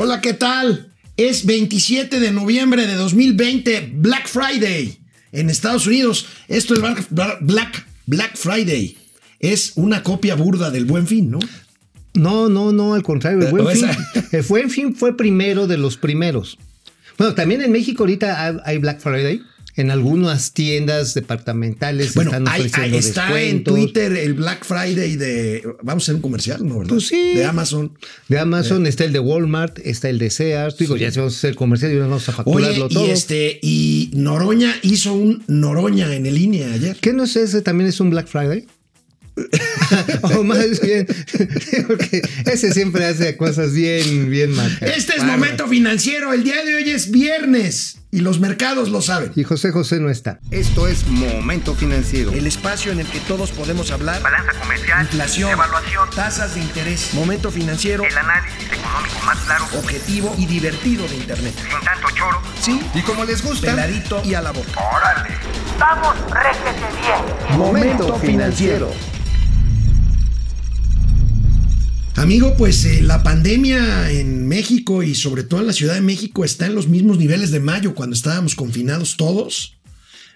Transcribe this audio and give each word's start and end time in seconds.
Hola, 0.00 0.20
¿qué 0.20 0.32
tal? 0.32 0.92
Es 1.16 1.44
27 1.44 2.20
de 2.20 2.30
noviembre 2.30 2.86
de 2.86 2.94
2020, 2.94 3.94
Black 3.96 4.28
Friday 4.28 4.96
en 5.32 5.50
Estados 5.50 5.88
Unidos. 5.88 6.26
Esto 6.46 6.74
es 6.74 6.80
Black, 7.40 7.84
Black, 8.06 8.36
Friday. 8.36 8.96
Es 9.40 9.72
una 9.74 10.04
copia 10.04 10.36
burda 10.36 10.70
del 10.70 10.84
Buen 10.84 11.08
Fin, 11.08 11.32
¿no? 11.32 11.40
No, 12.14 12.48
no, 12.48 12.70
no, 12.70 12.94
al 12.94 13.02
contrario. 13.02 13.40
El 13.40 13.50
Buen, 13.50 13.76
fin, 13.76 13.88
el 14.30 14.42
Buen 14.42 14.70
Fin 14.70 14.94
fue 14.94 15.16
primero 15.16 15.66
de 15.66 15.78
los 15.78 15.96
primeros. 15.96 16.58
Bueno, 17.18 17.34
también 17.34 17.62
en 17.62 17.72
México 17.72 18.04
ahorita 18.04 18.62
hay 18.64 18.78
Black 18.78 19.00
Friday 19.00 19.42
en 19.78 19.92
algunas 19.92 20.52
tiendas 20.52 21.14
departamentales 21.14 22.14
bueno, 22.14 22.32
están 22.32 22.48
ofreciendo 22.48 22.96
hay, 22.96 22.98
está 22.98 23.40
en 23.40 23.62
Twitter 23.62 24.12
el 24.12 24.34
Black 24.34 24.64
Friday 24.64 25.14
de 25.14 25.62
vamos 25.82 26.02
a 26.02 26.04
hacer 26.04 26.14
un 26.16 26.20
comercial, 26.20 26.66
¿no? 26.66 26.80
¿verdad? 26.80 26.94
Pues 26.94 27.06
sí. 27.06 27.34
De 27.34 27.44
Amazon. 27.44 27.96
De 28.26 28.40
Amazon 28.40 28.86
eh. 28.86 28.88
está 28.88 29.04
el 29.04 29.12
de 29.12 29.20
Walmart, 29.20 29.78
está 29.84 30.08
el 30.08 30.18
de 30.18 30.30
Sears. 30.30 30.76
Digo, 30.78 30.96
ya 30.96 31.10
vamos 31.14 31.34
a 31.34 31.36
hacer 31.38 31.54
comercial 31.54 31.92
y 31.92 31.96
vamos 31.96 32.28
a 32.28 32.32
facturarlo 32.32 32.86
Oye, 32.86 32.94
todo. 32.94 33.06
Y 33.06 33.10
este 33.10 33.60
y 33.62 34.10
Noroña 34.14 34.74
hizo 34.82 35.14
un 35.14 35.44
Noroña 35.46 36.12
en 36.12 36.26
el 36.26 36.34
línea 36.34 36.72
ayer. 36.72 36.96
¿Qué 37.00 37.12
no 37.12 37.22
es 37.22 37.36
ese 37.36 37.62
también 37.62 37.88
es 37.88 38.00
un 38.00 38.10
Black 38.10 38.26
Friday? 38.26 38.66
o 40.34 40.42
más 40.42 40.80
bien, 40.80 41.06
porque 41.86 42.22
ese 42.46 42.72
siempre 42.72 43.04
hace 43.04 43.36
cosas 43.36 43.72
bien, 43.72 44.28
bien 44.28 44.50
marcadas. 44.50 44.96
Este 44.96 45.14
es 45.16 45.22
momento 45.22 45.68
financiero. 45.68 46.32
El 46.32 46.42
día 46.42 46.64
de 46.64 46.74
hoy 46.74 46.90
es 46.90 47.12
viernes 47.12 47.97
y 48.10 48.20
los 48.20 48.40
mercados 48.40 48.88
lo 48.88 49.02
saben. 49.02 49.32
Y 49.36 49.44
José 49.44 49.70
José 49.70 50.00
no 50.00 50.10
está. 50.10 50.38
Esto 50.50 50.88
es 50.88 51.06
Momento 51.06 51.74
Financiero. 51.74 52.32
El 52.32 52.46
espacio 52.46 52.92
en 52.92 53.00
el 53.00 53.06
que 53.06 53.20
todos 53.20 53.50
podemos 53.50 53.90
hablar. 53.90 54.22
Balanza 54.22 54.52
comercial. 54.58 55.02
Inflación. 55.02 55.50
Evaluación. 55.50 56.08
Tasas 56.14 56.54
de 56.54 56.60
interés. 56.60 57.14
Momento 57.14 57.50
financiero. 57.50 58.04
El 58.04 58.16
análisis 58.16 58.64
económico 58.66 59.20
más 59.26 59.38
claro. 59.40 59.64
Objetivo 59.78 60.34
y 60.38 60.46
divertido 60.46 61.06
de 61.06 61.16
Internet. 61.16 61.54
Sin 61.56 61.84
tanto 61.84 62.08
choro. 62.14 62.40
Sí. 62.60 62.80
Y 62.94 63.02
como 63.02 63.24
les 63.24 63.42
gusta. 63.42 63.70
Peladito 63.70 64.22
y 64.24 64.34
a 64.34 64.42
la 64.42 64.52
boca. 64.52 64.70
Órale. 64.96 65.30
Vamos, 65.78 66.14
réjete 66.30 66.86
bien. 67.00 67.58
Momento 67.58 68.18
Financiero. 68.18 68.90
Amigo, 72.18 72.56
pues 72.56 72.84
eh, 72.84 73.00
la 73.00 73.22
pandemia 73.22 74.10
en 74.10 74.48
México 74.48 75.04
y 75.04 75.14
sobre 75.14 75.44
todo 75.44 75.60
en 75.60 75.68
la 75.68 75.72
Ciudad 75.72 75.94
de 75.94 76.00
México 76.00 76.44
está 76.44 76.66
en 76.66 76.74
los 76.74 76.88
mismos 76.88 77.16
niveles 77.16 77.52
de 77.52 77.60
mayo 77.60 77.94
cuando 77.94 78.16
estábamos 78.16 78.56
confinados 78.56 79.16
todos. 79.16 79.78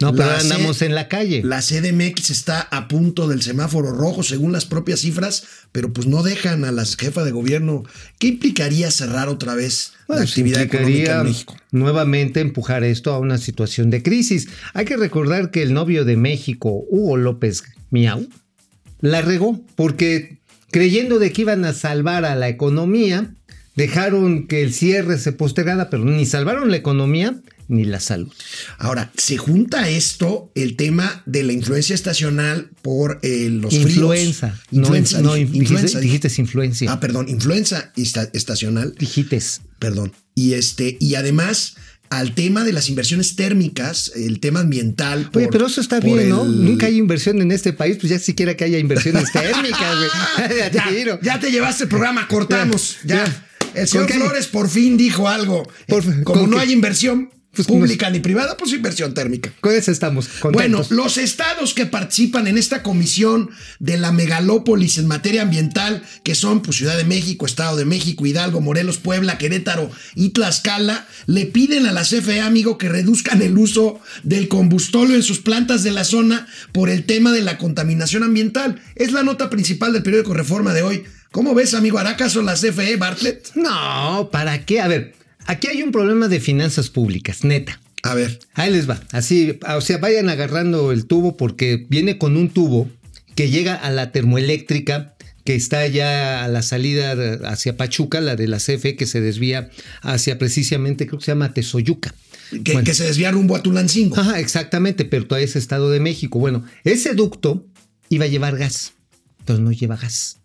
No, 0.00 0.14
pero 0.14 0.30
andamos 0.30 0.80
en 0.82 0.94
la 0.94 1.08
calle. 1.08 1.42
La 1.44 1.60
CDMX 1.60 2.30
está 2.30 2.60
a 2.60 2.86
punto 2.86 3.26
del 3.26 3.42
semáforo 3.42 3.92
rojo 3.92 4.22
según 4.22 4.52
las 4.52 4.64
propias 4.64 5.00
cifras, 5.00 5.44
pero 5.72 5.92
pues 5.92 6.06
no 6.06 6.22
dejan 6.22 6.64
a 6.64 6.70
la 6.70 6.84
jefa 6.84 7.24
de 7.24 7.32
gobierno. 7.32 7.82
¿Qué 8.20 8.28
implicaría 8.28 8.90
cerrar 8.92 9.28
otra 9.28 9.56
vez 9.56 9.92
la 10.06 10.22
actividad 10.22 10.62
económica 10.62 11.20
en 11.20 11.26
México? 11.26 11.56
Nuevamente 11.72 12.40
empujar 12.40 12.84
esto 12.84 13.12
a 13.12 13.18
una 13.18 13.38
situación 13.38 13.90
de 13.90 14.04
crisis. 14.04 14.48
Hay 14.72 14.84
que 14.84 14.96
recordar 14.96 15.50
que 15.50 15.62
el 15.62 15.74
novio 15.74 16.04
de 16.04 16.16
México, 16.16 16.84
Hugo 16.88 17.16
López 17.16 17.64
Miau, 17.90 18.28
la 19.00 19.20
regó 19.20 19.60
porque 19.74 20.38
creyendo 20.72 21.20
de 21.20 21.30
que 21.32 21.42
iban 21.42 21.64
a 21.64 21.72
salvar 21.72 22.24
a 22.24 22.34
la 22.34 22.48
economía, 22.48 23.32
dejaron 23.76 24.48
que 24.48 24.62
el 24.62 24.72
cierre 24.72 25.18
se 25.18 25.30
postergara, 25.32 25.88
pero 25.90 26.04
ni 26.04 26.26
salvaron 26.26 26.70
la 26.70 26.76
economía 26.76 27.40
ni 27.68 27.84
la 27.84 28.00
salud. 28.00 28.32
Ahora, 28.78 29.12
se 29.16 29.36
junta 29.38 29.88
esto 29.88 30.50
el 30.54 30.76
tema 30.76 31.22
de 31.26 31.42
la 31.42 31.52
influencia 31.52 31.94
estacional 31.94 32.70
por 32.82 33.18
eh, 33.22 33.48
los 33.50 33.72
influenza. 33.72 34.50
fríos. 34.50 34.82
Influenza. 34.82 35.22
No, 35.22 35.36
influenza. 35.36 36.00
Dijiste, 36.00 36.28
influencia. 36.38 36.92
Ah, 36.92 37.00
perdón, 37.00 37.28
influenza 37.28 37.92
estacional. 37.96 38.94
Dijiste. 38.98 39.40
Perdón. 39.78 40.12
Y 40.34 40.54
este, 40.54 40.96
y 41.00 41.14
además 41.14 41.76
al 42.12 42.34
tema 42.34 42.62
de 42.62 42.74
las 42.74 42.90
inversiones 42.90 43.36
térmicas, 43.36 44.12
el 44.14 44.38
tema 44.38 44.60
ambiental. 44.60 45.30
Oye, 45.32 45.48
pero 45.50 45.66
eso 45.66 45.80
está 45.80 45.98
bien, 45.98 46.28
¿no? 46.28 46.44
Nunca 46.44 46.84
hay 46.84 46.98
inversión 46.98 47.40
en 47.40 47.50
este 47.50 47.72
país, 47.72 47.96
pues 47.98 48.10
ya 48.10 48.18
siquiera 48.18 48.54
que 48.54 48.64
haya 48.64 48.78
inversiones 48.78 49.32
térmicas, 49.32 49.80
ya, 50.36 50.70
ya, 50.70 51.18
ya, 51.22 51.40
te 51.40 51.50
llevaste 51.50 51.84
el 51.84 51.88
programa, 51.88 52.28
cortamos. 52.28 52.98
Ya. 53.04 53.24
El 53.74 53.88
señor 53.88 54.12
Flores 54.12 54.46
por 54.48 54.68
fin 54.68 54.98
dijo 54.98 55.26
algo. 55.26 55.66
Por, 55.88 56.04
eh, 56.04 56.22
como 56.22 56.46
no 56.46 56.58
hay 56.58 56.72
inversión, 56.72 57.30
pues 57.54 57.68
pública 57.68 58.08
ni 58.08 58.20
privada, 58.20 58.56
pues 58.56 58.72
inversión 58.72 59.12
térmica. 59.12 59.52
Con 59.60 59.74
eso 59.74 59.90
estamos 59.90 60.26
contentos. 60.40 60.88
Bueno, 60.88 61.02
los 61.02 61.18
estados 61.18 61.74
que 61.74 61.84
participan 61.84 62.46
en 62.46 62.56
esta 62.56 62.82
comisión 62.82 63.50
de 63.78 63.98
la 63.98 64.10
megalópolis 64.10 64.96
en 64.96 65.06
materia 65.06 65.42
ambiental, 65.42 66.02
que 66.24 66.34
son 66.34 66.62
pues, 66.62 66.78
Ciudad 66.78 66.96
de 66.96 67.04
México, 67.04 67.44
Estado 67.44 67.76
de 67.76 67.84
México, 67.84 68.24
Hidalgo, 68.24 68.62
Morelos, 68.62 68.96
Puebla, 68.96 69.36
Querétaro 69.36 69.90
y 70.14 70.30
Tlaxcala, 70.30 71.06
le 71.26 71.44
piden 71.44 71.86
a 71.86 71.92
la 71.92 72.02
CFE, 72.02 72.40
amigo, 72.40 72.78
que 72.78 72.88
reduzcan 72.88 73.42
el 73.42 73.58
uso 73.58 74.00
del 74.22 74.48
combustóleo 74.48 75.16
en 75.16 75.22
sus 75.22 75.40
plantas 75.40 75.82
de 75.82 75.90
la 75.90 76.04
zona 76.04 76.46
por 76.72 76.88
el 76.88 77.04
tema 77.04 77.32
de 77.32 77.42
la 77.42 77.58
contaminación 77.58 78.22
ambiental. 78.22 78.80
Es 78.94 79.12
la 79.12 79.24
nota 79.24 79.50
principal 79.50 79.92
del 79.92 80.02
periódico 80.02 80.32
Reforma 80.32 80.72
de 80.72 80.82
hoy. 80.82 81.04
¿Cómo 81.30 81.54
ves, 81.54 81.74
amigo? 81.74 81.98
¿Hará 81.98 82.16
caso 82.16 82.40
la 82.40 82.54
CFE, 82.54 82.96
Bartlett? 82.96 83.54
No, 83.54 84.30
¿para 84.30 84.64
qué? 84.64 84.80
A 84.80 84.88
ver, 84.88 85.14
Aquí 85.46 85.68
hay 85.68 85.82
un 85.82 85.92
problema 85.92 86.28
de 86.28 86.40
finanzas 86.40 86.90
públicas, 86.90 87.44
neta. 87.44 87.80
A 88.02 88.14
ver. 88.14 88.40
Ahí 88.54 88.72
les 88.72 88.88
va. 88.88 89.00
Así, 89.12 89.58
o 89.76 89.80
sea, 89.80 89.98
vayan 89.98 90.28
agarrando 90.28 90.92
el 90.92 91.06
tubo 91.06 91.36
porque 91.36 91.86
viene 91.88 92.18
con 92.18 92.36
un 92.36 92.50
tubo 92.50 92.90
que 93.36 93.50
llega 93.50 93.74
a 93.74 93.90
la 93.90 94.12
termoeléctrica 94.12 95.14
que 95.44 95.54
está 95.54 95.86
ya 95.88 96.44
a 96.44 96.48
la 96.48 96.62
salida 96.62 97.14
hacia 97.48 97.76
Pachuca, 97.76 98.20
la 98.20 98.36
de 98.36 98.46
la 98.46 98.58
CFE, 98.58 98.96
que 98.96 99.06
se 99.06 99.20
desvía 99.20 99.70
hacia 100.00 100.38
precisamente, 100.38 101.06
creo 101.06 101.18
que 101.18 101.24
se 101.24 101.32
llama 101.32 101.52
Tesoyuca. 101.52 102.14
Que, 102.64 102.82
que 102.84 102.94
se 102.94 103.04
desvía 103.04 103.30
rumbo 103.30 103.56
a 103.56 103.62
Tulancingo. 103.62 104.18
Ajá, 104.18 104.38
exactamente, 104.38 105.04
pero 105.04 105.26
todavía 105.26 105.46
es 105.46 105.56
Estado 105.56 105.90
de 105.90 106.00
México. 106.00 106.38
Bueno, 106.38 106.64
ese 106.84 107.14
ducto 107.14 107.66
iba 108.08 108.26
a 108.26 108.28
llevar 108.28 108.56
gas, 108.56 108.92
pero 109.44 109.58
no 109.58 109.72
lleva 109.72 109.96
gas. 109.96 110.38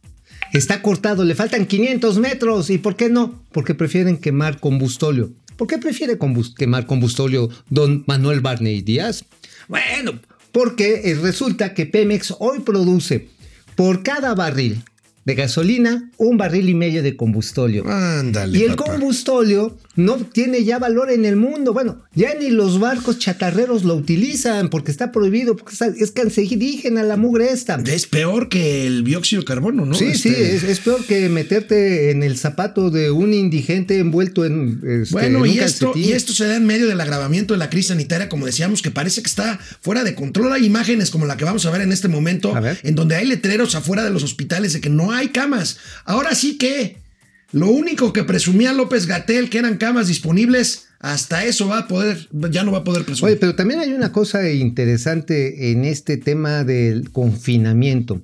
Está 0.54 0.82
cortado, 0.82 1.24
le 1.24 1.36
faltan 1.36 1.66
500 1.66 2.18
metros. 2.20 2.70
¿Y 2.70 2.78
por 2.78 2.96
qué 2.96 3.10
no? 3.10 3.44
Porque 3.52 3.76
prefieren 3.76 4.18
quemar 4.18 4.60
combustóleo. 4.60 5.32
¿Por 5.56 5.68
qué 5.68 5.78
prefiere 5.78 6.18
quemar 6.58 6.86
combustóleo 6.86 7.50
don 7.70 8.04
Manuel 8.08 8.42
Barney 8.42 8.82
Díaz? 8.82 9.26
Bueno, 9.68 10.20
porque 10.52 11.18
resulta 11.22 11.74
que 11.74 11.86
Pemex 11.86 12.36
hoy 12.40 12.60
produce 12.60 13.30
por 13.76 14.04
cada 14.04 14.36
barril 14.36 14.84
de 15.26 15.36
gasolina, 15.36 16.10
un 16.18 16.38
barril 16.38 16.70
y 16.70 16.74
medio 16.74 17.04
de 17.04 17.18
combustóleo. 17.18 17.86
Ándale. 17.88 18.58
Y 18.58 18.64
el 18.64 18.76
combustóleo 18.76 19.78
no 19.98 20.18
tiene 20.18 20.64
ya 20.64 20.80
valor 20.80 21.12
en 21.12 21.26
el 21.26 21.36
mundo. 21.36 21.74
Bueno, 21.74 22.04
ya 22.14 22.36
ni 22.36 22.50
los 22.50 22.80
barcos 22.80 23.18
chatarreros 23.18 23.84
lo 23.84 23.96
utilizan 23.96 24.70
porque 24.70 24.92
está 24.92 25.12
prohibido, 25.12 25.58
porque 25.58 25.76
es 26.00 26.12
cancerígena 26.12 27.04
la 27.04 27.18
mugre 27.18 27.52
esta. 27.52 27.82
Es 27.86 28.06
peor 28.06 28.48
que 28.48 28.86
el 28.86 29.04
dióxido 29.04 29.42
de 29.42 29.48
carbono, 29.48 29.86
¿no? 29.86 29.96
Sí, 29.96 30.06
este... 30.06 30.60
sí, 30.60 30.68
es, 30.68 30.80
peor 30.80 31.04
que 31.04 31.28
meterte 31.30 32.12
en 32.12 32.22
el 32.22 32.38
zapato 32.38 32.92
de 32.92 33.10
un 33.10 33.34
indigente 33.34 33.98
envuelto 33.98 34.46
en. 34.46 34.80
Este, 34.88 35.14
bueno, 35.14 35.44
en 35.46 35.52
y, 35.52 35.60
esto, 35.60 35.92
y 35.96 36.12
esto 36.12 36.32
se 36.32 36.46
da 36.46 36.56
en 36.56 36.66
medio 36.68 36.88
del 36.88 37.02
agravamiento 37.02 37.56
de 37.56 37.58
la 37.58 37.70
crisis 37.70 37.88
sanitaria, 37.88 38.30
como 38.30 38.46
decíamos, 38.46 38.84
que 38.84 38.92
parece 38.92 39.22
que 39.22 39.28
está 39.28 39.60
fuera 39.82 40.04
de 40.04 40.14
control. 40.14 40.54
Hay 40.54 40.66
imágenes 40.66 41.10
como 41.10 41.26
la 41.26 41.38
que 41.38 41.46
vamos 41.46 41.66
a 41.66 41.72
ver 41.72 41.82
en 41.82 41.92
este 41.92 42.08
momento, 42.08 42.54
en 42.84 42.96
donde 42.96 43.16
hay 43.16 43.26
letreros 43.26 43.74
afuera 43.74 44.04
de 44.04 44.12
los 44.12 44.24
hospitales 44.24 44.74
de 44.74 44.82
que 44.82 44.90
no 44.92 45.12
hay 45.12 45.30
camas. 45.30 45.80
Ahora 46.06 46.36
sí 46.36 46.60
que 46.60 47.07
lo 47.52 47.68
único 47.70 48.12
que 48.12 48.24
presumía 48.24 48.74
López 48.74 49.06
Gatel 49.06 49.50
que 49.50 49.60
eran 49.60 49.78
camas 49.78 50.08
disponibles, 50.08 50.88
hasta 51.00 51.46
eso 51.46 51.68
va 51.68 51.80
a 51.80 51.88
poder, 51.88 52.28
ya 52.52 52.64
no 52.64 52.72
va 52.72 52.80
a 52.80 52.84
poder 52.84 53.06
presumir. 53.06 53.32
Oye, 53.32 53.40
pero 53.40 53.56
también 53.56 53.80
hay 53.80 53.94
una 53.94 54.12
cosa 54.12 54.50
interesante 54.50 55.72
en 55.72 55.86
este 55.86 56.18
tema 56.18 56.64
del 56.64 57.12
confinamiento. 57.12 58.16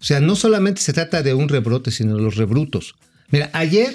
O 0.00 0.04
sea, 0.04 0.20
no 0.20 0.36
solamente 0.36 0.82
se 0.82 0.92
trata 0.92 1.22
de 1.22 1.34
un 1.34 1.48
rebrote, 1.48 1.90
sino 1.90 2.16
de 2.16 2.22
los 2.22 2.36
rebrutos. 2.36 2.94
Mira, 3.30 3.50
ayer, 3.54 3.92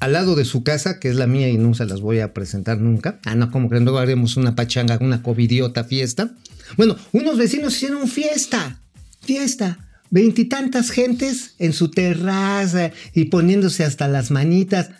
al 0.00 0.12
lado 0.12 0.34
de 0.34 0.44
su 0.44 0.64
casa, 0.64 0.98
que 0.98 1.08
es 1.08 1.14
la 1.14 1.28
mía 1.28 1.48
y 1.48 1.56
no 1.56 1.72
se 1.74 1.86
las 1.86 2.00
voy 2.00 2.18
a 2.18 2.34
presentar 2.34 2.78
nunca. 2.78 3.20
Ah, 3.24 3.36
no, 3.36 3.50
como 3.50 3.70
que 3.70 3.78
luego 3.80 3.98
haremos 3.98 4.36
una 4.36 4.56
pachanga, 4.56 4.98
una 5.00 5.22
covidiota 5.22 5.84
fiesta. 5.84 6.32
Bueno, 6.76 6.96
unos 7.12 7.38
vecinos 7.38 7.76
hicieron 7.76 8.08
fiesta, 8.08 8.80
fiesta 9.20 9.91
veintitantas 10.12 10.90
gentes 10.90 11.54
en 11.58 11.72
su 11.72 11.90
terraza 11.90 12.92
y 13.14 13.24
poniéndose 13.24 13.82
hasta 13.82 14.06
las 14.06 14.30
manitas. 14.30 14.90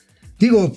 Digo, 0.40 0.74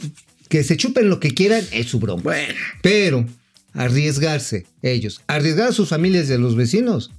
que 0.49 0.63
se 0.63 0.77
chupen 0.77 1.09
lo 1.09 1.19
que 1.19 1.31
quieran 1.31 1.63
es 1.71 1.87
su 1.87 1.99
broma. 1.99 2.21
Bueno. 2.21 2.53
Pero 2.83 3.25
arriesgarse 3.73 4.67
ellos, 4.83 5.21
arriesgar 5.25 5.69
a 5.69 5.73
sus 5.73 5.89
familias 5.89 6.29
y 6.29 6.33
a 6.33 6.37
los 6.37 6.55
vecinos. 6.55 7.11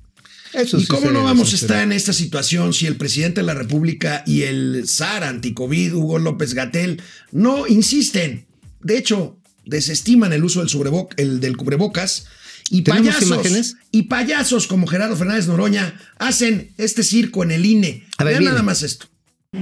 Eso 0.53 0.79
¿Y 0.79 0.87
cómo 0.87 1.11
no 1.11 1.25
vamos 1.25 1.53
a 1.53 1.57
estar 1.57 1.83
en 1.83 1.93
esta 1.93 2.13
situación 2.13 2.73
si 2.73 2.87
el 2.87 2.97
presidente 2.97 3.41
de 3.41 3.47
la 3.47 3.55
República 3.55 4.23
y 4.27 4.43
el 4.43 4.85
zar 4.87 5.25
anticovid, 5.25 5.93
Hugo 5.93 6.19
López 6.19 6.55
Gatel, 6.55 7.03
no 7.33 7.67
insisten? 7.67 8.47
De 8.81 8.97
hecho, 8.97 9.37
desestiman 9.65 10.33
el 10.33 10.45
uso 10.45 10.65
del, 10.65 10.71
el, 11.17 11.41
del 11.41 11.57
cubrebocas 11.57 12.27
y 12.71 12.83
payasos, 12.83 13.29
imágenes? 13.29 13.77
y 13.91 14.03
payasos 14.03 14.67
como 14.67 14.87
Gerardo 14.87 15.17
Fernández 15.17 15.49
Noroña 15.49 15.95
hacen 16.19 16.71
este 16.79 17.03
circo 17.03 17.43
en 17.43 17.53
el 17.53 17.65
INE. 17.65 18.05
A 18.19 18.25
ver, 18.25 18.35
Vean 18.35 18.45
nada 18.45 18.63
más 18.63 18.83
esto. 18.83 19.07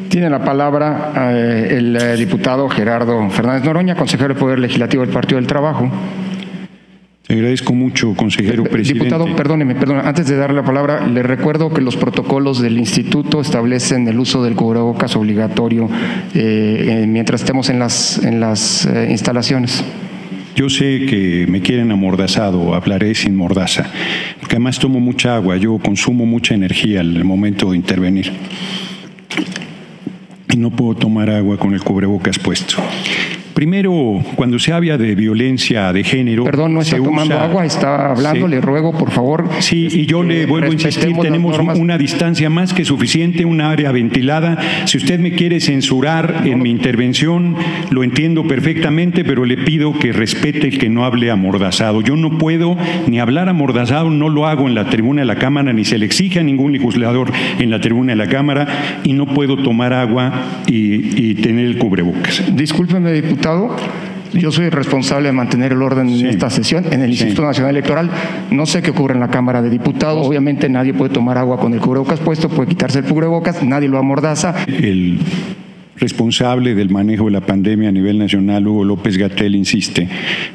Tiene 0.09 0.29
la 0.29 0.45
palabra 0.45 1.33
eh, 1.33 1.77
el 1.79 1.97
eh, 1.97 2.17
diputado 2.17 2.69
Gerardo 2.69 3.31
Fernández 3.31 3.65
Noroña, 3.65 3.97
consejero 3.97 4.29
del 4.29 4.39
Poder 4.39 4.59
Legislativo 4.59 5.05
del 5.05 5.13
Partido 5.13 5.37
del 5.37 5.47
Trabajo. 5.47 5.91
Te 7.27 7.33
agradezco 7.33 7.73
mucho, 7.73 8.15
consejero 8.15 8.65
presidente. 8.65 9.07
Diputado, 9.07 9.35
perdóneme, 9.35 9.75
perdón, 9.75 10.03
antes 10.05 10.29
de 10.29 10.37
darle 10.37 10.57
la 10.57 10.65
palabra, 10.65 11.07
le 11.07 11.23
recuerdo 11.23 11.73
que 11.73 11.81
los 11.81 11.97
protocolos 11.97 12.61
del 12.61 12.77
instituto 12.77 13.41
establecen 13.41 14.07
el 14.09 14.19
uso 14.19 14.43
del 14.43 14.55
cubrebocas 14.55 15.17
obligatorio 15.17 15.89
eh, 16.35 17.03
eh, 17.03 17.07
mientras 17.09 17.41
estemos 17.41 17.71
en 17.71 17.79
las, 17.79 18.19
en 18.19 18.41
las 18.41 18.85
eh, 18.85 19.09
instalaciones. 19.11 19.83
Yo 20.55 20.69
sé 20.71 21.07
que 21.07 21.47
me 21.49 21.61
quieren 21.61 21.91
amordazado, 21.91 22.75
hablaré 22.75 23.15
sin 23.17 23.35
mordaza, 23.35 23.91
porque 24.39 24.55
además 24.55 24.79
tomo 24.79 25.01
mucha 25.01 25.35
agua, 25.35 25.57
yo 25.57 25.79
consumo 25.79 26.27
mucha 26.27 26.55
energía 26.55 27.01
al 27.01 27.25
momento 27.25 27.73
de 27.73 27.77
intervenir. 27.77 28.31
Y 30.49 30.57
no 30.57 30.71
puedo 30.71 30.95
tomar 30.95 31.29
agua 31.31 31.59
con 31.59 31.75
el 31.75 31.83
cubrebocas 31.83 32.39
puesto. 32.39 32.77
Primero, 33.55 34.21
cuando 34.35 34.59
se 34.59 34.73
habla 34.73 34.99
de 34.99 35.15
violencia 35.15 35.93
de 35.93 36.03
género. 36.03 36.45
Perdón, 36.45 36.75
no 36.75 36.81
está 36.81 36.97
tomando 36.97 37.35
usa- 37.37 37.45
agua, 37.45 37.65
está 37.65 38.11
hablando, 38.11 38.47
Sí. 38.47 38.51
le 38.51 38.61
ruego, 38.61 38.93
por 38.93 39.11
favor. 39.13 39.49
Sí, 39.61 39.89
y 39.91 40.07
yo 40.07 40.23
le 40.25 40.41
este, 40.41 40.47
vuelvo 40.51 40.71
a 40.71 40.73
insistir, 40.75 41.15
tenemos 41.23 41.57
una 41.77 41.97
distancia 41.97 42.51
más 42.51 42.73
que 42.75 42.85
suficiente, 42.85 43.45
un 43.45 43.61
área 43.61 43.93
ventilada. 43.93 44.59
Si 44.87 44.99
usted 44.99 45.21
me 45.21 45.33
quiere 45.33 45.61
censurar 45.61 46.43
en 46.45 46.63
mi 46.63 46.71
intervención, 46.71 47.55
lo 47.91 48.03
entiendo 48.03 48.45
perfectamente, 48.47 49.25
pero 49.25 49.45
le 49.45 49.57
pido 49.57 49.97
que 49.99 50.13
respete 50.13 50.67
el 50.69 50.79
que 50.79 50.89
no 50.89 51.05
hable 51.05 51.31
amordazado. 51.31 52.01
Yo 52.01 52.17
no 52.17 52.39
puedo 52.39 52.77
ni 53.07 53.21
hablar 53.21 53.49
amordazado, 53.49 54.11
no 54.11 54.29
lo 54.29 54.47
hago 54.47 54.67
en 54.67 54.75
la 54.75 54.91
tribuna 54.91 55.23
de 55.23 55.27
la 55.27 55.37
Cámara, 55.37 55.73
ni 55.73 55.85
se 55.85 55.97
le 55.99 56.07
exige 56.07 56.41
a 56.41 56.43
ningún 56.43 56.73
legislador 56.73 57.31
en 57.61 57.71
la 57.71 57.81
tribuna 57.81 58.13
de 58.13 58.17
la 58.17 58.27
Cámara, 58.27 59.01
y 59.05 59.13
no 59.13 59.27
puedo 59.27 59.57
tomar 59.59 59.93
agua 59.93 60.33
y, 60.67 61.31
y 61.31 61.35
tener 61.37 61.67
el 61.67 61.79
cubrebocas. 61.79 62.43
Discúlpeme, 62.57 63.13
diputado. 63.13 63.44
Yo 64.33 64.51
soy 64.51 64.69
responsable 64.71 65.29
de 65.29 65.33
mantener 65.33 65.73
el 65.73 65.83
orden 65.83 66.09
Sí. 66.09 66.21
en 66.23 66.27
esta 66.27 66.51
sesión 66.51 66.85
en 66.91 67.03
el 67.03 67.15
Sí. 67.15 67.23
Instituto 67.25 67.47
Nacional 67.47 67.71
Electoral. 67.77 68.11
No 68.51 68.67
sé 68.67 68.83
qué 68.83 68.91
ocurre 68.91 69.15
en 69.15 69.21
la 69.21 69.29
Cámara 69.29 69.63
de 69.63 69.71
Diputados. 69.71 70.27
Obviamente 70.27 70.69
nadie 70.69 70.93
puede 70.95 71.13
tomar 71.13 71.39
agua 71.39 71.59
con 71.59 71.73
el 71.75 71.81
cubrebocas 71.81 72.19
puesto, 72.21 72.49
puede 72.49 72.69
quitarse 72.69 73.01
el 73.01 73.05
cubrebocas, 73.05 73.63
nadie 73.63 73.89
lo 73.89 73.99
amordaza. 73.99 74.55
El 74.67 75.19
responsable 75.97 76.75
del 76.75 76.91
manejo 76.91 77.27
de 77.27 77.31
la 77.31 77.41
pandemia 77.41 77.89
a 77.89 77.93
nivel 77.93 78.19
nacional, 78.19 78.67
Hugo 78.67 78.85
López 78.85 79.17
Gatel, 79.17 79.55
insiste 79.55 80.09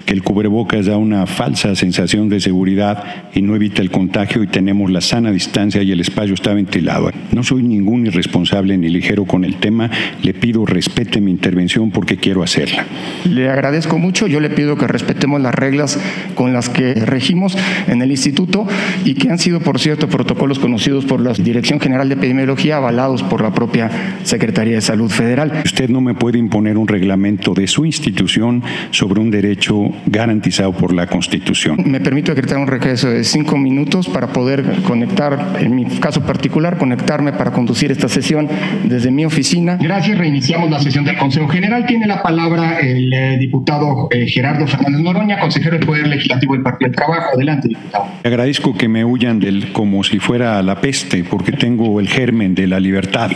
que 0.06 0.13
el 0.13 0.24
cubrebocas 0.24 0.86
da 0.86 0.97
una 0.97 1.25
falsa 1.25 1.75
sensación 1.75 2.30
de 2.30 2.39
seguridad 2.39 3.03
y 3.33 3.41
no 3.41 3.56
evita 3.56 3.81
el 3.81 3.91
contagio 3.91 4.44
y 4.44 4.47
tenemos 4.47 4.91
la 4.91 5.01
sana 5.01 5.31
distancia 5.31 5.81
y 5.81 5.91
el 5.91 6.00
espacio 6.01 6.33
está 6.33 6.53
ventilado. 6.53 7.12
No 7.31 7.44
soy 7.44 7.63
ningún 7.63 8.07
irresponsable 8.07 8.77
ni 8.77 8.89
ligero 8.89 9.25
con 9.25 9.45
el 9.45 9.56
tema, 9.56 9.89
le 10.24 10.33
pido 10.33 10.65
respete 10.65 11.21
mi 11.21 11.31
intervención 11.31 11.91
porque 11.91 12.18
quiero 12.18 12.44
hacerla. 12.44 12.86
Le 13.25 13.50
agradezco 13.50 13.97
mucho. 13.97 14.27
Yo 14.27 14.39
le 14.39 14.50
pido 14.50 14.77
que 14.77 14.88
respetemos 14.88 15.41
las 15.41 15.53
reglas 15.53 16.00
con 16.36 16.53
las 16.53 16.69
que 16.69 16.94
regimos 16.94 17.57
en 17.88 18.01
el 18.01 18.12
instituto 18.12 18.68
y 19.06 19.13
que 19.13 19.30
han 19.30 19.39
sido, 19.39 19.59
por 19.59 19.80
cierto, 19.80 20.09
protocolos 20.09 20.59
conocidos 20.59 21.06
por 21.06 21.21
la 21.21 21.33
Dirección 21.33 21.80
General 21.80 22.09
de 22.09 22.15
Epidemiología, 22.15 22.77
avalados 22.77 23.24
por 23.24 23.41
la 23.41 23.53
propia 23.53 23.89
Secretaría 24.24 24.75
de 24.75 24.81
Salud 24.81 25.09
Federal. 25.09 25.28
Usted 25.63 25.89
no 25.89 26.01
me 26.01 26.15
puede 26.15 26.39
imponer 26.39 26.77
un 26.77 26.87
reglamento 26.87 27.53
de 27.53 27.67
su 27.67 27.85
institución 27.85 28.63
sobre 28.91 29.19
un 29.19 29.29
derecho 29.29 29.91
garantizado 30.07 30.73
por 30.73 30.93
la 30.93 31.07
Constitución. 31.07 31.77
Me 31.85 31.99
permito 31.99 32.33
decretar 32.33 32.57
un 32.57 32.67
regreso 32.67 33.09
de 33.09 33.23
cinco 33.23 33.57
minutos 33.57 34.07
para 34.07 34.27
poder 34.27 34.63
conectar, 34.87 35.57
en 35.59 35.75
mi 35.75 35.85
caso 35.85 36.21
particular, 36.21 36.77
conectarme 36.77 37.31
para 37.33 37.51
conducir 37.51 37.91
esta 37.91 38.07
sesión 38.07 38.47
desde 38.85 39.11
mi 39.11 39.25
oficina. 39.25 39.77
Gracias, 39.79 40.17
reiniciamos 40.17 40.69
la 40.71 40.79
sesión 40.79 41.05
del 41.05 41.17
Consejo 41.17 41.47
General. 41.47 41.85
Tiene 41.85 42.07
la 42.07 42.23
palabra 42.23 42.79
el 42.79 43.13
eh, 43.13 43.37
diputado 43.37 44.07
eh, 44.11 44.27
Gerardo 44.27 44.65
Fernández 44.65 45.01
Noroña, 45.01 45.39
consejero 45.39 45.77
del 45.77 45.85
Poder 45.85 46.07
Legislativo 46.07 46.53
del 46.53 46.63
Partido 46.63 46.89
del 46.89 46.95
Trabajo. 46.95 47.35
Adelante, 47.35 47.67
diputado. 47.67 48.05
Agradezco 48.23 48.75
que 48.75 48.87
me 48.87 49.05
huyan 49.05 49.39
del 49.39 49.71
como 49.73 50.03
si 50.03 50.19
fuera 50.19 50.61
la 50.63 50.81
peste, 50.81 51.23
porque 51.23 51.51
tengo 51.51 51.99
el 51.99 52.07
germen 52.07 52.55
de 52.55 52.67
la 52.67 52.79
libertad 52.79 53.31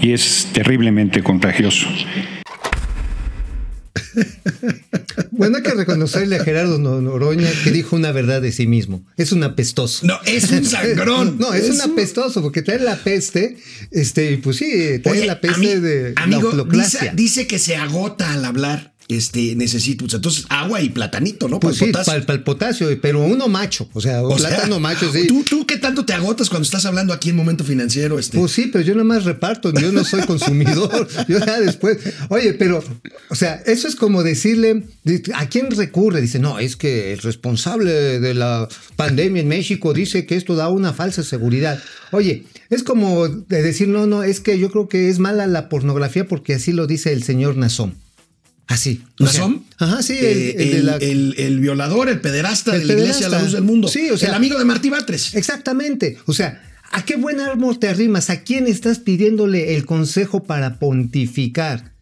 y 0.00 0.12
es 0.12 0.50
terriblemente 0.52 1.22
contagioso. 1.28 1.86
Bueno, 5.30 5.58
hay 5.58 5.62
que 5.62 5.74
reconocerle 5.74 6.36
a 6.36 6.44
Gerardo 6.44 6.78
No- 6.78 7.00
Noroña 7.00 7.48
que 7.62 7.70
dijo 7.70 7.94
una 7.94 8.10
verdad 8.12 8.40
de 8.42 8.50
sí 8.52 8.66
mismo. 8.66 9.04
Es 9.16 9.30
un 9.32 9.42
apestoso. 9.44 10.06
No, 10.06 10.18
es 10.24 10.50
un 10.50 10.64
sangrón. 10.76 11.36
No, 11.38 11.52
es, 11.54 11.68
un 11.70 11.76
un- 11.76 11.92
apestoso, 11.92 12.42
porque 12.42 12.62
trae 12.62 12.78
la 12.80 12.96
peste, 12.96 13.56
este, 13.90 14.38
pues 14.38 14.56
sí, 14.56 14.98
trae 15.02 15.18
Oye, 15.18 15.26
la 15.26 15.40
peste 15.40 15.80
de 15.80 16.12
amigo, 16.16 16.52
la 16.52 16.88
dice 17.14 17.46
que 17.46 17.58
se 17.58 17.76
agota 17.76 18.32
al 18.32 18.44
hablar. 18.44 18.94
Este, 19.08 19.56
necesito. 19.56 20.06
sea, 20.06 20.18
Entonces, 20.18 20.44
agua 20.50 20.82
y 20.82 20.90
platanito, 20.90 21.48
¿no? 21.48 21.58
Pues 21.60 21.78
Para 21.78 21.86
el 21.86 21.88
sí, 21.88 21.92
potasio. 21.92 22.26
para 22.26 22.36
el 22.36 22.44
potasio, 22.44 23.00
pero 23.00 23.24
uno 23.24 23.48
macho, 23.48 23.88
o 23.94 24.02
sea, 24.02 24.22
O 24.22 24.38
sea, 24.38 24.50
plátano 24.50 24.78
macho, 24.80 25.10
sí. 25.12 25.26
¿tú, 25.26 25.42
¿Tú 25.48 25.64
qué 25.66 25.78
tanto 25.78 26.04
te 26.04 26.12
agotas 26.12 26.50
cuando 26.50 26.64
estás 26.64 26.84
hablando 26.84 27.14
aquí 27.14 27.30
en 27.30 27.36
Momento 27.36 27.64
Financiero? 27.64 28.18
Este? 28.18 28.38
Pues 28.38 28.52
sí, 28.52 28.68
pero 28.70 28.84
yo 28.84 28.92
nada 28.92 29.04
más 29.04 29.24
reparto, 29.24 29.72
yo 29.72 29.92
no 29.92 30.04
soy 30.04 30.20
consumidor, 30.26 31.08
yo 31.28 31.38
ya 31.38 31.58
después. 31.58 31.98
Oye, 32.28 32.52
pero, 32.52 32.84
o 33.30 33.34
sea, 33.34 33.54
eso 33.64 33.88
es 33.88 33.96
como 33.96 34.22
decirle, 34.22 34.84
¿a 35.34 35.48
quién 35.48 35.70
recurre? 35.70 36.20
Dice, 36.20 36.38
no, 36.38 36.58
es 36.58 36.76
que 36.76 37.14
el 37.14 37.18
responsable 37.20 38.20
de 38.20 38.34
la 38.34 38.68
pandemia 38.96 39.40
en 39.40 39.48
México 39.48 39.94
dice 39.94 40.26
que 40.26 40.36
esto 40.36 40.54
da 40.54 40.68
una 40.68 40.92
falsa 40.92 41.22
seguridad. 41.22 41.82
Oye, 42.12 42.44
es 42.68 42.82
como 42.82 43.28
de 43.28 43.62
decir, 43.62 43.88
no, 43.88 44.06
no, 44.06 44.22
es 44.22 44.40
que 44.40 44.58
yo 44.58 44.70
creo 44.70 44.88
que 44.88 45.08
es 45.08 45.18
mala 45.18 45.46
la 45.46 45.70
pornografía 45.70 46.26
porque 46.28 46.54
así 46.54 46.72
lo 46.72 46.86
dice 46.86 47.12
el 47.14 47.22
señor 47.22 47.56
Nazón. 47.56 47.94
Así. 48.68 49.02
o 49.18 49.26
sea, 49.26 49.40
¿Nazón? 49.40 49.64
Ajá, 49.78 50.02
sí, 50.02 50.12
el, 50.18 50.24
Eh, 50.26 50.50
el 50.50 50.56
de 50.70 50.76
el, 50.78 50.86
la- 50.86 50.96
el- 50.96 51.34
el 51.38 51.58
violador, 51.60 52.08
el 52.08 52.20
pederasta 52.20 52.72
de 52.78 52.84
la 52.84 52.92
iglesia 52.92 53.26
a 53.26 53.30
la 53.30 53.38
pederasta. 53.38 53.42
luz 53.44 53.52
del 53.52 53.62
mundo. 53.64 53.88
Sí, 53.88 54.10
o 54.10 54.16
sea- 54.18 54.28
el 54.28 54.34
amigo 54.34 54.58
de 54.58 54.64
Martí 54.66 54.90
Batres. 54.90 55.34
Exactamente. 55.34 56.18
O 56.26 56.34
sea, 56.34 56.62
¿a 56.92 57.04
qué 57.04 57.16
buen 57.16 57.40
árbol 57.40 57.78
te 57.78 57.88
arrimas? 57.88 58.28
¿A 58.30 58.42
quién 58.42 58.66
estás 58.66 58.98
pidiéndole 58.98 59.74
el 59.74 59.86
consejo 59.86 60.44
para 60.44 60.78
pontificar? 60.78 61.92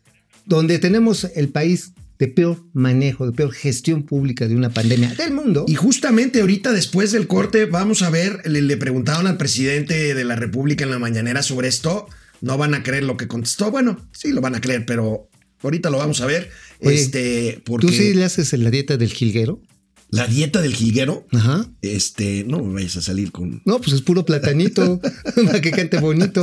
Donde 0.45 0.79
tenemos 0.79 1.25
el 1.37 1.49
país 1.49 1.93
de 2.19 2.29
peor 2.29 2.63
manejo, 2.73 3.27
de 3.27 3.33
peor 3.33 3.53
gestión 3.53 4.03
pública 4.03 4.49
de 4.49 4.57
una 4.57 4.71
pandemia 4.71 5.15
del 5.15 5.33
mundo. 5.35 5.67
Y 5.69 5.75
justamente 5.75 6.41
ahorita 6.41 6.73
después 6.73 7.13
del 7.13 7.27
corte 7.27 7.67
vamos 7.67 8.03
a 8.03 8.11
ver, 8.11 8.41
le, 8.47 8.63
le 8.63 8.77
preguntaron 8.77 9.27
al 9.27 9.37
presidente 9.37 10.15
de 10.15 10.25
la 10.25 10.35
República 10.35 10.85
en 10.85 10.91
la 10.91 10.99
mañanera 10.99 11.43
sobre 11.43 11.69
esto. 11.69 12.09
No 12.41 12.57
van 12.59 12.75
a 12.75 12.83
creer 12.83 13.05
lo 13.05 13.17
que 13.17 13.29
contestó. 13.29 13.71
Bueno, 13.71 14.01
sí 14.13 14.33
lo 14.33 14.41
van 14.41 14.55
a 14.55 14.61
creer, 14.61 14.85
pero 14.87 15.29
ahorita 15.63 15.91
lo 15.91 15.99
vamos 15.99 16.21
a 16.21 16.27
ver. 16.27 16.51
Oye, 16.81 16.95
este, 16.95 17.63
porque 17.65 17.87
¿Tú 17.87 17.93
sí 17.93 18.15
le 18.15 18.25
haces 18.25 18.53
la 18.53 18.71
dieta 18.71 18.97
del 18.97 19.13
jilguero? 19.13 19.61
la 20.09 20.27
dieta 20.29 20.63
del 20.63 20.73
jilguero, 20.73 21.27
Ajá. 21.33 21.67
este, 21.83 22.45
no 22.47 22.63
me 22.63 22.75
vayas 22.75 22.97
a 22.97 23.03
salir 23.03 23.33
con. 23.33 23.61
No, 23.65 23.79
pues 23.81 23.93
es 23.93 24.03
puro 24.03 24.25
platanito, 24.25 25.01
para 25.47 25.61
que 25.61 25.73
cante 25.73 25.99
bonito. 25.99 26.41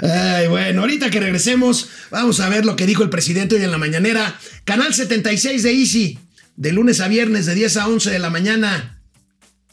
Ay, 0.00 0.46
bueno, 0.48 0.82
ahorita 0.82 1.10
que 1.10 1.18
regresemos, 1.20 1.88
vamos 2.10 2.38
a 2.40 2.48
ver 2.48 2.64
lo 2.64 2.76
que 2.76 2.86
dijo 2.86 3.02
el 3.02 3.10
presidente 3.10 3.56
hoy 3.56 3.62
en 3.64 3.72
la 3.72 3.78
mañanera. 3.78 4.38
Canal 4.64 4.94
76 4.94 5.62
de 5.64 5.72
Easy, 5.72 6.18
de 6.56 6.72
lunes 6.72 7.00
a 7.00 7.08
viernes, 7.08 7.44
de 7.46 7.54
10 7.56 7.76
a 7.76 7.88
11 7.88 8.10
de 8.10 8.18
la 8.20 8.30
mañana. 8.30 9.02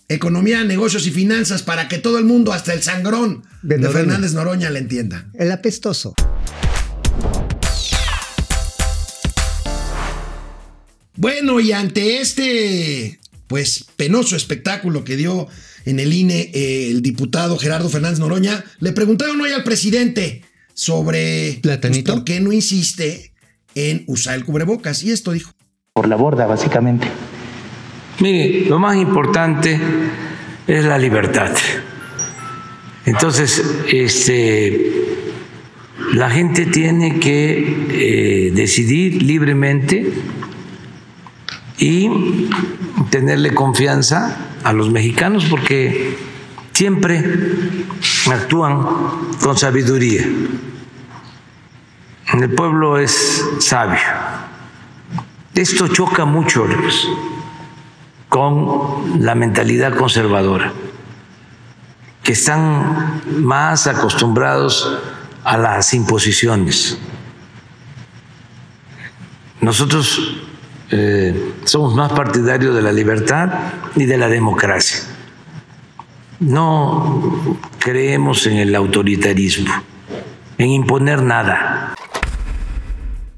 Economía, 0.10 0.64
negocios 0.64 1.08
y 1.08 1.12
finanzas 1.12 1.64
para 1.64 1.88
que 1.88 1.98
todo 1.98 2.18
el 2.18 2.26
mundo, 2.26 2.52
hasta 2.52 2.74
el 2.74 2.82
sangrón 2.82 3.44
De 3.62 3.78
de. 3.78 3.90
Fernández 3.90 4.34
Noroña, 4.34 4.70
le 4.70 4.80
entienda. 4.80 5.30
El 5.36 5.52
apestoso. 5.52 6.14
Bueno, 11.24 11.62
y 11.62 11.72
ante 11.72 12.20
este, 12.20 13.18
pues, 13.48 13.86
penoso 13.96 14.36
espectáculo 14.36 15.06
que 15.06 15.16
dio 15.16 15.48
en 15.86 16.02
el 16.02 16.12
INE 16.12 16.52
eh, 16.54 16.90
el 16.92 17.02
diputado 17.02 17.58
Gerardo 17.58 17.88
Fernández 17.88 18.20
Noroña, 18.20 18.62
le 18.82 18.92
preguntaron 18.92 19.40
hoy 19.40 19.54
al 19.54 19.64
presidente 19.64 20.42
sobre 20.74 21.52
pues, 21.52 21.60
¿Platanito? 21.62 22.14
por 22.14 22.26
qué 22.26 22.42
no 22.42 22.52
insiste 22.52 23.32
en 23.74 24.04
usar 24.08 24.36
el 24.36 24.44
cubrebocas. 24.44 25.02
Y 25.04 25.12
esto 25.12 25.32
dijo. 25.32 25.54
por 25.94 26.10
la 26.10 26.18
borda, 26.18 26.46
básicamente. 26.46 27.08
Mire, 28.20 28.66
lo 28.66 28.78
más 28.78 28.98
importante 28.98 29.80
es 30.68 30.84
la 30.84 30.98
libertad. 30.98 31.56
Entonces, 33.06 33.64
este, 33.90 34.92
la 36.16 36.30
gente 36.30 36.66
tiene 36.66 37.18
que 37.22 37.78
eh, 37.92 38.52
decidir 38.54 39.24
libremente 39.24 40.12
y 41.78 42.50
tenerle 43.10 43.54
confianza 43.54 44.38
a 44.64 44.74
los 44.74 44.90
mexicanos 44.90 45.46
porque 45.50 46.18
siempre 46.72 47.24
actúan 48.32 48.86
con 49.42 49.58
sabiduría. 49.58 50.26
El 52.34 52.50
pueblo 52.50 52.98
es 52.98 53.46
sabio. 53.60 54.00
Esto 55.54 55.88
choca 55.88 56.26
mucho 56.26 56.66
con 58.28 59.24
la 59.24 59.36
mentalidad 59.36 59.96
conservadora, 59.96 60.74
que 62.24 62.32
están 62.32 63.22
más 63.44 63.86
acostumbrados 63.86 65.00
a 65.44 65.58
las 65.58 65.94
imposiciones. 65.94 66.98
Nosotros 69.62 70.44
eh, 70.96 71.54
somos 71.64 71.96
más 71.96 72.12
partidarios 72.12 72.76
de 72.76 72.84
la 72.84 72.92
libertad 72.92 73.50
y 73.96 74.06
de 74.06 74.16
la 74.16 74.30
democracia. 74.30 75.00
No 76.40 77.58
creemos 77.80 78.46
en 78.46 78.58
el 78.58 78.76
autoritarismo, 78.76 79.74
en 80.60 80.70
imponer 80.70 81.24
nada. 81.24 81.96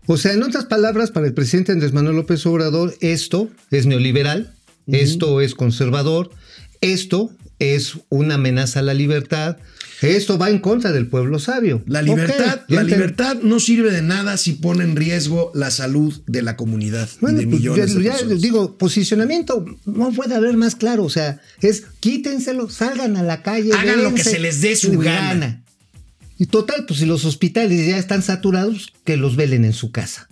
O 0.05 0.17
sea, 0.17 0.33
en 0.33 0.43
otras 0.43 0.65
palabras, 0.65 1.11
para 1.11 1.27
el 1.27 1.33
presidente 1.33 1.71
Andrés 1.71 1.93
Manuel 1.93 2.17
López 2.17 2.45
Obrador, 2.45 2.93
esto 2.99 3.47
es 3.71 3.85
neoliberal, 3.85 4.53
esto 4.87 5.39
es 5.39 5.55
conservador, 5.55 6.31
esto 6.81 7.31
es 7.59 7.99
una 8.09 8.35
amenaza 8.35 8.79
a 8.79 8.83
la 8.83 8.93
libertad, 8.93 9.57
esto 10.05 10.37
va 10.37 10.49
en 10.49 10.59
contra 10.59 10.91
del 10.91 11.07
pueblo 11.07 11.39
sabio. 11.39 11.83
La 11.87 12.01
libertad, 12.01 12.61
la 12.67 12.83
libertad 12.83 13.37
no 13.41 13.59
sirve 13.59 13.91
de 13.91 14.01
nada 14.01 14.37
si 14.37 14.53
pone 14.53 14.83
en 14.83 14.95
riesgo 14.95 15.51
la 15.55 15.71
salud 15.71 16.13
de 16.27 16.41
la 16.41 16.55
comunidad 16.55 17.09
Bueno, 17.21 17.39
y 17.41 17.45
de 17.45 17.47
pues, 17.51 17.59
millones 17.61 17.91
ya- 17.93 17.97
de 17.99 18.03
ya 18.03 18.11
personas. 18.13 18.41
digo, 18.41 18.77
posicionamiento 18.77 19.65
no 19.85 20.11
puede 20.11 20.35
haber 20.35 20.55
más 20.57 20.75
claro. 20.75 21.03
O 21.03 21.09
sea, 21.09 21.39
es 21.61 21.83
quítenselo, 21.99 22.69
salgan 22.69 23.17
a 23.17 23.23
la 23.23 23.41
calle. 23.43 23.71
Hagan 23.73 24.03
lo 24.03 24.13
que 24.13 24.23
se 24.23 24.39
les 24.39 24.61
dé 24.61 24.75
su 24.75 24.97
gana. 24.97 25.63
Y 26.37 26.47
total, 26.47 26.85
pues 26.85 26.99
si 26.99 27.05
los 27.05 27.23
hospitales 27.23 27.87
ya 27.87 27.97
están 27.97 28.21
saturados, 28.21 28.91
que 29.05 29.15
los 29.15 29.35
velen 29.37 29.63
en 29.65 29.73
su 29.73 29.91
casa. 29.91 30.27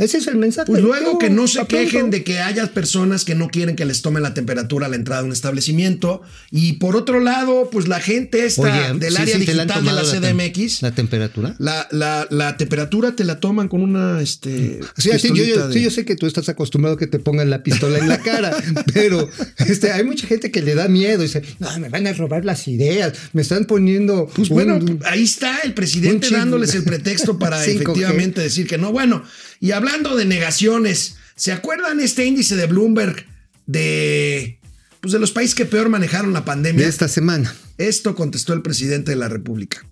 Ese 0.00 0.18
es 0.18 0.26
el 0.26 0.36
mensaje. 0.36 0.66
Pues 0.66 0.82
luego 0.82 1.18
que 1.18 1.30
no 1.30 1.46
se 1.46 1.64
quejen 1.66 2.10
de 2.10 2.24
que 2.24 2.40
haya 2.40 2.66
personas 2.72 3.24
que 3.24 3.34
no 3.34 3.48
quieren 3.48 3.76
que 3.76 3.84
les 3.84 4.02
tomen 4.02 4.22
la 4.22 4.34
temperatura 4.34 4.86
a 4.86 4.88
la 4.88 4.96
entrada 4.96 5.22
de 5.22 5.26
un 5.28 5.32
establecimiento. 5.32 6.22
Y 6.50 6.74
por 6.74 6.96
otro 6.96 7.20
lado, 7.20 7.68
pues 7.70 7.86
la 7.86 8.00
gente 8.00 8.48
Oye, 8.56 8.94
del 8.98 9.12
sí, 9.14 9.22
área 9.22 9.34
sí, 9.34 9.40
digital 9.40 9.84
de 9.84 9.92
la 9.92 10.02
CDMX, 10.02 10.82
La 10.82 10.92
temperatura. 10.92 11.54
la, 11.58 11.86
la, 11.90 12.26
la 12.30 12.56
temperatura 12.56 13.14
te 13.14 13.24
la 13.24 13.38
toman 13.40 13.68
con 13.68 13.82
una 13.82 14.20
este, 14.20 14.80
Sí, 14.96 15.10
sí, 15.18 15.28
yo, 15.28 15.34
yo- 15.34 15.44
pistolita 15.44 15.68
de- 15.68 15.74
sí, 15.74 15.82
yo 15.82 15.90
sé 15.90 16.04
que 16.04 16.16
tú 16.16 16.26
estás 16.26 16.48
acostumbrado 16.48 16.96
a 16.96 16.98
que 16.98 17.06
te 17.06 17.18
pongan 17.18 17.50
la 17.50 17.62
pistola 17.62 17.98
en 17.98 18.08
la 18.08 18.18
cara, 18.18 18.56
pero 18.94 19.28
este, 19.58 19.92
hay 19.92 20.04
mucha 20.04 20.26
gente 20.26 20.50
que 20.50 20.62
le 20.62 20.74
da 20.74 20.88
miedo 20.88 21.20
y 21.22 21.26
dice, 21.26 21.42
no, 21.58 21.78
me 21.78 21.88
van 21.88 22.06
a 22.06 22.12
robar 22.14 22.44
las 22.44 22.66
ideas, 22.68 23.12
me 23.32 23.42
están 23.42 23.66
poniendo... 23.66 24.26
Pues 24.34 24.48
un- 24.50 24.54
bueno, 24.54 24.78
ahí 25.04 25.24
está 25.24 25.58
el 25.64 25.74
presidente 25.74 26.28
dándoles 26.30 26.74
el 26.74 26.84
pretexto 26.84 27.38
para 27.38 27.58
5G. 27.64 27.68
efectivamente 27.74 28.40
decir 28.40 28.66
que 28.66 28.78
no. 28.78 28.92
Bueno, 28.92 29.22
y 29.60 29.72
hablando 29.90 30.16
de 30.16 30.24
negaciones, 30.24 31.16
¿se 31.34 31.52
acuerdan 31.52 32.00
este 32.00 32.24
índice 32.24 32.54
de 32.54 32.66
Bloomberg 32.66 33.26
de, 33.66 34.60
pues 35.00 35.12
de 35.12 35.18
los 35.18 35.32
países 35.32 35.54
que 35.54 35.64
peor 35.64 35.88
manejaron 35.88 36.32
la 36.32 36.44
pandemia? 36.44 36.84
de 36.84 36.88
esta 36.88 37.08
semana. 37.08 37.52
Esto 37.76 38.14
contestó 38.14 38.52
el 38.52 38.62
presidente 38.62 39.10
de 39.10 39.16
la 39.16 39.28
República. 39.28 39.84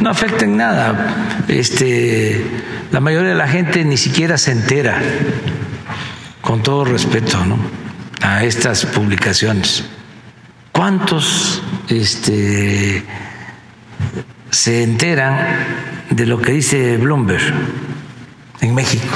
No 0.00 0.10
afecta 0.10 0.44
en 0.44 0.56
nada. 0.56 1.44
Este, 1.48 2.44
la 2.92 3.00
mayoría 3.00 3.30
de 3.30 3.34
la 3.34 3.48
gente 3.48 3.84
ni 3.84 3.96
siquiera 3.96 4.38
se 4.38 4.52
entera, 4.52 5.02
con 6.42 6.62
todo 6.62 6.84
respeto, 6.84 7.44
¿no? 7.44 7.58
a 8.22 8.44
estas 8.44 8.86
publicaciones. 8.86 9.84
¿Cuántos 10.70 11.60
este, 11.88 13.02
se 14.50 14.82
enteran 14.84 15.36
de 16.10 16.26
lo 16.26 16.40
que 16.40 16.52
dice 16.52 16.98
Bloomberg 16.98 17.52
en 18.60 18.74
México? 18.74 19.08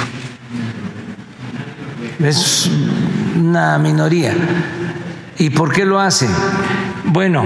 Es 2.19 2.69
una 3.35 3.77
minoría. 3.77 4.33
¿Y 5.37 5.49
por 5.49 5.73
qué 5.73 5.85
lo 5.85 5.99
hacen? 5.99 6.29
Bueno, 7.05 7.45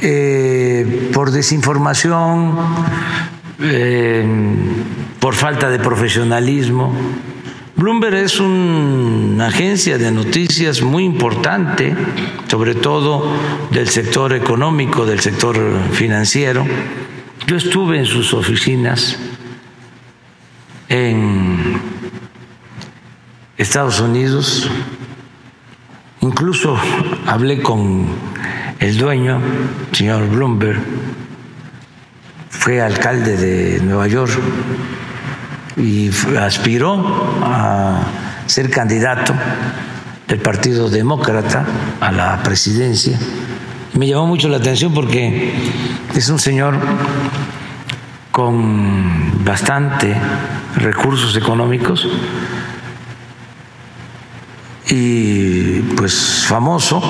eh, 0.00 1.10
por 1.12 1.30
desinformación, 1.30 2.56
eh, 3.60 4.26
por 5.20 5.34
falta 5.34 5.70
de 5.70 5.78
profesionalismo. 5.78 6.92
Bloomberg 7.76 8.14
es 8.16 8.40
una 8.40 9.46
agencia 9.46 9.98
de 9.98 10.10
noticias 10.10 10.82
muy 10.82 11.04
importante, 11.04 11.94
sobre 12.48 12.74
todo 12.74 13.32
del 13.70 13.88
sector 13.88 14.32
económico, 14.32 15.06
del 15.06 15.20
sector 15.20 15.56
financiero. 15.92 16.66
Yo 17.46 17.56
estuve 17.56 17.98
en 17.98 18.06
sus 18.06 18.34
oficinas 18.34 19.16
en 20.88 21.91
Estados 23.58 24.00
Unidos, 24.00 24.68
incluso 26.20 26.76
hablé 27.26 27.60
con 27.60 28.06
el 28.78 28.96
dueño, 28.96 29.40
señor 29.92 30.26
Bloomberg, 30.28 30.80
fue 32.48 32.80
alcalde 32.80 33.36
de 33.36 33.80
Nueva 33.80 34.08
York 34.08 34.32
y 35.76 36.10
aspiró 36.38 37.40
a 37.42 38.00
ser 38.46 38.70
candidato 38.70 39.34
del 40.26 40.38
Partido 40.40 40.88
Demócrata 40.88 41.66
a 42.00 42.10
la 42.10 42.42
presidencia. 42.42 43.18
Me 43.94 44.06
llamó 44.06 44.26
mucho 44.26 44.48
la 44.48 44.56
atención 44.56 44.94
porque 44.94 45.52
es 46.14 46.28
un 46.30 46.38
señor 46.38 46.78
con 48.30 49.44
bastante 49.44 50.16
recursos 50.76 51.36
económicos 51.36 52.08
y 54.88 55.80
pues 55.96 56.44
famoso 56.46 57.00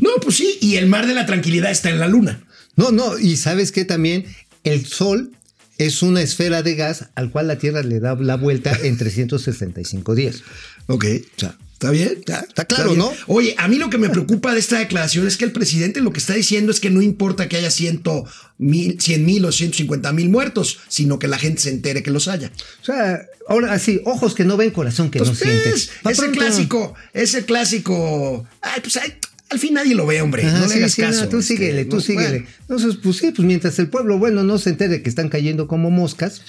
No, 0.00 0.10
pues 0.22 0.36
sí, 0.36 0.58
y 0.60 0.76
el 0.76 0.86
mar 0.86 1.06
de 1.06 1.14
la 1.14 1.26
tranquilidad 1.26 1.70
está 1.70 1.90
en 1.90 1.98
la 1.98 2.08
luna. 2.08 2.40
No, 2.76 2.90
no, 2.90 3.18
y 3.18 3.36
sabes 3.36 3.72
que 3.72 3.84
también 3.84 4.24
el 4.64 4.86
Sol 4.86 5.32
es 5.78 6.02
una 6.02 6.20
esfera 6.22 6.62
de 6.62 6.74
gas 6.74 7.08
al 7.14 7.30
cual 7.30 7.48
la 7.48 7.58
Tierra 7.58 7.82
le 7.82 8.00
da 8.00 8.14
la 8.14 8.36
vuelta 8.36 8.76
en 8.82 8.96
365 8.96 10.14
días. 10.14 10.42
Ok, 10.86 11.04
o 11.36 11.40
sea, 11.40 11.56
¿está 11.84 11.90
bien? 11.90 12.22
Ya, 12.26 12.38
está 12.46 12.64
claro. 12.64 12.94
¿no? 12.94 13.12
Oye, 13.26 13.54
a 13.58 13.68
mí 13.68 13.76
lo 13.76 13.90
que 13.90 13.98
me 13.98 14.08
preocupa 14.10 14.52
de 14.52 14.60
esta 14.60 14.78
declaración 14.78 15.26
es 15.26 15.36
que 15.36 15.44
el 15.44 15.52
presidente 15.52 16.00
lo 16.00 16.12
que 16.12 16.18
está 16.18 16.34
diciendo 16.34 16.72
es 16.72 16.80
que 16.80 16.90
no 16.90 17.02
importa 17.02 17.48
que 17.48 17.56
haya 17.56 17.70
ciento 17.70 18.24
mil, 18.58 19.00
cien 19.00 19.24
mil 19.24 19.44
o 19.44 19.52
150 19.52 20.12
mil 20.12 20.28
muertos, 20.30 20.78
sino 20.88 21.18
que 21.18 21.28
la 21.28 21.38
gente 21.38 21.60
se 21.62 21.70
entere 21.70 22.02
que 22.02 22.10
los 22.10 22.28
haya. 22.28 22.50
O 22.82 22.84
sea, 22.84 23.26
ahora 23.48 23.78
sí, 23.78 24.00
ojos 24.04 24.34
que 24.34 24.44
no 24.44 24.56
ven, 24.56 24.70
corazón 24.70 25.10
que 25.10 25.18
no 25.18 25.26
Pues 25.26 25.38
siente. 25.38 25.70
es, 25.70 25.90
Pa' 26.02 26.12
ese 26.12 26.22
pronto. 26.22 26.38
clásico, 26.40 26.94
ese 27.12 27.44
clásico. 27.44 28.46
Ay, 28.60 28.80
pues 28.80 28.96
ay, 28.96 29.14
al 29.50 29.58
fin 29.58 29.74
nadie 29.74 29.94
lo 29.94 30.06
ve, 30.06 30.20
hombre. 30.22 30.44
Ajá, 30.44 30.58
no 30.58 30.66
le 30.66 30.72
sí, 30.72 30.78
hagas 30.78 30.92
sí, 30.92 31.02
no, 31.02 31.08
caso. 31.08 31.28
tú 31.28 31.38
este, 31.38 31.54
síguele, 31.54 31.84
tú 31.84 31.96
no, 31.96 32.02
síguele. 32.02 32.28
bueno. 32.28 32.46
Entonces, 32.60 32.96
pues 33.02 33.16
sí, 33.16 33.30
pues 33.30 33.46
mientras 33.46 33.78
el 33.78 33.88
pueblo 33.88 34.18
bueno 34.18 34.42
no 34.42 34.58
se 34.58 34.70
entere 34.70 35.02
que 35.02 35.08
están 35.08 35.28
cayendo 35.28 35.68
como 35.68 35.90
moscas. 35.90 36.42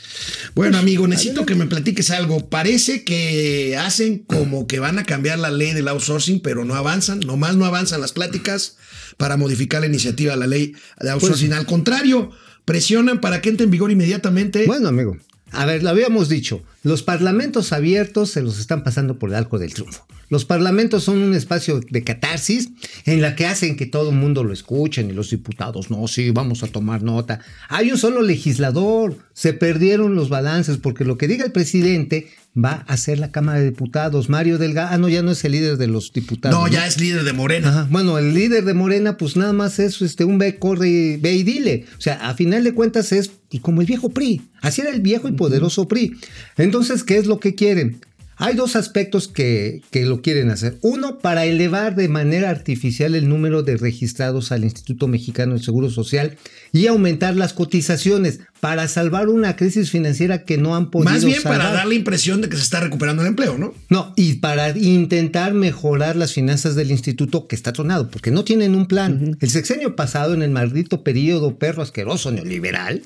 Bueno, 0.56 0.78
amigo, 0.78 1.08
necesito 1.08 1.46
que 1.46 1.56
me 1.56 1.66
platiques 1.66 2.10
algo. 2.12 2.50
Parece 2.50 3.04
que 3.04 3.78
hacen 3.78 4.20
como 4.20 4.66
que 4.66 4.80
van 4.80 4.98
a 4.98 5.04
cambiar 5.04 5.40
la 5.40 5.52
ley 5.52 5.74
del 5.74 5.88
outsourcing, 5.88 6.40
pero 6.40 6.66
no 6.66 6.75
avanzan, 6.75 7.20
nomás 7.20 7.56
no 7.56 7.66
avanzan 7.66 8.02
las 8.02 8.14
pláticas 8.14 8.78
para 9.18 9.38
modificar 9.38 9.82
la 9.82 9.88
iniciativa 9.88 10.34
de 10.34 10.40
la 10.40 10.48
ley 10.48 10.74
de 11.00 11.10
outsourcing. 11.10 11.54
Al 11.54 11.66
contrario, 11.66 12.32
presionan 12.64 13.22
para 13.22 13.42
que 13.42 13.50
entre 13.50 13.66
en 13.66 13.72
vigor 13.72 13.92
inmediatamente. 13.92 14.66
Bueno, 14.66 14.88
amigo, 14.88 15.18
a 15.52 15.66
ver, 15.66 15.84
lo 15.84 15.90
habíamos 15.90 16.30
dicho, 16.30 16.64
los 16.84 17.04
parlamentos 17.04 17.72
abiertos 17.72 18.32
se 18.32 18.42
los 18.42 18.60
están 18.60 18.84
pasando 18.84 19.20
por 19.20 19.30
el 19.30 19.36
arco 19.36 19.60
del 19.60 19.74
triunfo. 19.74 20.08
Los 20.29 20.46
parlamentos 20.46 21.03
son 21.03 21.20
un 21.20 21.34
espacio 21.36 21.79
de 21.89 22.03
catarsis 22.03 22.70
en 23.05 23.22
la 23.22 23.36
que 23.36 23.46
hacen 23.46 23.75
que 23.77 23.86
todo 23.86 24.10
el 24.10 24.15
mundo 24.15 24.44
lo 24.44 24.53
escuchen 24.53 25.10
y 25.10 25.13
los 25.13 25.29
diputados, 25.29 25.91
no, 25.91 26.08
sí, 26.08 26.32
vamos 26.32 26.63
a 26.63 26.67
tomar 26.67 27.03
nota. 27.03 27.39
Hay 27.70 27.91
un 27.91 27.98
solo 27.98 28.22
legislador, 28.22 29.17
se 29.34 29.53
perdieron 29.53 30.15
los 30.15 30.29
balances 30.29 30.77
porque 30.77 31.05
lo 31.05 31.17
que 31.17 31.27
diga 31.27 31.46
el 31.46 31.51
presidente 31.51 32.27
va 32.58 32.86
a 32.88 32.96
ser 32.96 33.20
la 33.20 33.32
Cámara 33.32 33.60
de 33.60 33.65
Diputados. 33.65 34.29
Mario 34.29 34.58
Delgado, 34.58 34.89
ah, 34.94 34.98
no, 34.98 35.10
ya 35.10 35.22
no 35.22 35.32
es 35.32 35.44
el 35.44 35.51
líder 35.51 35.75
de 35.77 35.88
los 35.88 36.13
diputados. 36.13 36.58
no, 36.58 36.67
ya 36.70 36.88
es 36.88 37.00
líder 37.00 37.24
de 37.25 37.34
Morena. 37.34 37.67
Ajá, 37.70 37.88
Bueno, 37.91 38.17
el 38.17 38.34
líder 38.34 38.63
de 38.63 38.74
Morena, 38.74 39.17
pues 39.17 39.36
nada 39.36 39.51
más 39.53 39.77
es 39.79 40.01
este, 40.01 40.24
un 40.24 40.38
ve, 40.38 40.58
corre, 40.58 40.88
y- 40.89 41.17
ve 41.17 41.34
y 41.34 41.44
dile. 41.44 41.86
O 41.98 42.01
sea, 42.01 42.29
a 42.29 42.34
final 42.34 42.63
de 42.63 42.74
cuentas 42.74 43.12
es 43.12 43.29
pues, 43.50 43.62
como 43.62 43.82
el 43.82 43.88
viejo 43.88 44.10
PRI. 44.10 44.41
Así 44.62 44.79
era 44.82 44.89
el 44.91 45.01
viejo 45.01 45.27
y 45.27 45.34
poderoso 45.34 45.88
PRI. 45.88 46.15
Entonces, 46.58 47.03
¿qué 47.03 47.17
es 47.17 47.25
lo 47.25 47.39
que 47.41 47.55
quieren? 47.55 48.00
Hay 48.38 48.56
dos 48.56 48.75
aspectos 48.75 49.27
que, 49.27 49.82
que 49.92 50.06
lo 50.06 50.22
quieren 50.22 50.50
hacer. 50.50 50.77
Uno, 50.82 51.20
para 51.20 51.46
elevar 51.46 51.96
de 51.96 52.10
manera 52.10 52.50
artificial 52.50 53.15
el 53.15 53.30
número 53.30 53.63
de 53.63 53.77
registrados 53.77 54.51
al 54.51 54.63
Instituto 54.63 55.08
Mexicano 55.08 55.54
del 55.54 55.63
Seguro 55.63 55.89
Social 55.89 56.38
y 56.74 56.88
aumentar 56.88 57.36
las 57.36 57.54
cotizaciones 57.54 58.42
para 58.60 58.88
salvar 58.88 59.30
una 59.30 59.56
crisis 59.56 59.89
financiera 59.89 60.44
que 60.44 60.58
no 60.58 60.75
han 60.75 60.92
podido 60.92 61.12
Más 61.12 61.24
bien 61.24 61.42
para 61.44 61.72
dar 61.72 61.88
la 61.88 61.94
impresión 61.94 62.42
de 62.42 62.50
que 62.50 62.58
se 62.58 62.63
está 62.63 62.82
recuperando 62.82 63.22
el 63.22 63.30
empleo, 63.30 63.58
¿no? 63.58 63.74
No, 63.89 64.13
y 64.18 64.36
para 64.36 64.77
intentar 64.77 65.54
mejorar 65.54 66.15
las 66.15 66.34
finanzas 66.34 66.75
del 66.75 66.92
instituto 66.92 67.48
que 67.48 67.56
está 67.56 67.72
tronado, 67.72 68.10
porque 68.10 68.32
no 68.32 68.44
tienen 68.44 68.75
un 68.75 68.88
plan. 68.88 69.38
El 69.39 69.50
sexenio 69.50 69.96
pasado, 69.96 70.34
en 70.34 70.42
el 70.42 70.51
maldito 70.51 71.04
periodo 71.04 71.58
perro 71.58 71.82
asqueroso 71.82 72.32
neoliberal, 72.32 73.04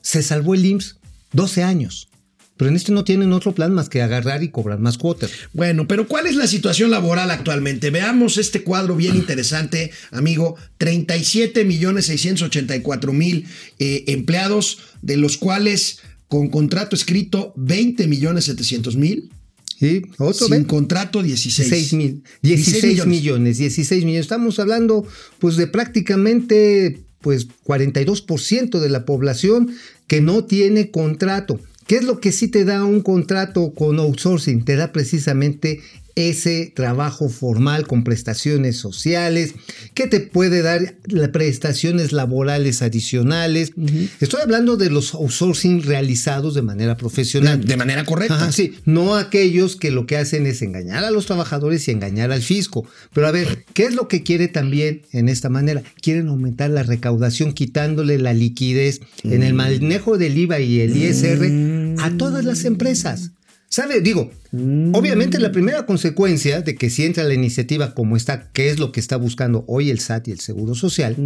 se 0.00 0.22
salvó 0.22 0.54
el 0.54 0.64
IMSS 0.66 0.96
12 1.32 1.62
años. 1.62 2.08
Pero 2.56 2.70
en 2.70 2.76
este 2.76 2.92
no 2.92 3.02
tienen 3.02 3.32
otro 3.32 3.52
plan 3.52 3.74
más 3.74 3.88
que 3.88 4.00
agarrar 4.00 4.44
y 4.44 4.48
cobrar 4.50 4.78
más 4.78 4.96
cuotas. 4.96 5.30
Bueno, 5.52 5.88
pero 5.88 6.06
¿cuál 6.06 6.26
es 6.26 6.36
la 6.36 6.46
situación 6.46 6.90
laboral 6.90 7.30
actualmente? 7.32 7.90
Veamos 7.90 8.38
este 8.38 8.62
cuadro 8.62 8.94
bien 8.94 9.16
interesante, 9.16 9.90
amigo. 10.12 10.56
37 10.78 11.64
millones 11.64 12.06
684 12.06 13.12
mil 13.12 13.46
eh, 13.80 14.04
empleados, 14.06 14.78
de 15.02 15.16
los 15.16 15.36
cuales 15.36 15.98
con 16.28 16.48
contrato 16.48 16.94
escrito 16.94 17.52
20 17.56 18.06
millones 18.06 18.44
700 18.44 18.96
mil. 18.96 19.30
Sí, 19.78 20.02
otro 20.18 20.46
Sin 20.46 20.50
ven. 20.50 20.64
contrato 20.64 21.22
16. 21.22 21.68
16 21.68 21.92
mil, 21.94 22.22
16 22.42 23.06
millones, 23.06 23.58
16 23.58 24.04
millones. 24.04 24.26
Estamos 24.26 24.60
hablando 24.60 25.04
pues 25.40 25.56
de 25.56 25.66
prácticamente 25.66 27.00
pues 27.20 27.48
42% 27.64 28.78
de 28.78 28.88
la 28.88 29.04
población 29.04 29.74
que 30.06 30.20
no 30.20 30.44
tiene 30.44 30.90
contrato. 30.90 31.58
¿Qué 31.86 31.96
es 31.96 32.04
lo 32.04 32.18
que 32.20 32.32
sí 32.32 32.48
te 32.48 32.64
da 32.64 32.84
un 32.84 33.02
contrato 33.02 33.74
con 33.74 33.98
outsourcing? 33.98 34.64
Te 34.64 34.76
da 34.76 34.92
precisamente 34.92 35.80
ese 36.16 36.72
trabajo 36.74 37.28
formal 37.28 37.86
con 37.86 38.04
prestaciones 38.04 38.76
sociales, 38.76 39.54
que 39.94 40.06
te 40.06 40.20
puede 40.20 40.62
dar 40.62 40.96
prestaciones 41.32 42.12
laborales 42.12 42.82
adicionales. 42.82 43.72
Estoy 44.20 44.40
hablando 44.42 44.76
de 44.76 44.90
los 44.90 45.14
outsourcing 45.14 45.82
realizados 45.82 46.54
de 46.54 46.62
manera 46.62 46.96
profesional. 46.96 47.60
De, 47.60 47.66
de 47.66 47.76
manera 47.76 48.04
correcta. 48.04 48.36
Ajá, 48.36 48.52
sí, 48.52 48.74
no 48.84 49.16
aquellos 49.16 49.76
que 49.76 49.90
lo 49.90 50.06
que 50.06 50.16
hacen 50.16 50.46
es 50.46 50.62
engañar 50.62 51.04
a 51.04 51.10
los 51.10 51.26
trabajadores 51.26 51.86
y 51.88 51.90
engañar 51.90 52.30
al 52.32 52.42
fisco. 52.42 52.86
Pero 53.12 53.26
a 53.26 53.32
ver, 53.32 53.64
¿qué 53.74 53.84
es 53.84 53.94
lo 53.94 54.08
que 54.08 54.22
quiere 54.22 54.48
también 54.48 55.02
en 55.12 55.28
esta 55.28 55.48
manera? 55.48 55.82
Quieren 56.00 56.28
aumentar 56.28 56.70
la 56.70 56.82
recaudación 56.82 57.52
quitándole 57.52 58.18
la 58.18 58.32
liquidez 58.32 59.00
en 59.24 59.42
el 59.42 59.54
manejo 59.54 60.18
del 60.18 60.38
IVA 60.38 60.60
y 60.60 60.80
el 60.80 60.96
ISR 60.96 61.98
a 62.00 62.16
todas 62.16 62.44
las 62.44 62.64
empresas. 62.64 63.30
¿Sabe? 63.74 64.00
Digo, 64.00 64.30
obviamente 64.52 65.40
la 65.40 65.50
primera 65.50 65.84
consecuencia 65.84 66.62
de 66.62 66.76
que 66.76 66.90
si 66.90 67.04
entra 67.04 67.24
la 67.24 67.34
iniciativa 67.34 67.92
como 67.92 68.16
está, 68.16 68.52
que 68.52 68.70
es 68.70 68.78
lo 68.78 68.92
que 68.92 69.00
está 69.00 69.16
buscando 69.16 69.64
hoy 69.66 69.90
el 69.90 69.98
SAT 69.98 70.28
y 70.28 70.30
el 70.30 70.38
Seguro 70.38 70.76
Social, 70.76 71.16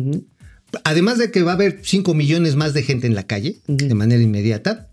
además 0.82 1.18
de 1.18 1.30
que 1.30 1.42
va 1.42 1.50
a 1.50 1.56
haber 1.56 1.80
5 1.82 2.14
millones 2.14 2.56
más 2.56 2.72
de 2.72 2.84
gente 2.84 3.06
en 3.06 3.14
la 3.14 3.26
calle 3.26 3.58
de 3.66 3.92
manera 3.92 4.22
inmediata, 4.22 4.87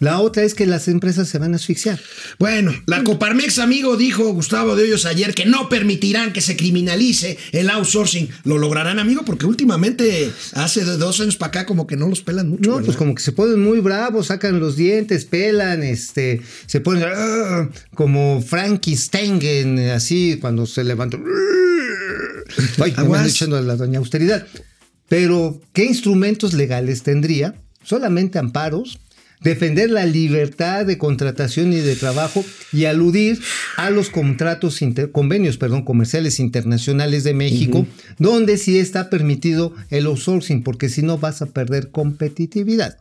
la 0.00 0.20
otra 0.20 0.44
es 0.44 0.54
que 0.54 0.64
las 0.66 0.86
empresas 0.86 1.28
se 1.28 1.38
van 1.38 1.52
a 1.54 1.56
asfixiar. 1.56 1.98
Bueno, 2.38 2.72
la 2.86 3.02
Coparmex, 3.02 3.58
amigo, 3.58 3.96
dijo 3.96 4.32
Gustavo 4.32 4.76
de 4.76 4.84
Hoyos 4.84 5.06
ayer 5.06 5.34
que 5.34 5.44
no 5.46 5.68
permitirán 5.68 6.32
que 6.32 6.40
se 6.40 6.56
criminalice 6.56 7.36
el 7.52 7.68
outsourcing. 7.70 8.28
¿Lo 8.44 8.58
lograrán, 8.58 8.98
amigo? 9.00 9.22
Porque 9.24 9.46
últimamente, 9.46 10.30
hace 10.54 10.84
dos 10.84 11.20
años 11.20 11.36
para 11.36 11.48
acá, 11.48 11.66
como 11.66 11.86
que 11.86 11.96
no 11.96 12.08
los 12.08 12.20
pelan 12.22 12.48
mucho. 12.50 12.62
No, 12.70 12.76
¿verdad? 12.76 12.86
pues 12.86 12.96
como 12.96 13.14
que 13.14 13.22
se 13.22 13.32
ponen 13.32 13.60
muy 13.60 13.80
bravos, 13.80 14.26
sacan 14.28 14.60
los 14.60 14.76
dientes, 14.76 15.24
pelan, 15.24 15.82
este, 15.82 16.42
se 16.66 16.80
ponen 16.80 17.04
"Ah", 17.06 17.68
como 17.94 18.40
Frankenstein, 18.40 19.40
en- 19.42 19.78
así 19.90 20.38
cuando 20.40 20.64
se 20.66 20.84
levanta. 20.84 21.18
Ay, 22.82 22.92
me 22.92 22.98
Aguas. 23.02 23.20
van 23.20 23.28
echando 23.28 23.56
a 23.56 23.62
la 23.62 23.76
doña 23.76 23.98
austeridad. 23.98 24.46
Pero, 25.08 25.60
¿qué 25.72 25.84
instrumentos 25.84 26.52
legales 26.54 27.02
tendría? 27.02 27.54
Solamente 27.82 28.38
amparos, 28.38 28.98
defender 29.40 29.90
la 29.90 30.06
libertad 30.06 30.86
de 30.86 30.98
contratación 30.98 31.72
y 31.72 31.76
de 31.76 31.96
trabajo 31.96 32.44
y 32.72 32.84
aludir 32.86 33.40
a 33.76 33.90
los 33.90 34.10
contratos, 34.10 34.82
inter- 34.82 35.12
convenios, 35.12 35.56
perdón, 35.58 35.84
comerciales 35.84 36.40
internacionales 36.40 37.24
de 37.24 37.34
México, 37.34 37.86
donde 38.18 38.56
sí 38.56 38.78
está 38.78 39.10
permitido 39.10 39.74
el 39.90 40.06
outsourcing, 40.06 40.62
porque 40.62 40.88
si 40.88 41.02
no 41.02 41.18
vas 41.18 41.42
a 41.42 41.46
perder 41.46 41.90
competitividad. 41.90 42.98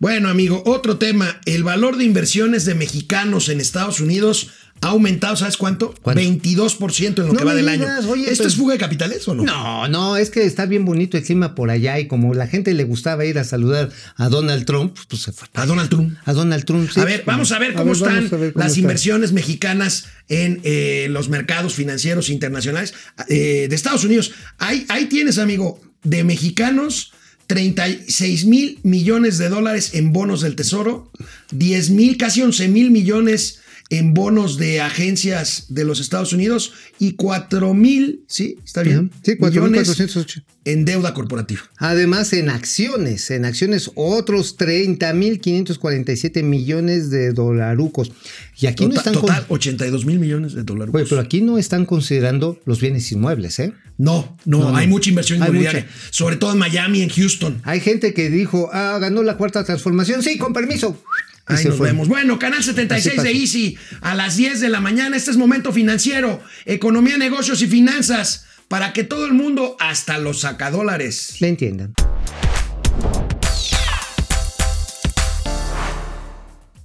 Bueno, 0.00 0.28
amigo, 0.28 0.62
otro 0.66 0.96
tema. 0.98 1.40
El 1.44 1.64
valor 1.64 1.96
de 1.96 2.04
inversiones 2.04 2.64
de 2.64 2.74
mexicanos 2.74 3.48
en 3.48 3.60
Estados 3.60 4.00
Unidos 4.00 4.50
ha 4.80 4.88
aumentado, 4.88 5.36
¿sabes 5.36 5.56
cuánto? 5.56 5.94
¿Cuánto? 6.02 6.22
22% 6.22 7.18
en 7.22 7.26
lo 7.28 7.32
No 7.32 7.38
que 7.38 7.44
va 7.44 7.54
del 7.54 7.66
digas, 7.66 8.00
año. 8.04 8.10
oye, 8.10 8.24
¿Esto 8.24 8.38
pero- 8.38 8.48
es 8.48 8.56
fuga 8.56 8.72
de 8.74 8.78
capitales 8.78 9.26
o 9.28 9.34
no? 9.34 9.44
No, 9.44 9.88
no, 9.88 10.16
es 10.16 10.30
que 10.30 10.44
está 10.44 10.66
bien 10.66 10.84
bonito 10.84 11.16
el 11.16 11.24
clima 11.24 11.54
por 11.54 11.70
allá 11.70 11.98
y 11.98 12.06
como 12.06 12.34
la 12.34 12.46
gente 12.46 12.72
le 12.74 12.84
gustaba 12.84 13.24
ir 13.24 13.38
a 13.38 13.44
saludar 13.44 13.90
a 14.16 14.28
Donald 14.28 14.64
Trump, 14.64 14.96
pues 15.08 15.22
se 15.22 15.32
fue. 15.32 15.48
A 15.54 15.66
Donald 15.66 15.88
Trump. 15.90 16.16
A 16.24 16.32
Donald 16.32 16.64
Trump, 16.64 16.90
sí. 16.92 17.00
a 17.00 17.04
ver, 17.04 17.22
vamos 17.26 17.52
a 17.52 17.58
ver 17.58 17.74
cómo 17.74 17.92
están 17.92 18.26
a 18.32 18.36
ver 18.36 18.52
cómo 18.52 18.64
las 18.64 18.76
inversiones 18.78 19.32
mexicanas 19.32 20.06
en 20.28 20.60
eh, 20.64 21.08
los 21.10 21.28
mercados 21.28 21.74
financieros 21.74 22.28
internacionales 22.30 22.94
eh, 23.28 23.66
de 23.68 23.74
Estados 23.74 24.04
Unidos. 24.04 24.32
Ahí, 24.58 24.84
ahí 24.88 25.06
tienes, 25.06 25.38
amigo, 25.38 25.80
de 26.04 26.22
mexicanos, 26.24 27.12
36 27.48 28.44
mil 28.44 28.78
millones 28.82 29.38
de 29.38 29.48
dólares 29.48 29.94
en 29.94 30.12
bonos 30.12 30.42
del 30.42 30.54
Tesoro, 30.54 31.10
10 31.50 31.90
mil, 31.90 32.16
casi 32.16 32.42
11 32.42 32.68
mil 32.68 32.90
millones 32.90 33.60
en 33.90 34.12
bonos 34.12 34.58
de 34.58 34.80
agencias 34.82 35.66
de 35.70 35.84
los 35.84 35.98
Estados 36.00 36.32
Unidos 36.34 36.72
y 36.98 37.12
4 37.12 37.72
mil, 37.72 38.22
¿sí? 38.26 38.58
¿Está 38.64 38.82
bien? 38.82 39.10
Sí, 39.22 39.36
millones 39.40 39.88
4.408. 39.88 40.42
en 40.66 40.84
deuda 40.84 41.14
corporativa. 41.14 41.62
Además, 41.78 42.32
en 42.34 42.50
acciones, 42.50 43.30
en 43.30 43.46
acciones, 43.46 43.90
otros 43.94 44.58
30.547 44.58 46.42
millones 46.42 47.10
de 47.10 47.32
dolarucos. 47.32 48.12
Y 48.58 48.66
aquí 48.66 48.84
no 48.84 48.90
Total, 48.94 49.12
están 49.14 49.20
total 49.22 49.46
82 49.48 50.04
mil 50.04 50.18
millones 50.18 50.54
de 50.54 50.62
dólares. 50.64 50.94
Oye, 50.94 51.06
pero 51.08 51.20
aquí 51.20 51.40
no 51.40 51.58
están 51.58 51.86
considerando 51.86 52.60
los 52.66 52.80
bienes 52.80 53.10
inmuebles, 53.12 53.58
¿eh? 53.58 53.72
No, 53.96 54.36
no, 54.44 54.58
No, 54.60 54.70
no. 54.70 54.76
hay 54.76 54.86
mucha 54.86 55.08
inversión 55.10 55.42
Hay 55.42 55.48
inmobiliaria. 55.48 55.82
mucha. 55.82 55.94
Sobre 56.12 56.36
todo 56.36 56.52
en 56.52 56.58
Miami, 56.58 57.02
en 57.02 57.08
Houston. 57.08 57.60
Hay 57.64 57.80
gente 57.80 58.14
que 58.14 58.30
dijo, 58.30 58.70
ah, 58.72 58.98
ganó 59.00 59.22
la 59.22 59.36
cuarta 59.36 59.64
transformación. 59.64 60.22
Sí, 60.22 60.38
con 60.38 60.52
permiso. 60.52 61.00
Ahí 61.48 61.64
nos 61.64 61.76
fue. 61.76 61.88
vemos. 61.88 62.08
Bueno, 62.08 62.38
Canal 62.38 62.60
Así 62.60 62.68
76 62.70 63.16
pasa. 63.16 63.28
de 63.28 63.34
Easy 63.34 63.78
a 64.00 64.14
las 64.14 64.36
10 64.36 64.60
de 64.60 64.68
la 64.68 64.80
mañana. 64.80 65.16
Este 65.16 65.30
es 65.30 65.36
Momento 65.36 65.72
Financiero, 65.72 66.42
Economía, 66.66 67.16
Negocios 67.16 67.62
y 67.62 67.66
Finanzas, 67.66 68.44
para 68.68 68.92
que 68.92 69.02
todo 69.04 69.24
el 69.24 69.32
mundo, 69.32 69.76
hasta 69.80 70.18
los 70.18 70.40
sacadólares. 70.40 71.36
Le 71.40 71.48
entiendan. 71.48 71.94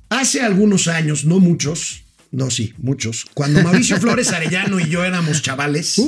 Hace 0.09 0.41
algunos 0.41 0.87
años, 0.87 1.25
no 1.25 1.39
muchos, 1.39 2.03
no 2.31 2.49
sí, 2.49 2.73
muchos, 2.77 3.25
cuando 3.33 3.61
Mauricio 3.61 3.99
Flores 3.99 4.31
Arellano 4.31 4.79
y 4.79 4.87
yo 4.87 5.03
éramos 5.03 5.41
chavales, 5.41 6.01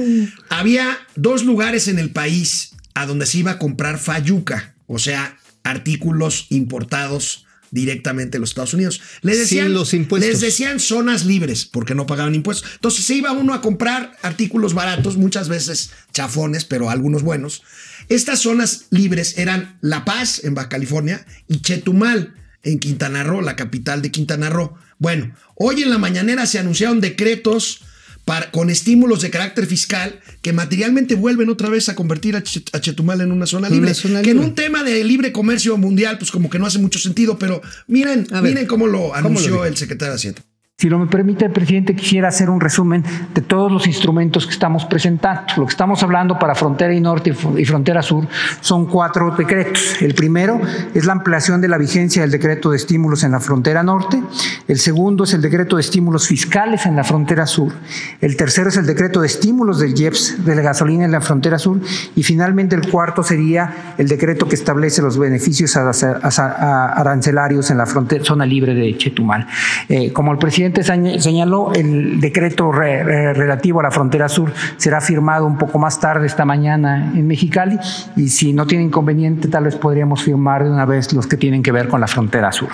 había 0.48 0.96
dos 1.16 1.44
lugares 1.44 1.88
en 1.88 1.98
el 1.98 2.10
país 2.10 2.70
a 2.94 3.04
donde 3.04 3.26
se 3.26 3.38
iba 3.38 3.52
a 3.52 3.58
comprar 3.58 3.98
fayuca, 3.98 4.74
o 4.86 4.98
sea, 4.98 5.36
artículos 5.64 6.46
importados 6.48 7.44
directamente 7.70 8.36
de 8.36 8.40
los 8.40 8.50
Estados 8.50 8.74
Unidos. 8.74 9.00
Les 9.22 9.36
Sin 9.36 9.42
decían, 9.42 9.72
los 9.72 9.94
impuestos. 9.94 10.30
Les 10.30 10.40
decían 10.40 10.80
zonas 10.80 11.24
libres 11.24 11.66
porque 11.66 11.94
no 11.94 12.06
pagaban 12.06 12.34
impuestos. 12.34 12.70
Entonces 12.74 13.04
se 13.04 13.14
iba 13.14 13.32
uno 13.32 13.54
a 13.54 13.60
comprar 13.60 14.16
artículos 14.22 14.74
baratos, 14.74 15.16
muchas 15.16 15.48
veces 15.48 15.90
chafones, 16.12 16.64
pero 16.64 16.90
algunos 16.90 17.22
buenos. 17.22 17.62
Estas 18.08 18.40
zonas 18.40 18.86
libres 18.90 19.38
eran 19.38 19.78
La 19.80 20.04
Paz, 20.04 20.42
en 20.44 20.54
Baja 20.54 20.68
California, 20.68 21.26
y 21.46 21.60
Chetumal, 21.60 22.34
en 22.62 22.78
Quintana 22.78 23.22
Roo, 23.22 23.42
la 23.42 23.56
capital 23.56 24.02
de 24.02 24.10
Quintana 24.10 24.50
Roo. 24.50 24.74
Bueno, 24.98 25.34
hoy 25.54 25.82
en 25.82 25.90
la 25.90 25.98
mañanera 25.98 26.46
se 26.46 26.58
anunciaron 26.58 27.00
decretos 27.00 27.82
para- 28.28 28.50
con 28.50 28.68
estímulos 28.68 29.22
de 29.22 29.30
carácter 29.30 29.64
fiscal 29.66 30.20
que 30.42 30.52
materialmente 30.52 31.14
vuelven 31.14 31.48
otra 31.48 31.70
vez 31.70 31.88
a 31.88 31.94
convertir 31.94 32.36
a, 32.36 32.42
Chet- 32.44 32.68
a 32.74 32.80
Chetumal 32.80 33.22
en 33.22 33.32
una 33.32 33.46
zona 33.46 33.68
Una 33.68 33.76
libre. 33.76 34.22
que 34.22 34.30
en 34.32 34.38
un 34.38 34.54
tema 34.54 34.84
de 34.84 35.02
libre 35.02 35.32
comercio 35.32 35.78
mundial, 35.78 36.18
pues 36.18 36.30
como 36.30 36.50
que 36.50 36.58
no 36.58 36.66
hace 36.66 36.78
mucho 36.78 36.98
sentido, 36.98 37.38
pero 37.38 37.62
miren, 37.86 38.26
A 38.30 38.42
ver, 38.42 38.52
miren 38.52 38.66
cómo 38.66 38.86
lo 38.86 38.98
¿cómo 38.98 39.08
lo 39.08 39.14
anunció 39.16 39.64
el 39.64 39.76
secretario 39.78 40.12
de 40.12 40.16
Hacienda. 40.16 40.42
Si 40.80 40.88
lo 40.88 40.96
me 41.00 41.06
permite 41.06 41.44
el 41.44 41.50
presidente, 41.50 41.96
quisiera 41.96 42.28
hacer 42.28 42.48
un 42.48 42.60
resumen 42.60 43.02
de 43.34 43.42
todos 43.42 43.72
los 43.72 43.88
instrumentos 43.88 44.46
que 44.46 44.52
estamos 44.52 44.84
presentando. 44.84 45.42
Lo 45.56 45.66
que 45.66 45.70
estamos 45.72 46.04
hablando 46.04 46.38
para 46.38 46.54
frontera 46.54 46.94
y 46.94 47.00
norte 47.00 47.30
y 47.30 47.32
fr- 47.32 47.60
y 47.60 47.64
frontera 47.64 48.00
sur 48.00 48.28
son 48.60 48.86
cuatro 48.86 49.34
decretos. 49.36 50.00
El 50.00 50.14
primero 50.14 50.60
es 50.94 51.04
la 51.04 51.14
ampliación 51.14 51.60
de 51.60 51.66
la 51.66 51.78
vigencia 51.78 52.22
del 52.22 52.30
decreto 52.30 52.70
de 52.70 52.76
estímulos 52.76 53.24
en 53.24 53.32
la 53.32 53.40
frontera 53.40 53.82
norte. 53.82 54.22
El 54.68 54.78
segundo 54.78 55.24
es 55.24 55.34
el 55.34 55.42
decreto 55.42 55.74
de 55.74 55.82
estímulos 55.82 56.28
fiscales 56.28 56.86
en 56.86 56.94
la 56.94 57.02
frontera 57.02 57.44
sur. 57.48 57.72
El 58.20 58.36
tercero 58.36 58.68
es 58.68 58.76
el 58.76 58.86
decreto 58.86 59.20
de 59.20 59.26
estímulos 59.26 59.80
del 59.80 59.98
IEPS 60.00 60.44
de 60.44 60.54
la 60.54 60.62
gasolina 60.62 61.04
en 61.04 61.10
la 61.10 61.20
frontera 61.20 61.58
sur. 61.58 61.80
Y 62.14 62.22
finalmente 62.22 62.76
el 62.76 62.88
cuarto 62.88 63.24
sería 63.24 63.94
el 63.98 64.06
decreto 64.06 64.46
que 64.46 64.54
establece 64.54 65.02
los 65.02 65.18
beneficios 65.18 65.76
arancelarios 65.76 67.68
en 67.72 67.78
la 67.78 67.86
frontera, 67.86 68.22
zona 68.24 68.46
libre 68.46 68.74
de 68.74 68.96
Chetumal. 68.96 69.44
Eh, 69.88 70.12
como 70.12 70.30
el 70.30 70.38
presidente 70.38 70.67
señ- 70.74 71.18
señaló, 71.20 71.72
el 71.74 72.20
decreto 72.20 72.70
re- 72.72 73.02
re- 73.04 73.34
relativo 73.34 73.80
a 73.80 73.82
la 73.84 73.90
frontera 73.90 74.28
sur 74.28 74.52
será 74.76 75.00
firmado 75.00 75.46
un 75.46 75.58
poco 75.58 75.78
más 75.78 76.00
tarde 76.00 76.26
esta 76.26 76.44
mañana 76.44 77.12
en 77.14 77.26
Mexicali 77.26 77.78
y 78.16 78.28
si 78.28 78.52
no 78.52 78.66
tiene 78.66 78.84
inconveniente 78.84 79.48
tal 79.48 79.64
vez 79.64 79.76
podríamos 79.76 80.22
firmar 80.22 80.64
de 80.64 80.70
una 80.70 80.84
vez 80.86 81.12
los 81.12 81.26
que 81.26 81.36
tienen 81.36 81.62
que 81.62 81.72
ver 81.72 81.88
con 81.88 82.00
la 82.00 82.06
frontera 82.06 82.52
sur. 82.52 82.68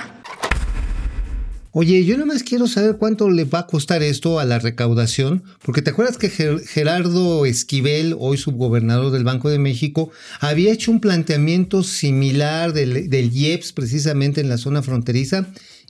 Oye, 1.77 2.05
yo 2.05 2.15
nada 2.15 2.27
más 2.27 2.45
quiero 2.45 2.69
saber 2.69 2.99
cuánto 2.99 3.29
le 3.29 3.45
va 3.47 3.61
a 3.61 3.67
costar 3.67 4.01
esto 4.05 4.39
a 4.39 4.45
la 4.45 4.61
recaudación, 4.61 5.43
porque 5.65 5.83
te 5.83 5.91
acuerdas 5.91 6.19
que 6.19 6.31
Ger- 6.31 6.65
Gerardo 6.65 7.45
Esquivel, 7.47 8.15
hoy 8.17 8.37
subgobernador 8.37 9.11
del 9.11 9.25
Banco 9.25 9.51
de 9.51 9.59
México, 9.59 10.11
había 10.41 10.73
hecho 10.73 10.93
un 10.93 11.01
planteamiento 11.01 11.83
similar 11.83 12.73
del, 12.75 13.11
del 13.11 13.35
IEPS 13.37 13.73
precisamente 13.73 14.41
en 14.41 14.49
la 14.51 14.57
zona 14.57 14.83
fronteriza 14.83 15.47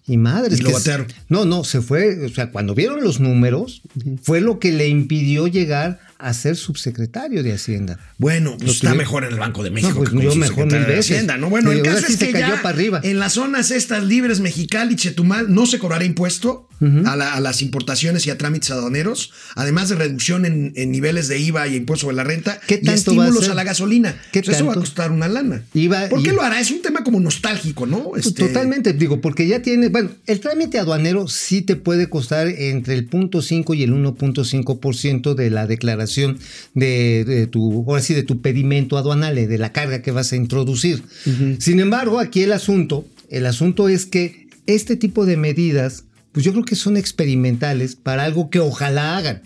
Y 0.06 0.18
madres. 0.18 0.60
Y 0.60 0.62
lo. 0.62 0.70
No, 1.28 1.44
no, 1.46 1.64
se 1.64 1.80
fue. 1.80 2.26
O 2.26 2.28
sea, 2.28 2.50
cuando 2.50 2.74
vieron 2.74 3.02
los 3.02 3.20
números, 3.20 3.82
fue 4.22 4.42
lo 4.42 4.58
que 4.58 4.70
le 4.70 4.88
impidió 4.88 5.46
llegar 5.46 5.98
a 6.18 6.34
ser 6.34 6.56
subsecretario 6.56 7.42
de 7.42 7.54
Hacienda. 7.54 7.98
Bueno, 8.18 8.56
pues 8.58 8.72
está 8.72 8.94
mejor 8.94 9.24
en 9.24 9.32
el 9.32 9.38
Banco 9.38 9.62
de 9.62 9.70
México. 9.70 9.92
No, 9.92 9.98
pues 9.98 10.10
que 10.10 10.22
yo 10.22 10.34
mejor 10.34 10.66
mil 10.66 10.72
de 10.72 10.86
veces. 10.86 11.12
Hacienda, 11.12 11.38
¿no? 11.38 11.48
Bueno, 11.48 11.72
el 11.72 11.82
caso 11.82 12.06
es 12.06 12.16
se 12.16 12.26
que 12.26 12.32
cayó 12.32 12.56
ya 12.56 12.62
para 12.62 12.74
arriba. 12.74 13.00
en 13.02 13.18
las 13.18 13.32
zonas 13.34 13.70
estas 13.70 14.04
libres, 14.04 14.40
Mexicali, 14.40 14.94
Chetumal, 14.96 15.52
no 15.52 15.64
se 15.66 15.78
cobrará 15.78 16.04
impuesto 16.04 16.68
a, 17.06 17.16
la- 17.16 17.34
a 17.34 17.40
las 17.40 17.62
importaciones 17.62 18.26
y 18.26 18.30
a 18.30 18.38
trámites 18.38 18.70
aduaneros, 18.70 19.32
además 19.54 19.88
de 19.88 19.96
reducción 19.96 20.44
en, 20.46 20.72
en 20.76 20.90
niveles 20.90 21.28
de 21.28 21.38
IVA 21.38 21.66
y 21.68 21.76
impuesto 21.76 22.08
de 22.08 22.12
la 22.14 22.24
renta 22.24 22.60
¿Qué 22.66 22.74
y 22.74 22.84
tanto 22.84 22.86
va 22.86 22.92
a 22.92 22.94
estímulos 23.26 23.44
ser? 23.44 23.52
a, 23.52 23.54
la 23.54 23.64
gasolina. 23.64 24.20
¿Qué 24.32 24.42
Pues 24.42 24.56
eso 24.56 24.66
va 24.66 24.72
a 24.72 24.76
costar 24.76 25.10
una 25.10 25.28
lana. 25.28 25.62
¿Por 26.10 26.22
qué 26.22 26.32
lo 26.32 26.42
hará? 26.42 26.60
Es 26.60 26.70
un 26.70 26.82
tema 26.82 27.02
como 27.04 27.20
nostálgico, 27.20 27.86
¿no? 27.86 28.10
Pues 28.10 28.26
Este, 28.26 28.46
Totalmente, 28.46 28.92
digo, 28.92 29.20
porque 29.20 29.46
ya 29.46 29.62
tiene, 29.62 29.88
bueno, 29.88 30.10
el 30.26 30.40
trámite 30.40 30.78
aduanero 30.78 31.28
sí 31.28 31.62
te 31.62 31.76
puede 31.76 32.08
costar 32.08 32.48
entre 32.48 32.94
el 32.94 33.08
0.5 33.08 33.76
y 33.76 33.82
el 33.82 33.92
1.5% 33.92 35.34
de 35.34 35.50
la 35.50 35.66
declaración 35.66 36.38
de, 36.74 37.24
de 37.26 37.46
tu, 37.46 37.84
ahora 37.88 38.02
sí, 38.02 38.14
de 38.14 38.22
tu 38.22 38.40
pedimento 38.40 38.96
aduanal, 38.98 39.38
eh, 39.38 39.46
de 39.46 39.58
la 39.58 39.72
carga 39.72 40.02
que 40.02 40.10
vas 40.10 40.32
a 40.32 40.36
introducir. 40.36 41.02
Sin 41.58 41.80
embargo, 41.80 42.18
aquí 42.18 42.42
el 42.42 42.52
asunto, 42.52 43.06
el 43.30 43.46
asunto 43.46 43.88
es 43.88 44.06
que 44.06 44.48
este 44.66 44.96
tipo 44.96 45.26
de 45.26 45.36
medidas, 45.36 46.04
pues 46.34 46.44
yo 46.44 46.50
creo 46.50 46.64
que 46.64 46.74
son 46.74 46.96
experimentales 46.96 47.94
para 47.94 48.24
algo 48.24 48.50
que 48.50 48.58
ojalá 48.58 49.16
hagan, 49.16 49.42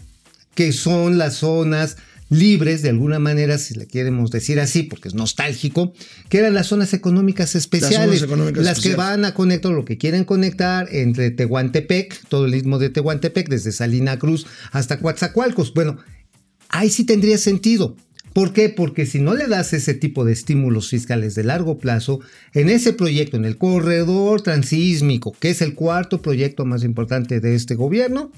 que 0.54 0.72
son 0.72 1.18
las 1.18 1.34
zonas 1.34 1.98
libres 2.30 2.80
de 2.80 2.88
alguna 2.88 3.18
manera, 3.18 3.58
si 3.58 3.74
le 3.74 3.86
queremos 3.86 4.30
decir 4.30 4.58
así, 4.58 4.84
porque 4.84 5.08
es 5.08 5.14
nostálgico, 5.14 5.92
que 6.30 6.38
eran 6.38 6.54
las 6.54 6.68
zonas 6.68 6.94
económicas 6.94 7.54
especiales, 7.54 8.22
las, 8.22 8.22
económicas 8.22 8.64
que 8.64 8.70
especiales. 8.70 8.96
van 8.96 9.26
a 9.26 9.34
conectar 9.34 9.70
lo 9.70 9.84
que 9.84 9.98
quieren 9.98 10.24
conectar 10.24 10.88
entre 10.90 11.30
Tehuantepec, 11.30 12.26
todo 12.28 12.46
el 12.46 12.54
istmo 12.54 12.78
de 12.78 12.88
Tehuantepec, 12.88 13.50
desde 13.50 13.70
Salina 13.70 14.18
Cruz 14.18 14.46
hasta 14.72 14.98
Coatzacoalcos. 14.98 15.74
Bueno, 15.74 15.98
ahí 16.70 16.88
sí 16.88 17.04
tendría 17.04 17.36
sentido. 17.36 17.96
¿Por 18.38 18.52
qué? 18.52 18.68
Porque 18.68 19.04
si 19.04 19.18
no 19.18 19.34
le 19.34 19.48
das 19.48 19.72
ese 19.72 19.94
tipo 19.94 20.24
de 20.24 20.32
estímulos 20.32 20.90
fiscales 20.90 21.34
de 21.34 21.42
largo 21.42 21.78
plazo, 21.78 22.20
en 22.54 22.68
ese 22.68 22.92
proyecto, 22.92 23.36
en 23.36 23.44
el 23.44 23.58
corredor 23.58 24.42
transísmico, 24.42 25.34
que 25.40 25.50
es 25.50 25.60
el 25.60 25.74
cuarto 25.74 26.22
proyecto 26.22 26.64
más 26.64 26.84
importante 26.84 27.40
de 27.40 27.56
este 27.56 27.74
gobierno, 27.74 28.30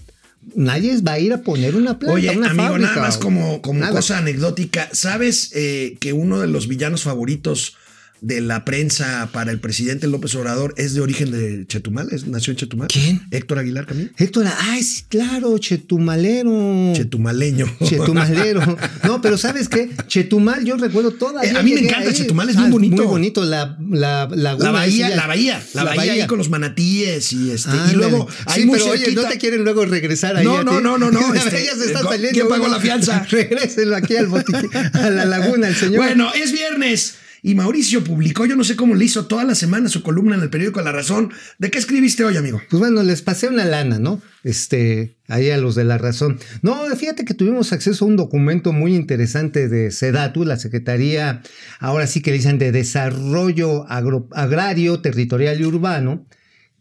nadie 0.55 0.99
va 1.03 1.13
a 1.13 1.19
ir 1.19 1.35
a 1.35 1.43
poner 1.43 1.77
una 1.77 1.99
planta, 1.99 2.15
Oye, 2.15 2.35
una 2.35 2.49
amigo, 2.49 2.69
fábrica, 2.69 2.89
nada 2.89 3.03
más 3.03 3.19
como, 3.19 3.61
como 3.61 3.81
nada. 3.81 3.93
cosa 3.93 4.17
anecdótica, 4.17 4.89
¿sabes 4.93 5.51
eh, 5.55 5.99
que 6.01 6.15
uno 6.15 6.41
de 6.41 6.47
los 6.47 6.67
villanos 6.67 7.03
favoritos 7.03 7.77
de 8.21 8.41
la 8.41 8.65
prensa 8.65 9.29
para 9.33 9.51
el 9.51 9.61
presidente 9.61 10.07
López 10.07 10.35
Obrador 10.35 10.75
es 10.77 10.95
de 10.95 11.01
origen 11.01 11.31
de 11.31 11.67
Chetumal? 11.67 12.09
¿Es- 12.13 12.27
¿Nació 12.27 12.53
en 12.53 12.57
Chetumal? 12.59 12.89
¿Quién? 12.89 13.23
Héctor 13.31 13.59
Aguilar 13.59 13.87
Camín. 13.87 14.13
Héctor, 14.19 14.47
ay, 14.61 14.83
sí, 14.83 15.05
claro, 15.09 15.57
Chetumalero. 15.59 16.93
Chetumaleño. 16.95 17.67
Chetumalero. 17.85 18.61
No, 19.05 19.21
pero 19.23 19.39
¿sabes 19.39 19.69
qué? 19.69 19.91
Chetumal, 20.07 20.65
yo 20.65 20.77
recuerdo 20.77 21.13
todavía. 21.13 21.51
Eh, 21.53 21.57
a 21.57 21.63
mí 21.63 21.73
me 21.75 21.81
encanta 21.81 22.09
ahí. 22.11 22.15
Chetumal, 22.15 22.49
es 22.51 22.57
Ah, 22.57 22.61
bien 22.61 22.71
bonito. 22.73 22.97
Muy 22.97 23.07
bonito, 23.07 23.45
la, 23.45 23.77
la, 23.91 24.29
La 24.31 24.71
bahía, 24.71 25.11
la 25.11 25.27
bahía, 25.27 25.63
la, 25.75 25.85
bahía, 25.85 26.13
ahí 26.13 26.27
con 26.27 26.39
los 26.39 26.51
manatíes 26.51 27.33
y 27.33 27.51
este. 27.51 27.71
Y 27.93 27.95
luego 27.95 28.29
hay 28.47 28.63
sí, 28.63 28.67
muy 28.67 28.79
pero 28.79 28.91
oye, 28.93 29.13
no 29.13 29.23
te 29.25 29.39
quieren 29.39 29.65
luego 29.65 29.85
regresar 29.87 30.37
ahí. 30.37 30.45
No, 30.45 30.63
no, 30.63 30.81
no, 30.81 30.99
no, 30.99 31.11
no, 31.11 31.35
este, 31.35 31.65
ya 31.65 31.75
se 31.75 31.87
está 31.87 32.01
eh, 32.01 32.05
saliendo. 32.05 32.33
¿quién 32.33 32.49
pagó 32.49 32.61
bueno, 32.63 32.77
la 32.77 32.81
fianza? 32.83 33.27
Regrésenlo 33.31 33.97
aquí 33.97 34.17
al 34.17 34.27
botiquín, 34.27 34.71
a 34.75 35.11
la 35.11 35.25
laguna, 35.25 35.69
el 35.69 35.77
señor. 35.77 35.97
Bueno, 35.99 36.33
es 36.35 36.53
viernes. 36.53 37.15
Y 37.43 37.55
Mauricio 37.55 38.05
publicó, 38.05 38.45
yo 38.47 38.55
no 38.57 38.65
sé 38.65 38.77
cómo 38.77 38.95
le 38.95 39.05
hizo 39.05 39.27
toda 39.27 39.45
la 39.45 39.55
semana 39.55 39.89
su 39.89 40.03
columna 40.03 40.35
en 40.37 40.43
el 40.43 40.51
periódico 40.51 40.81
La 40.83 40.93
Razón. 40.93 41.33
¿De 41.59 41.71
qué 41.71 41.79
escribiste 41.79 42.25
hoy, 42.25 42.37
amigo? 42.37 42.61
Pues 42.69 42.81
bueno, 42.81 43.03
les 43.03 43.23
pasé 43.23 43.49
una 43.49 43.65
lana, 43.65 43.99
¿no? 43.99 44.21
Este, 44.45 45.17
ahí 45.29 45.51
a 45.51 45.57
los 45.59 45.75
de 45.75 45.85
la 45.85 45.99
razón. 45.99 46.39
No, 46.63 46.85
fíjate 46.97 47.25
que 47.25 47.35
tuvimos 47.35 47.73
acceso 47.73 48.05
a 48.05 48.09
un 48.09 48.17
documento 48.17 48.73
muy 48.73 48.95
interesante 48.95 49.69
de 49.69 49.91
SEDATU, 49.91 50.45
la 50.45 50.57
Secretaría, 50.57 51.43
ahora 51.79 52.07
sí 52.07 52.21
que 52.23 52.33
dicen 52.33 52.59
de 52.59 52.73
Desarrollo 52.73 53.87
Agro- 53.91 54.29
Agrario, 54.33 55.01
Territorial 55.01 55.61
y 55.61 55.65
Urbano, 55.65 56.25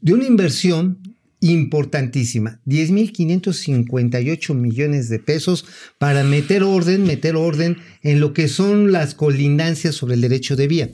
de 0.02 0.14
una 0.14 0.26
inversión 0.26 1.00
importantísima, 1.42 2.60
10.558 2.66 4.54
millones 4.54 5.10
de 5.10 5.20
pesos 5.20 5.66
para 5.98 6.24
meter 6.24 6.64
orden, 6.64 7.04
meter 7.04 7.36
orden 7.36 7.78
en 8.04 8.20
lo 8.20 8.34
que 8.34 8.48
son 8.48 8.92
las 8.92 9.16
colindancias 9.16 9.96
sobre 9.96 10.16
el 10.16 10.22
derecho 10.22 10.56
de 10.56 10.68
vía. 10.68 10.90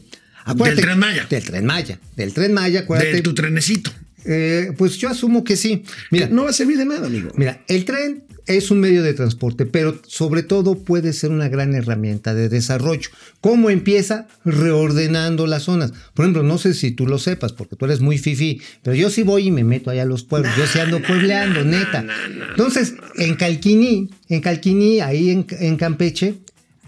Del 0.56 0.76
Tren 0.76 1.00
Maya. 1.00 1.26
Del 1.30 1.44
Tren 1.44 1.66
Maya. 1.66 2.00
Del 2.16 2.34
Tren 2.34 2.54
Maya, 2.54 2.82
acuérdate. 2.82 3.14
De 3.14 3.22
tu 3.22 3.34
trenecito. 3.34 3.92
Eh, 4.26 4.72
pues 4.78 4.98
yo 4.98 5.10
asumo 5.10 5.44
que 5.44 5.56
sí. 5.56 5.84
Mira, 6.12 6.28
No 6.28 6.44
va 6.44 6.50
a 6.50 6.54
servir 6.54 6.78
de 6.78 6.86
nada, 6.86 7.08
amigo. 7.08 7.32
mira, 7.36 7.64
el 7.68 7.86
tren 7.86 8.24
es 8.48 8.72
un 8.72 8.80
medio 8.80 9.04
de 9.04 9.14
transporte, 9.14 9.66
pero 9.66 10.00
sobre 10.08 10.44
todo 10.44 10.76
puede 10.76 11.14
ser 11.14 11.32
una 11.32 11.50
gran 11.50 11.74
herramienta 11.74 12.34
de 12.34 12.50
desarrollo. 12.50 13.10
¿Cómo 13.42 13.70
empieza? 13.70 14.28
Reordenando 14.44 15.48
las 15.48 15.64
zonas. 15.64 15.94
Por 16.14 16.26
ejemplo, 16.26 16.44
no 16.44 16.58
sé 16.58 16.74
si 16.74 16.92
tú 16.92 17.08
lo 17.08 17.18
sepas, 17.18 17.54
porque 17.54 17.76
tú 17.76 17.86
eres 17.86 18.02
muy 18.02 18.18
fifi, 18.18 18.62
pero 18.84 18.96
yo 18.96 19.10
sí 19.10 19.24
voy 19.24 19.48
y 19.48 19.52
me 19.52 19.64
meto 19.64 19.90
allá 19.90 20.04
a 20.04 20.06
los 20.06 20.24
pueblos. 20.24 20.52
yo 20.58 20.68
sí 20.68 20.80
ando 20.80 21.02
puebleando, 21.02 21.64
neta. 21.64 22.06
Entonces, 22.52 22.94
en 23.18 23.36
Calquiní, 23.36 24.10
en 24.30 24.42
Calquiní, 24.42 25.00
ahí 25.00 25.32
en, 25.32 25.46
en 25.60 25.78
Campeche, 25.78 26.36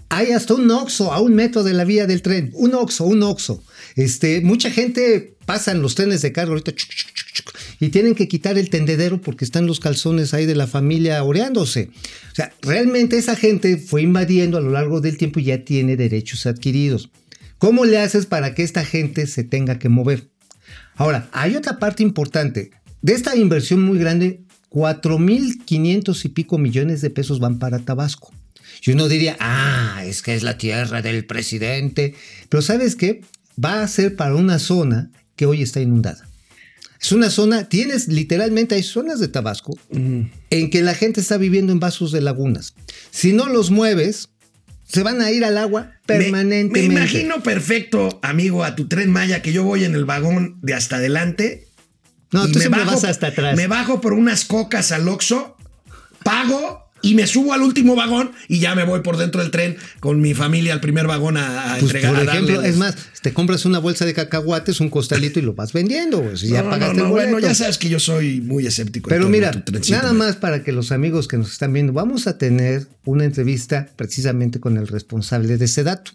hay 0.09 0.31
hasta 0.31 0.53
un 0.53 0.69
oxo 0.71 1.11
a 1.11 1.19
un 1.19 1.35
metro 1.35 1.63
de 1.63 1.73
la 1.73 1.83
vía 1.83 2.07
del 2.07 2.21
tren. 2.21 2.51
Un 2.53 2.73
oxo, 2.75 3.05
un 3.05 3.23
oxo. 3.23 3.63
Este, 3.95 4.41
mucha 4.41 4.71
gente 4.71 5.35
pasan 5.45 5.81
los 5.81 5.95
trenes 5.95 6.21
de 6.21 6.31
carga 6.31 6.51
ahorita 6.51 6.73
chuc, 6.73 6.89
chuc, 6.89 7.13
chuc, 7.13 7.31
chuc, 7.33 7.46
y 7.79 7.89
tienen 7.89 8.15
que 8.15 8.27
quitar 8.27 8.57
el 8.57 8.69
tendedero 8.69 9.21
porque 9.21 9.45
están 9.45 9.67
los 9.67 9.79
calzones 9.79 10.33
ahí 10.33 10.45
de 10.45 10.55
la 10.55 10.67
familia 10.67 11.23
oreándose. 11.23 11.89
O 12.31 12.35
sea, 12.35 12.51
realmente 12.61 13.17
esa 13.17 13.35
gente 13.35 13.77
fue 13.77 14.01
invadiendo 14.01 14.57
a 14.57 14.61
lo 14.61 14.71
largo 14.71 15.01
del 15.01 15.17
tiempo 15.17 15.39
y 15.39 15.45
ya 15.45 15.63
tiene 15.63 15.95
derechos 15.95 16.45
adquiridos. 16.45 17.09
¿Cómo 17.57 17.85
le 17.85 17.99
haces 17.99 18.25
para 18.25 18.53
que 18.53 18.63
esta 18.63 18.85
gente 18.85 19.27
se 19.27 19.43
tenga 19.43 19.79
que 19.79 19.89
mover? 19.89 20.29
Ahora, 20.95 21.29
hay 21.31 21.55
otra 21.55 21.79
parte 21.79 22.03
importante. 22.03 22.71
De 23.01 23.13
esta 23.13 23.35
inversión 23.35 23.81
muy 23.81 23.99
grande, 23.99 24.41
4.500 24.69 26.25
y 26.25 26.29
pico 26.29 26.57
millones 26.57 27.01
de 27.01 27.09
pesos 27.09 27.39
van 27.39 27.59
para 27.59 27.79
Tabasco. 27.79 28.31
Y 28.85 28.91
uno 28.91 29.07
diría, 29.07 29.35
ah, 29.39 30.03
es 30.05 30.21
que 30.21 30.35
es 30.35 30.43
la 30.43 30.57
tierra 30.57 31.01
del 31.01 31.25
presidente. 31.25 32.15
Pero 32.49 32.61
¿sabes 32.61 32.95
qué? 32.95 33.21
Va 33.63 33.81
a 33.81 33.87
ser 33.87 34.15
para 34.15 34.35
una 34.35 34.59
zona 34.59 35.09
que 35.35 35.45
hoy 35.45 35.61
está 35.61 35.79
inundada. 35.79 36.26
Es 37.01 37.11
una 37.11 37.29
zona, 37.29 37.69
tienes 37.69 38.07
literalmente, 38.07 38.75
hay 38.75 38.83
zonas 38.83 39.19
de 39.19 39.27
Tabasco 39.27 39.77
en 39.91 40.69
que 40.69 40.81
la 40.81 40.93
gente 40.95 41.21
está 41.21 41.37
viviendo 41.37 41.71
en 41.73 41.79
vasos 41.79 42.11
de 42.11 42.21
lagunas. 42.21 42.73
Si 43.11 43.33
no 43.33 43.47
los 43.47 43.69
mueves, 43.71 44.29
se 44.87 45.03
van 45.03 45.21
a 45.21 45.31
ir 45.31 45.43
al 45.45 45.57
agua 45.57 45.81
Me- 45.83 45.97
permanentemente. 46.05 46.87
Me, 46.89 46.95
imagino 47.01 47.43
perfecto, 47.43 48.19
amigo, 48.23 48.63
a 48.63 48.75
tu 48.75 48.87
tren 48.87 49.11
Maya 49.11 49.41
que 49.41 49.53
yo 49.53 49.63
voy 49.63 49.83
en 49.83 49.93
el 49.95 50.05
vagón 50.05 50.57
de 50.61 50.73
hasta 50.73 50.95
adelante. 50.95 51.67
No, 52.31 52.47
y 52.47 52.51
tú 52.51 52.59
me 52.59 52.69
bajo- 52.69 52.91
vas 52.91 53.03
hasta 53.03 53.27
atrás. 53.27 53.55
Me 53.55 53.67
bajo 53.67 54.01
por 54.01 54.13
unas 54.13 54.45
cocas 54.45 54.91
al 54.91 55.07
Oxxo, 55.07 55.55
pago 56.23 56.86
y 57.01 57.13
me 57.15 57.27
subo 57.27 57.53
al 57.53 57.61
último 57.61 57.95
vagón 57.95 58.31
y 58.47 58.59
ya 58.59 58.75
me 58.75 58.83
voy 58.83 59.01
por 59.01 59.17
dentro 59.17 59.41
del 59.41 59.51
tren 59.51 59.77
con 59.99 60.19
mi 60.21 60.33
familia 60.33 60.73
al 60.73 60.81
primer 60.81 61.07
vagón 61.07 61.37
a, 61.37 61.73
a 61.73 61.77
Pues, 61.79 61.83
entregar. 61.93 62.13
por 62.15 62.23
ejemplo, 62.27 62.55
darle 62.55 62.69
es 62.69 62.77
más, 62.77 62.95
te 63.21 63.33
compras 63.33 63.65
una 63.65 63.79
bolsa 63.79 64.05
de 64.05 64.13
cacahuates, 64.13 64.79
un 64.79 64.89
costalito 64.89 65.39
y 65.39 65.43
lo 65.43 65.53
vas 65.53 65.73
vendiendo. 65.73 66.19
güey, 66.19 66.37
si 66.37 66.47
ya 66.49 66.63
No, 66.63 66.69
pagaste 66.71 66.97
no, 66.97 67.05
el 67.05 67.11
bueno, 67.11 67.31
boleto. 67.33 67.47
ya 67.47 67.55
sabes 67.55 67.77
que 67.77 67.89
yo 67.89 67.99
soy 67.99 68.41
muy 68.41 68.65
escéptico. 68.65 69.09
Pero 69.09 69.29
mira, 69.29 69.51
nada 69.89 70.13
más 70.13 70.35
para 70.37 70.63
que 70.63 70.71
los 70.71 70.91
amigos 70.91 71.27
que 71.27 71.37
nos 71.37 71.51
están 71.51 71.73
viendo, 71.73 71.93
vamos 71.93 72.27
a 72.27 72.37
tener 72.37 72.87
una 73.05 73.25
entrevista 73.25 73.89
precisamente 73.95 74.59
con 74.59 74.77
el 74.77 74.87
responsable 74.87 75.57
de 75.57 75.67
Sedato. 75.67 76.11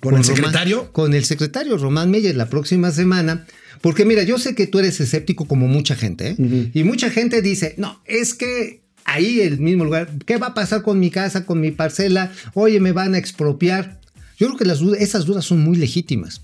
¿Con 0.00 0.14
el 0.14 0.22
Román- 0.22 0.36
secretario? 0.36 0.92
Con 0.92 1.14
el 1.14 1.24
secretario 1.24 1.78
Román 1.78 2.10
Meyer 2.10 2.36
la 2.36 2.50
próxima 2.50 2.90
semana. 2.90 3.46
Porque 3.80 4.04
mira, 4.04 4.22
yo 4.24 4.38
sé 4.38 4.54
que 4.54 4.66
tú 4.66 4.78
eres 4.78 5.00
escéptico 5.00 5.46
como 5.46 5.66
mucha 5.68 5.96
gente, 5.96 6.36
¿eh? 6.38 6.70
Y 6.74 6.82
mucha 6.84 7.10
gente 7.10 7.40
dice, 7.42 7.74
no, 7.78 8.00
es 8.06 8.34
que 8.34 8.82
ahí 9.06 9.40
el 9.40 9.58
mismo 9.58 9.84
lugar, 9.84 10.10
¿qué 10.26 10.36
va 10.36 10.48
a 10.48 10.54
pasar 10.54 10.82
con 10.82 10.98
mi 10.98 11.10
casa, 11.10 11.46
con 11.46 11.60
mi 11.60 11.70
parcela? 11.70 12.32
Oye, 12.54 12.80
me 12.80 12.92
van 12.92 13.14
a 13.14 13.18
expropiar. 13.18 14.00
Yo 14.38 14.48
creo 14.48 14.58
que 14.58 14.64
las 14.66 14.80
dudas, 14.80 15.00
esas 15.00 15.24
dudas 15.24 15.44
son 15.44 15.60
muy 15.60 15.76
legítimas. 15.76 16.42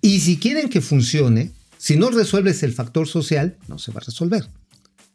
Y 0.00 0.20
si 0.20 0.38
quieren 0.38 0.68
que 0.70 0.80
funcione, 0.80 1.50
si 1.76 1.96
no 1.96 2.10
resuelves 2.10 2.62
el 2.62 2.72
factor 2.72 3.06
social, 3.06 3.56
no 3.68 3.78
se 3.78 3.92
va 3.92 4.00
a 4.00 4.04
resolver. 4.04 4.48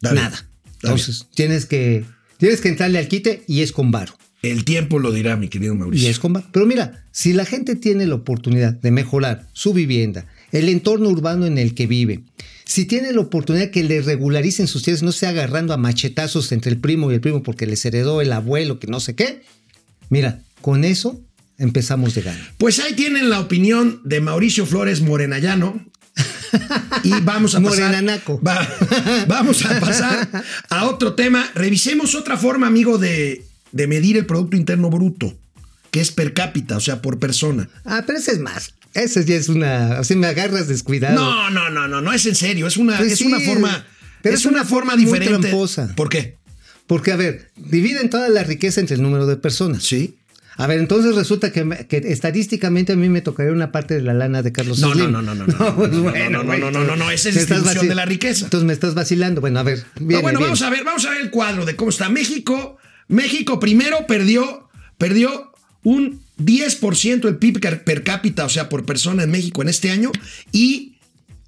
Nada. 0.02 0.46
Entonces, 0.82 1.28
tienes 1.34 1.66
que, 1.66 2.06
tienes 2.38 2.62
que 2.62 2.70
entrarle 2.70 3.00
al 3.00 3.08
quite 3.08 3.44
y 3.48 3.62
es 3.62 3.72
con 3.72 3.92
varo. 3.92 4.14
El 4.42 4.66
tiempo 4.66 5.00
lo 5.00 5.14
dirá, 5.14 5.38
mi 5.38 5.48
querido 5.48 5.74
Y 5.74 5.78
Mauricio. 5.78 6.10
es 6.10 6.20
con 6.20 6.34
varo. 6.34 6.48
Pero 6.52 6.66
mira, 6.66 7.06
si 7.12 7.32
la 7.32 7.46
gente 7.46 7.78
tiene 7.78 8.06
la 8.06 8.16
oportunidad 8.16 8.74
de 8.74 8.92
mejorar 8.92 9.48
su 9.54 9.74
vivienda, 9.74 10.26
el 10.54 10.70
entorno 10.70 11.10
urbano 11.10 11.46
en 11.46 11.58
el 11.58 11.74
que 11.76 11.86
vive, 11.88 12.22
si 12.66 12.86
tiene 12.86 13.12
la 13.12 13.20
oportunidad 13.20 13.70
que 13.72 13.84
le 13.84 14.02
regularicen 14.02 14.68
sus 14.68 14.84
tierras, 14.84 15.04
no 15.04 15.12
sea 15.12 15.30
agarrando 15.30 15.74
a 15.74 15.78
machetazos 15.78 16.52
entre 16.54 16.72
el 16.72 16.78
primo 16.80 17.12
y 17.12 17.16
el 17.16 17.22
primo 17.22 17.44
porque 17.44 17.68
les 17.68 17.84
heredó 17.86 18.22
el 18.22 18.32
abuelo, 18.32 18.80
que 18.80 18.88
no 18.88 19.00
sé 19.02 19.16
qué, 19.16 19.44
mira, 20.10 20.40
con 20.62 20.86
eso 20.86 21.20
empezamos 21.58 22.16
de 22.16 22.22
gana. 22.22 22.54
Pues 22.58 22.80
ahí 22.80 22.94
tienen 22.94 23.30
la 23.30 23.42
opinión 23.42 24.00
de 24.06 24.22
Mauricio 24.22 24.66
Flores 24.66 25.02
Morenayano, 25.02 25.86
Y 27.04 27.10
vamos 27.22 27.56
a 27.56 27.62
pasar. 27.62 27.94
Va- 28.46 28.68
vamos 29.28 29.66
a 29.66 29.80
pasar 29.80 30.30
a 30.70 30.86
otro 30.88 31.16
tema. 31.16 31.50
Revisemos 31.56 32.14
otra 32.16 32.38
forma, 32.38 32.68
amigo, 32.68 32.98
de, 33.00 33.44
de 33.72 33.88
medir 33.88 34.18
el 34.18 34.26
Producto 34.28 34.56
Interno 34.56 34.90
Bruto, 34.92 35.36
que 35.92 36.00
es 36.00 36.12
per 36.12 36.34
cápita, 36.34 36.78
o 36.78 36.80
sea, 36.80 37.02
por 37.02 37.18
persona. 37.20 37.70
Ah, 37.86 38.04
pero 38.06 38.20
ese 38.20 38.32
es 38.34 38.40
más. 38.40 38.74
Ese 38.94 39.26
ya 39.26 39.36
es 39.36 39.50
una. 39.50 39.98
Así 40.00 40.16
me 40.16 40.28
agarras 40.28 40.68
descuidado. 40.68 41.16
No, 41.16 41.50
no, 41.50 41.70
no, 41.70 41.88
no, 41.88 42.02
no 42.02 42.14
es 42.14 42.26
en 42.26 42.36
serio. 42.36 42.68
Es 42.68 42.78
una, 42.78 42.98
Pues 42.98 43.14
es 43.14 43.20
sí, 43.20 43.26
una 43.26 43.40
forma. 43.40 43.86
pero 44.22 44.36
es, 44.36 44.42
es 44.42 44.46
una, 44.46 44.60
una 44.62 44.66
forma 44.66 44.92
forma 44.92 44.96
muy 44.96 45.06
diferente. 45.06 45.48
tramposa. 45.50 45.94
¿Por 45.96 46.10
qué? 46.10 46.38
Porque, 46.88 47.12
a 47.12 47.16
ver, 47.16 47.52
dividen 47.56 48.10
toda 48.10 48.30
la 48.30 48.44
riqueza 48.44 48.80
entre 48.82 48.96
el 48.98 49.02
número 49.02 49.26
de 49.26 49.38
personas. 49.38 49.84
Sí. 49.84 50.18
A 50.56 50.68
ver, 50.68 50.78
entonces 50.78 51.16
resulta 51.16 51.52
que, 51.52 51.64
me- 51.66 51.88
que 51.88 51.98
estadísticamente 51.98 52.94
a 52.94 52.96
mí 52.96 53.10
me 53.10 53.22
tocaría 53.22 53.52
una 53.52 53.72
parte 53.72 53.96
de 53.96 54.02
la 54.02 54.14
lana 54.14 54.44
de 54.44 54.52
Carlos 54.52 54.78
No, 54.80 54.90
no, 54.90 54.94
Slim. 54.94 55.12
no, 55.12 55.22
no, 55.24 55.34
no, 55.34 55.48
no. 55.48 55.76
pues 55.76 55.92
No, 55.92 55.98
no, 55.98 56.04
bueno, 56.12 56.44
no, 56.44 56.44
no, 56.44 56.58
no, 56.58 56.72
no, 56.72 56.84
no, 56.84 56.96
no, 56.96 57.10
esa 57.10 57.30
es 57.30 57.36
distribución 57.36 57.88
de 57.88 57.96
la 57.96 58.06
riqueza. 58.06 58.46
Entonces 58.46 58.68
me 58.68 58.74
estás 58.74 58.94
vacilando. 58.94 59.42
Bueno, 59.42 59.60
a 59.60 59.64
ver, 59.64 59.80
No, 60.00 60.06
viene, 60.06 60.22
bueno, 60.22 60.38
viene. 60.40 60.50
vamos 60.52 60.62
a 60.62 60.70
ver, 60.70 60.84
vamos 60.84 61.06
a 61.06 61.10
ver 61.10 61.22
el 61.22 61.32
cuadro 61.32 61.66
de 61.66 61.76
cómo 61.76 61.90
está 61.90 62.10
México. 62.10 62.78
México 63.08 63.60
primero 63.60 64.06
perdió, 64.06 64.70
perdió 65.00 65.52
un 65.84 66.22
10% 66.40 67.22
del 67.22 67.38
PIB 67.38 67.84
per 67.84 68.04
cápita, 68.04 68.46
o 68.46 68.50
sea, 68.50 68.70
por 68.70 68.86
persona 68.86 69.24
en 69.24 69.32
México 69.32 69.62
en 69.62 69.70
este 69.70 69.92
año, 69.92 70.12
y 70.52 70.98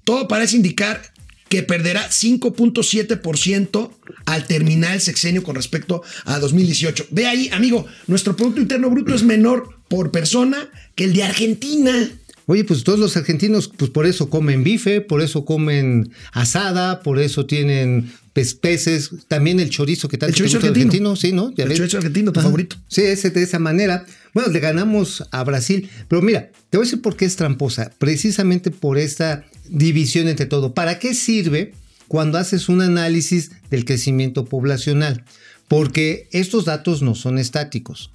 todo 0.04 0.28
parece 0.28 0.56
indicar 0.56 1.12
que 1.48 1.62
perderá 1.62 2.08
5.7% 2.08 3.90
al 4.24 4.46
terminar 4.46 4.94
el 4.94 5.00
sexenio 5.00 5.42
con 5.42 5.54
respecto 5.54 6.02
a 6.24 6.38
2018. 6.38 7.06
Ve 7.10 7.26
ahí, 7.26 7.48
amigo, 7.52 7.86
nuestro 8.06 8.36
Producto 8.36 8.60
Interno 8.60 8.90
Bruto 8.90 9.14
es 9.14 9.22
menor 9.22 9.78
por 9.88 10.10
persona 10.10 10.68
que 10.94 11.04
el 11.04 11.12
de 11.12 11.22
Argentina. 11.22 12.10
Oye, 12.46 12.64
pues 12.64 12.84
todos 12.84 12.98
los 12.98 13.16
argentinos, 13.16 13.68
pues 13.76 13.90
por 13.90 14.06
eso 14.06 14.30
comen 14.30 14.62
bife, 14.62 15.00
por 15.00 15.20
eso 15.20 15.44
comen 15.44 16.12
asada, 16.32 17.00
por 17.00 17.18
eso 17.18 17.44
tienen 17.46 18.12
peces, 18.32 19.10
también 19.28 19.58
el 19.60 19.70
chorizo 19.70 20.08
que 20.08 20.18
tanto 20.18 20.30
El 20.30 20.36
chorizo 20.50 20.58
argentino. 20.58 21.16
sí, 21.16 21.32
¿no? 21.32 21.52
El 21.56 21.68
ves. 21.68 21.78
chorizo 21.78 21.96
argentino, 21.96 22.32
tu 22.32 22.40
Ajá. 22.40 22.48
favorito. 22.48 22.76
Sí, 22.86 23.02
ese 23.02 23.30
de 23.30 23.42
esa 23.42 23.58
manera. 23.58 24.04
Bueno, 24.34 24.52
le 24.52 24.60
ganamos 24.60 25.24
a 25.32 25.42
Brasil, 25.42 25.88
pero 26.08 26.20
mira, 26.22 26.50
te 26.70 26.76
voy 26.76 26.84
a 26.84 26.86
decir 26.86 27.02
por 27.02 27.16
qué 27.16 27.24
es 27.24 27.34
tramposa, 27.36 27.90
precisamente 27.98 28.70
por 28.70 28.98
esta 28.98 29.44
división 29.68 30.28
entre 30.28 30.46
todo. 30.46 30.74
¿Para 30.74 30.98
qué 30.98 31.14
sirve 31.14 31.72
cuando 32.08 32.36
haces 32.38 32.68
un 32.68 32.82
análisis 32.82 33.50
del 33.70 33.84
crecimiento 33.86 34.44
poblacional? 34.44 35.24
Porque 35.66 36.28
estos 36.30 36.66
datos 36.66 37.00
no 37.02 37.14
son 37.14 37.38
estáticos, 37.38 38.10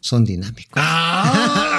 son 0.00 0.24
dinámicos. 0.24 0.72
Ah, 0.74 1.69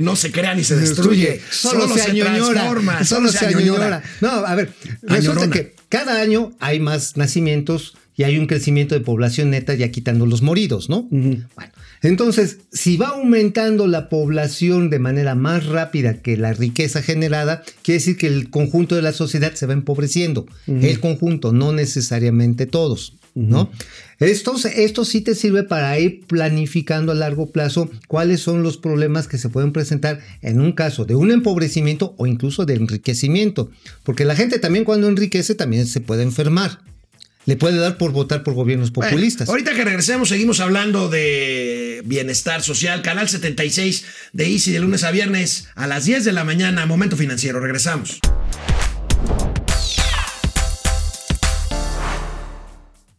no 0.00 0.16
se 0.16 0.32
crea 0.32 0.54
ni 0.54 0.64
se 0.64 0.76
destruye, 0.76 1.40
Solo, 1.50 1.88
se 1.88 2.02
añoñora. 2.02 2.52
transforma, 2.52 3.04
Solo 3.04 3.30
se 3.30 3.46
añoñora. 3.46 4.02
No, 4.20 4.28
a 4.30 4.54
ver, 4.54 4.72
resulta 5.02 5.50
que 5.50 5.74
cada 5.88 6.20
año 6.20 6.52
hay 6.60 6.80
más 6.80 7.16
nacimientos 7.16 7.96
y 8.16 8.24
hay 8.24 8.38
un 8.38 8.46
crecimiento 8.46 8.94
de 8.94 9.02
población 9.02 9.50
neta 9.50 9.74
ya 9.74 9.90
quitando 9.90 10.24
los 10.24 10.40
moridos, 10.40 10.88
¿no? 10.88 11.06
Bueno, 11.10 11.72
entonces, 12.02 12.58
si 12.72 12.96
va 12.96 13.08
aumentando 13.08 13.86
la 13.86 14.08
población 14.08 14.90
de 14.90 14.98
manera 14.98 15.34
más 15.34 15.66
rápida 15.66 16.22
que 16.22 16.36
la 16.36 16.52
riqueza 16.54 17.02
generada, 17.02 17.62
quiere 17.82 17.98
decir 17.98 18.16
que 18.16 18.26
el 18.26 18.48
conjunto 18.48 18.94
de 18.94 19.02
la 19.02 19.12
sociedad 19.12 19.52
se 19.54 19.66
va 19.66 19.74
empobreciendo. 19.74 20.46
El 20.66 20.98
conjunto, 21.00 21.52
no 21.52 21.72
necesariamente 21.72 22.66
todos. 22.66 23.14
¿No? 23.36 23.70
Esto, 24.18 24.56
esto 24.74 25.04
sí 25.04 25.20
te 25.20 25.34
sirve 25.34 25.62
para 25.62 25.98
ir 25.98 26.26
planificando 26.26 27.12
a 27.12 27.14
largo 27.14 27.52
plazo 27.52 27.90
cuáles 28.08 28.40
son 28.40 28.62
los 28.62 28.78
problemas 28.78 29.28
que 29.28 29.36
se 29.36 29.50
pueden 29.50 29.72
presentar 29.72 30.20
en 30.40 30.58
un 30.58 30.72
caso 30.72 31.04
de 31.04 31.16
un 31.16 31.30
empobrecimiento 31.30 32.14
o 32.16 32.26
incluso 32.26 32.64
de 32.64 32.74
enriquecimiento. 32.74 33.70
Porque 34.04 34.24
la 34.24 34.34
gente 34.36 34.58
también 34.58 34.86
cuando 34.86 35.06
enriquece 35.06 35.54
también 35.54 35.86
se 35.86 36.00
puede 36.00 36.22
enfermar. 36.22 36.80
Le 37.44 37.56
puede 37.56 37.76
dar 37.76 37.98
por 37.98 38.10
votar 38.10 38.42
por 38.42 38.54
gobiernos 38.54 38.90
Bueno, 38.90 39.10
populistas. 39.10 39.48
ahorita 39.50 39.74
que 39.74 39.84
regresemos, 39.84 40.30
seguimos 40.30 40.58
hablando 40.60 41.10
de 41.10 42.02
bienestar 42.06 42.62
social. 42.62 43.02
Canal 43.02 43.28
76 43.28 44.04
de 44.32 44.50
Easy 44.50 44.72
de 44.72 44.80
lunes 44.80 45.04
a 45.04 45.10
viernes 45.10 45.68
a 45.74 45.86
las 45.86 46.06
10 46.06 46.24
de 46.24 46.32
la 46.32 46.42
mañana. 46.42 46.86
Momento 46.86 47.16
financiero. 47.18 47.60
Regresamos. 47.60 48.18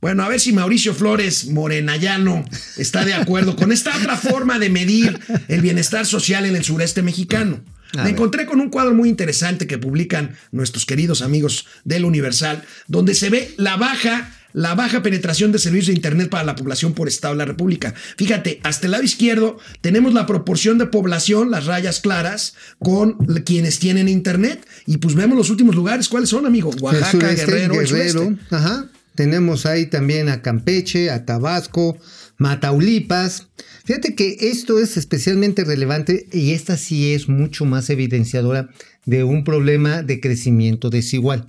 Bueno, 0.08 0.24
a 0.24 0.30
ver 0.30 0.40
si 0.40 0.54
Mauricio 0.54 0.94
Flores 0.94 1.48
Morenayano 1.48 2.46
está 2.78 3.04
de 3.04 3.14
acuerdo 3.14 3.58
con 3.58 3.74
esta 3.74 3.94
otra 3.98 4.16
forma 4.16 4.58
de 4.58 4.70
medir 4.70 5.20
el 5.50 5.60
bienestar 5.60 6.06
social 6.06 6.46
en 6.46 6.56
el 6.56 6.64
sureste 6.64 7.02
mexicano. 7.02 7.60
A 7.92 7.98
Me 7.98 8.04
ver. 8.04 8.14
encontré 8.14 8.46
con 8.46 8.62
un 8.62 8.70
cuadro 8.70 8.94
muy 8.94 9.10
interesante 9.10 9.68
que 9.68 9.78
publican 9.78 10.38
nuestros 10.54 10.86
queridos 10.86 11.22
amigos 11.22 11.66
del 11.84 12.06
Universal, 12.06 12.64
donde 12.88 13.16
se 13.16 13.30
ve 13.30 13.54
la 13.58 13.76
baja, 13.76 14.34
la 14.54 14.76
baja 14.76 15.04
penetración 15.04 15.52
de 15.52 15.60
servicios 15.60 15.88
de 15.88 15.96
Internet 15.96 16.30
para 16.30 16.46
la 16.46 16.56
población 16.56 16.94
por 16.94 17.10
estado 17.10 17.34
de 17.34 17.40
la 17.40 17.46
República. 17.46 17.94
Fíjate, 18.16 18.62
hasta 18.64 18.88
el 18.88 18.92
lado 18.92 19.04
izquierdo 19.04 19.58
tenemos 19.82 20.14
la 20.14 20.26
proporción 20.26 20.78
de 20.78 20.86
población, 20.86 21.52
las 21.52 21.66
rayas 21.66 22.00
claras, 22.00 22.56
con 22.80 23.18
quienes 23.44 23.80
tienen 23.80 24.08
Internet. 24.08 24.66
Y 24.86 25.00
pues 25.00 25.16
vemos 25.16 25.38
los 25.38 25.50
últimos 25.50 25.76
lugares. 25.76 26.08
¿Cuáles 26.08 26.30
son, 26.30 26.46
amigo? 26.46 26.72
Oaxaca, 26.80 27.12
sureste, 27.12 27.46
Guerrero, 27.46 27.74
el 27.82 27.88
Guerrero, 27.88 28.22
sureste. 28.22 28.56
Ajá. 28.56 28.90
Tenemos 29.18 29.66
ahí 29.66 29.88
también 29.88 30.30
a 30.30 30.42
Campeche, 30.42 31.10
a 31.10 31.26
Tabasco, 31.26 31.98
Mataulipas. 32.38 33.48
Fíjate 33.86 34.16
que 34.16 34.38
esto 34.42 34.80
es 34.80 34.96
especialmente 34.96 35.64
relevante 35.64 36.28
y 36.32 36.52
esta 36.52 36.78
sí 36.78 37.14
es 37.14 37.28
mucho 37.28 37.66
más 37.66 37.90
evidenciadora 37.90 38.70
de 39.06 39.24
un 39.24 39.44
problema 39.44 40.04
de 40.04 40.20
crecimiento 40.20 40.90
desigual. 40.90 41.46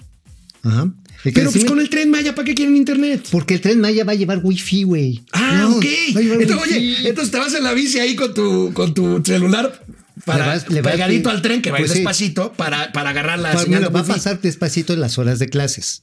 Ajá. 0.62 0.92
Pero 1.24 1.50
pues 1.50 1.64
con 1.64 1.80
el 1.80 1.90
tren 1.90 2.10
Maya, 2.10 2.34
¿para 2.34 2.46
qué 2.46 2.54
quieren 2.54 2.76
Internet? 2.76 3.26
Porque 3.32 3.54
el 3.54 3.60
tren 3.60 3.80
Maya 3.80 4.04
va 4.04 4.12
a 4.12 4.14
llevar 4.14 4.40
wifi, 4.42 4.84
güey. 4.84 5.22
Ah, 5.32 5.58
No, 5.68 5.76
ok. 5.76 5.84
Entonces, 6.16 6.56
wifi. 6.56 6.76
oye, 6.78 7.08
entonces 7.08 7.32
te 7.32 7.38
vas 7.38 7.54
en 7.54 7.64
la 7.64 7.72
bici 7.74 7.98
ahí 7.98 8.14
con 8.14 8.32
tu, 8.34 8.72
con 8.72 8.94
tu 8.94 9.20
celular 9.24 9.84
para, 10.24 10.44
Le 10.46 10.50
vas- 10.52 10.70
le 10.70 10.80
vas- 10.80 10.92
pegadito 10.92 11.28
al 11.30 11.42
tren 11.42 11.60
que 11.60 11.70
va 11.70 11.78
a 11.78 11.80
ir 11.80 11.86
Pues 11.86 11.92
sí. 11.92 11.98
despacito 11.98 12.52
para, 12.52 12.92
para 12.92 13.10
agarrar 13.10 13.40
la 13.40 13.52
Pa- 13.52 13.62
señal 13.64 13.80
mira, 13.80 13.88
de 13.90 13.94
va 13.94 14.00
a 14.00 14.04
pasar 14.04 14.40
despacito 14.40 14.92
en 14.94 15.00
las 15.00 15.18
horas 15.18 15.38
de 15.40 15.48
clases. 15.48 16.02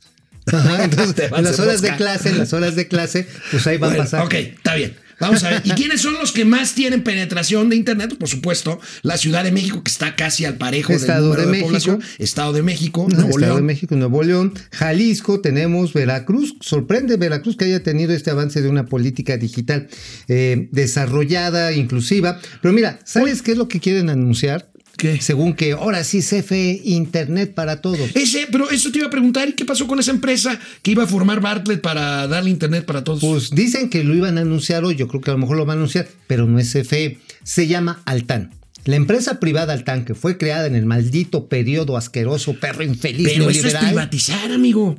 Ajá, 0.51 0.83
entonces, 0.83 1.31
en 1.35 1.43
las 1.43 1.59
horas 1.59 1.81
de 1.81 1.95
clase, 1.95 2.29
en 2.29 2.37
las 2.37 2.53
horas 2.53 2.75
de 2.75 2.87
clase, 2.87 3.27
pues 3.51 3.65
ahí 3.67 3.77
va 3.77 3.87
Bueno, 3.87 4.03
a 4.03 4.05
pasar. 4.05 4.25
Ok, 4.25 4.33
está 4.33 4.75
bien. 4.75 4.95
Vamos 5.19 5.43
a 5.43 5.49
ver. 5.49 5.61
¿Y 5.63 5.71
quiénes 5.71 6.01
son 6.01 6.13
los 6.15 6.31
que 6.31 6.43
más 6.45 6.73
tienen 6.73 7.03
penetración 7.03 7.69
de 7.69 7.75
Internet? 7.75 8.17
Por 8.17 8.27
supuesto, 8.27 8.79
la 9.01 9.17
Ciudad 9.17 9.43
de 9.43 9.51
México, 9.51 9.81
que 9.81 9.89
está 9.89 10.15
casi 10.15 10.45
al 10.45 10.55
parejo 10.57 10.91
Estado 10.93 11.29
del 11.29 11.37
de 11.37 11.45
de, 11.45 11.51
México. 11.51 11.67
población. 11.67 12.03
Estado 12.19 12.53
de 12.53 12.61
México, 12.63 13.07
Nuevo 13.09 13.29
Estado 13.29 13.55
de. 13.55 13.61
México, 13.61 13.95
Nuevo 13.95 14.23
León, 14.23 14.53
Jalisco, 14.71 15.39
tenemos 15.39 15.93
Veracruz. 15.93 16.55
Sorprende 16.61 17.15
Veracruz 17.17 17.55
que 17.55 17.65
haya 17.65 17.81
tenido 17.81 18.13
este 18.13 18.31
avance 18.31 18.61
de 18.61 18.67
una 18.67 18.85
política 18.87 19.37
digital 19.37 19.87
eh, 20.27 20.67
desarrollada, 20.71 21.71
inclusiva. 21.71 22.39
Pero 22.61 22.73
mira, 22.73 22.99
¿sabes 23.05 23.41
qué 23.41 23.51
es 23.53 23.57
lo 23.57 23.67
que 23.67 23.79
quieren 23.79 24.09
anunciar? 24.09 24.69
¿Qué? 24.97 25.21
Según 25.21 25.53
que 25.53 25.73
ahora 25.73 26.03
sí 26.03 26.21
CFE, 26.21 26.81
Internet 26.83 27.53
para 27.53 27.81
todos. 27.81 28.15
Ese, 28.15 28.47
pero 28.51 28.69
eso 28.69 28.91
te 28.91 28.99
iba 28.99 29.07
a 29.07 29.09
preguntar, 29.11 29.49
¿y 29.49 29.53
qué 29.53 29.65
pasó 29.65 29.87
con 29.87 29.99
esa 29.99 30.11
empresa 30.11 30.59
que 30.81 30.91
iba 30.91 31.03
a 31.03 31.07
formar 31.07 31.41
Bartlett 31.41 31.81
para 31.81 32.27
darle 32.27 32.49
internet 32.49 32.85
para 32.85 33.03
todos? 33.03 33.19
Pues 33.19 33.49
dicen 33.51 33.89
que 33.89 34.03
lo 34.03 34.15
iban 34.15 34.37
a 34.37 34.41
anunciar 34.41 34.83
hoy, 34.85 34.95
yo 34.95 35.07
creo 35.07 35.21
que 35.21 35.31
a 35.31 35.33
lo 35.33 35.39
mejor 35.39 35.57
lo 35.57 35.65
van 35.65 35.77
a 35.77 35.79
anunciar, 35.79 36.07
pero 36.27 36.45
no 36.45 36.59
es 36.59 36.71
CFE, 36.71 37.19
se 37.43 37.67
llama 37.67 38.01
Altan. 38.05 38.51
La 38.85 38.95
empresa 38.95 39.39
privada 39.39 39.73
Altan, 39.73 40.05
que 40.05 40.15
fue 40.15 40.37
creada 40.37 40.67
en 40.67 40.75
el 40.75 40.85
maldito 40.85 41.47
periodo 41.47 41.97
asqueroso, 41.97 42.53
perro 42.59 42.83
infeliz 42.83 43.27
pero 43.27 43.49
eso 43.49 43.67
es 43.67 43.73
neoliberal, 43.73 43.85
privatizar, 43.87 44.51
amigo. 44.51 44.97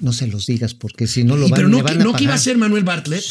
No 0.00 0.12
se 0.12 0.26
los 0.26 0.46
digas 0.46 0.74
porque 0.74 1.06
si 1.06 1.24
no 1.24 1.36
lo 1.36 1.48
van, 1.48 1.56
pero 1.56 1.68
no, 1.68 1.82
van 1.82 1.96
que, 1.96 2.00
a 2.02 2.04
no 2.04 2.12
que 2.14 2.24
iba 2.24 2.34
a 2.34 2.38
ser 2.38 2.58
Manuel 2.58 2.84
Bartlett. 2.84 3.24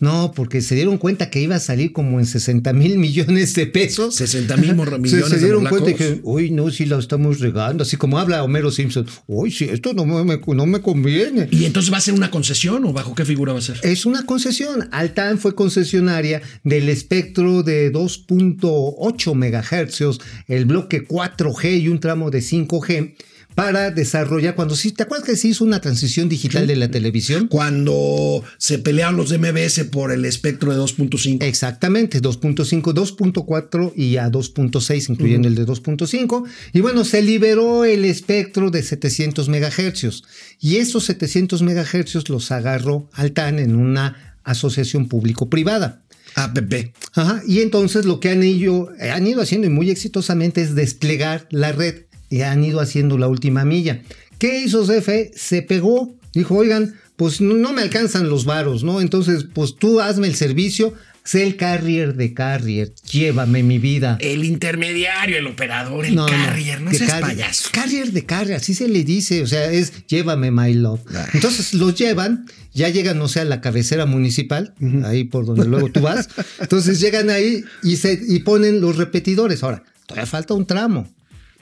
No, 0.00 0.32
porque 0.34 0.60
se 0.60 0.74
dieron 0.74 0.98
cuenta 0.98 1.30
que 1.30 1.40
iba 1.40 1.54
a 1.56 1.60
salir 1.60 1.92
como 1.92 2.18
en 2.18 2.26
60 2.26 2.72
mil 2.72 2.98
millones 2.98 3.54
de 3.54 3.66
pesos. 3.66 4.14
60 4.16 4.56
mil 4.56 4.70
Se- 4.76 4.98
millones 4.98 5.28
se, 5.28 5.36
de 5.36 5.42
dieron 5.44 5.64
cuenta 5.66 5.90
y 5.90 5.92
dijeron, 5.94 6.20
uy, 6.24 6.50
no, 6.50 6.70
si 6.70 6.84
la 6.84 6.98
estamos 6.98 7.38
regando. 7.40 7.82
Así 7.84 7.96
como 7.96 8.18
habla 8.18 8.42
Homero 8.42 8.70
Simpson, 8.70 9.06
uy, 9.26 9.50
si 9.50 9.64
esto 9.64 9.94
no 9.94 10.04
me, 10.04 10.22
me- 10.24 10.54
no 10.54 10.66
me 10.66 10.80
conviene. 10.80 11.48
¿Y 11.50 11.64
entonces 11.64 11.92
va 11.92 11.98
a 11.98 12.00
ser 12.02 12.14
una 12.14 12.30
concesión 12.30 12.84
o 12.84 12.92
bajo 12.92 13.14
qué 13.14 13.24
figura 13.24 13.52
va 13.52 13.60
a 13.60 13.62
ser? 13.62 13.78
Es 13.82 14.04
una 14.04 14.26
concesión. 14.26 14.88
Altan 14.92 15.38
fue 15.38 15.54
concesionaria 15.54 16.42
del 16.64 16.88
espectro 16.88 17.62
de 17.62 17.92
2.8 17.92 19.34
megahercios, 19.34 20.20
el 20.48 20.64
bloque 20.66 21.06
4G 21.06 21.80
y 21.82 21.88
un 21.88 22.00
tramo 22.00 22.30
de 22.30 22.40
5G 22.40 23.14
para 23.54 23.90
desarrollar, 23.90 24.54
cuando 24.54 24.74
sí, 24.74 24.92
¿te 24.92 25.04
acuerdas 25.04 25.26
que 25.26 25.36
se 25.36 25.48
hizo 25.48 25.64
una 25.64 25.80
transición 25.80 26.28
digital 26.28 26.66
de 26.66 26.76
la 26.76 26.90
televisión? 26.90 27.46
Cuando 27.48 28.42
se 28.58 28.78
pelearon 28.78 29.16
los 29.16 29.30
de 29.30 29.38
MBS 29.38 29.84
por 29.84 30.10
el 30.10 30.24
espectro 30.24 30.72
de 30.72 30.80
2.5. 30.80 31.42
Exactamente, 31.42 32.20
2.5, 32.20 32.82
2.4 32.82 33.92
y 33.94 34.16
a 34.16 34.30
2.6, 34.30 35.10
incluyendo 35.10 35.46
el 35.46 35.54
de 35.54 35.66
2.5. 35.66 36.44
Y 36.72 36.80
bueno, 36.80 37.04
se 37.04 37.22
liberó 37.22 37.84
el 37.84 38.04
espectro 38.04 38.70
de 38.70 38.82
700 38.82 39.48
megahercios. 39.48 40.24
Y 40.60 40.76
esos 40.76 41.04
700 41.04 41.62
megahercios 41.62 42.28
los 42.28 42.50
agarró 42.50 43.08
Altan 43.12 43.60
en 43.60 43.76
una 43.76 44.36
asociación 44.42 45.08
público-privada. 45.08 46.02
APP. 46.34 46.92
Ajá, 47.12 47.42
y 47.46 47.60
entonces 47.60 48.04
lo 48.04 48.18
que 48.18 48.30
han 48.30 48.42
ido, 48.42 48.90
han 49.00 49.26
ido 49.26 49.40
haciendo 49.40 49.68
y 49.68 49.70
muy 49.70 49.90
exitosamente 49.90 50.62
es 50.62 50.74
desplegar 50.74 51.46
la 51.50 51.70
red. 51.70 52.06
Y 52.34 52.42
han 52.42 52.64
ido 52.64 52.80
haciendo 52.80 53.16
la 53.18 53.28
última 53.28 53.64
milla. 53.64 54.02
¿Qué 54.38 54.60
hizo 54.64 54.84
CFE? 54.84 55.30
Se 55.36 55.62
pegó, 55.62 56.16
dijo, 56.32 56.56
oigan, 56.56 56.94
pues 57.16 57.40
no, 57.40 57.54
no 57.54 57.72
me 57.72 57.82
alcanzan 57.82 58.28
los 58.28 58.44
varos, 58.44 58.82
¿no? 58.82 59.00
Entonces, 59.00 59.46
pues 59.52 59.76
tú 59.76 60.00
hazme 60.00 60.26
el 60.26 60.34
servicio, 60.34 60.92
sé 61.22 61.44
el 61.44 61.56
carrier 61.56 62.16
de 62.16 62.34
carrier, 62.34 62.92
llévame 63.10 63.62
mi 63.62 63.78
vida. 63.78 64.18
El 64.20 64.44
intermediario, 64.44 65.38
el 65.38 65.46
operador, 65.46 66.04
el 66.06 66.16
carrier, 66.16 66.80
no, 66.82 66.90
que 66.90 66.98
seas 66.98 67.10
carrier- 67.12 67.20
payaso. 67.36 67.68
Carrier 67.72 68.10
de 68.12 68.26
carrier, 68.26 68.56
así 68.56 68.74
se 68.74 68.88
le 68.88 69.04
dice, 69.04 69.42
o 69.42 69.46
sea, 69.46 69.70
es 69.70 70.06
llévame 70.08 70.50
my 70.50 70.74
love. 70.74 71.00
Ah. 71.14 71.26
Entonces 71.32 71.72
los 71.72 71.94
llevan, 71.94 72.46
ya 72.74 72.88
llegan, 72.88 73.22
o 73.22 73.28
sea, 73.28 73.42
a 73.42 73.44
la 73.44 73.60
cabecera 73.60 74.06
municipal, 74.06 74.74
ahí 75.04 75.22
por 75.22 75.46
donde 75.46 75.66
luego 75.66 75.88
tú 75.90 76.00
vas. 76.00 76.28
Entonces 76.60 76.98
llegan 76.98 77.30
ahí 77.30 77.62
y, 77.84 77.96
se, 77.96 78.20
y 78.26 78.40
ponen 78.40 78.80
los 78.80 78.96
repetidores. 78.96 79.62
Ahora, 79.62 79.84
todavía 80.06 80.26
falta 80.26 80.54
un 80.54 80.66
tramo. 80.66 81.08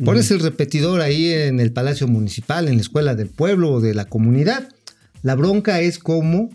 Pones 0.04 0.30
el 0.30 0.40
repetidor 0.40 1.00
ahí 1.00 1.30
en 1.32 1.60
el 1.60 1.72
Palacio 1.72 2.08
Municipal, 2.08 2.68
en 2.68 2.76
la 2.76 2.80
Escuela 2.80 3.14
del 3.14 3.28
Pueblo 3.28 3.72
o 3.72 3.80
de 3.80 3.94
la 3.94 4.06
comunidad. 4.06 4.68
La 5.22 5.34
bronca 5.34 5.80
es 5.80 5.98
cómo 5.98 6.50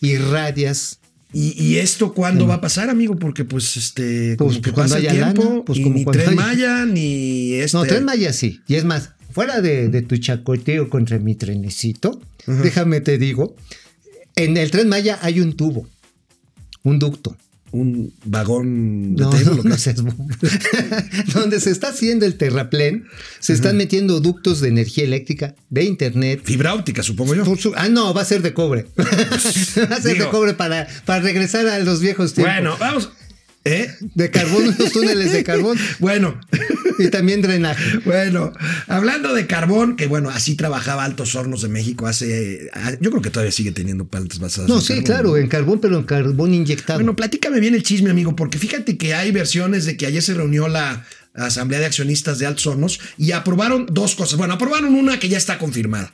irradias 0.00 0.98
¿Y, 1.32 1.62
y 1.62 1.78
esto 1.78 2.12
cuándo 2.12 2.48
va 2.48 2.54
a 2.54 2.60
pasar, 2.60 2.90
amigo? 2.90 3.14
Porque 3.16 3.44
pues 3.44 3.76
este, 3.76 4.34
Pues, 4.36 4.54
como 4.54 4.62
que 4.62 4.72
cuando 4.72 4.96
pasa 4.96 5.08
haya 5.08 5.12
tiempo, 5.32 5.44
lana, 5.44 5.62
pues, 5.64 5.78
y 5.78 5.82
como 5.84 5.94
ni 5.94 6.02
cuando 6.04 6.24
Tren 6.24 6.38
haya- 6.40 6.46
Maya, 6.46 6.86
ni 6.86 7.52
este... 7.52 7.76
No, 7.76 7.84
Tren 7.84 8.04
Maya 8.04 8.32
sí. 8.32 8.60
Y 8.66 8.74
es 8.74 8.84
más, 8.84 9.10
fuera 9.30 9.60
de, 9.60 9.88
de 9.88 10.02
tu 10.02 10.16
chacoteo 10.16 10.90
contra 10.90 11.20
mi 11.20 11.36
trenecito, 11.36 12.20
déjame 12.46 13.00
te 13.00 13.16
digo, 13.16 13.54
en 14.34 14.56
el 14.56 14.72
Tren 14.72 14.88
Maya 14.88 15.20
hay 15.22 15.38
un 15.40 15.52
tubo, 15.52 15.86
un 16.82 16.98
ducto. 16.98 17.36
Un 17.72 18.12
vagón 18.24 19.14
de 19.16 19.22
No, 19.22 19.78
seas. 19.78 20.02
Donde 21.34 21.60
se 21.60 21.70
está 21.70 21.88
haciendo 21.90 22.26
el 22.26 22.36
terraplén, 22.36 23.04
se 23.38 23.52
están 23.52 23.76
metiendo 23.76 24.20
ductos 24.20 24.60
de 24.60 24.68
energía 24.68 25.04
eléctrica, 25.04 25.54
de 25.68 25.84
internet. 25.84 26.40
Fibra 26.44 26.74
óptica, 26.74 27.02
supongo 27.02 27.34
yo. 27.34 27.44
Su- 27.56 27.72
ah, 27.76 27.88
no, 27.88 28.12
va 28.12 28.22
a 28.22 28.24
ser 28.24 28.42
de 28.42 28.52
cobre. 28.54 28.86
va 28.98 29.04
a 29.96 30.00
ser 30.00 30.14
Digo- 30.14 30.24
de 30.26 30.30
cobre 30.30 30.54
para, 30.54 30.88
para 31.04 31.20
regresar 31.22 31.66
a 31.68 31.78
los 31.80 32.00
viejos 32.00 32.34
tiempos. 32.34 32.54
Bueno, 32.54 32.76
vamos. 32.78 33.10
¿Eh? 33.64 33.92
De 34.14 34.30
carbón, 34.30 34.74
los 34.78 34.92
túneles 34.92 35.32
de 35.32 35.44
carbón. 35.44 35.76
Bueno, 35.98 36.40
Y 36.98 37.08
también 37.08 37.42
drenaje. 37.42 37.98
bueno, 38.04 38.52
hablando 38.88 39.34
de 39.34 39.46
carbón, 39.46 39.96
que 39.96 40.06
bueno, 40.06 40.30
así 40.30 40.54
trabajaba 40.54 41.04
Altos 41.04 41.34
Hornos 41.34 41.62
de 41.62 41.68
México 41.68 42.06
hace. 42.06 42.70
ah, 42.72 42.92
Yo 43.00 43.10
creo 43.10 43.22
que 43.22 43.30
todavía 43.30 43.52
sigue 43.52 43.72
teniendo 43.72 44.06
plantas 44.06 44.38
basadas 44.38 44.68
No, 44.68 44.76
en 44.76 44.80
sí, 44.82 44.88
carbón, 44.94 45.04
claro, 45.04 45.36
en 45.36 45.48
carbón, 45.48 45.80
pero 45.80 45.98
en 45.98 46.04
carbón 46.04 46.54
inyectado. 46.54 46.98
Bueno, 47.00 47.14
platícame 47.16 47.60
bien 47.60 47.74
el 47.74 47.82
chisme, 47.82 48.10
amigo, 48.10 48.34
porque 48.34 48.58
fíjate 48.58 48.96
que 48.96 49.14
hay 49.14 49.30
versiones 49.30 49.84
de 49.84 49.96
que 49.96 50.06
ayer 50.06 50.22
se 50.22 50.34
reunió 50.34 50.66
la 50.68 51.04
Asamblea 51.34 51.80
de 51.80 51.86
Accionistas 51.86 52.38
de 52.38 52.46
Altos 52.46 52.66
Hornos 52.66 52.98
y 53.18 53.32
aprobaron 53.32 53.86
dos 53.90 54.14
cosas. 54.14 54.36
Bueno, 54.38 54.54
aprobaron 54.54 54.94
una 54.94 55.18
que 55.18 55.28
ya 55.28 55.38
está 55.38 55.58
confirmada. 55.58 56.12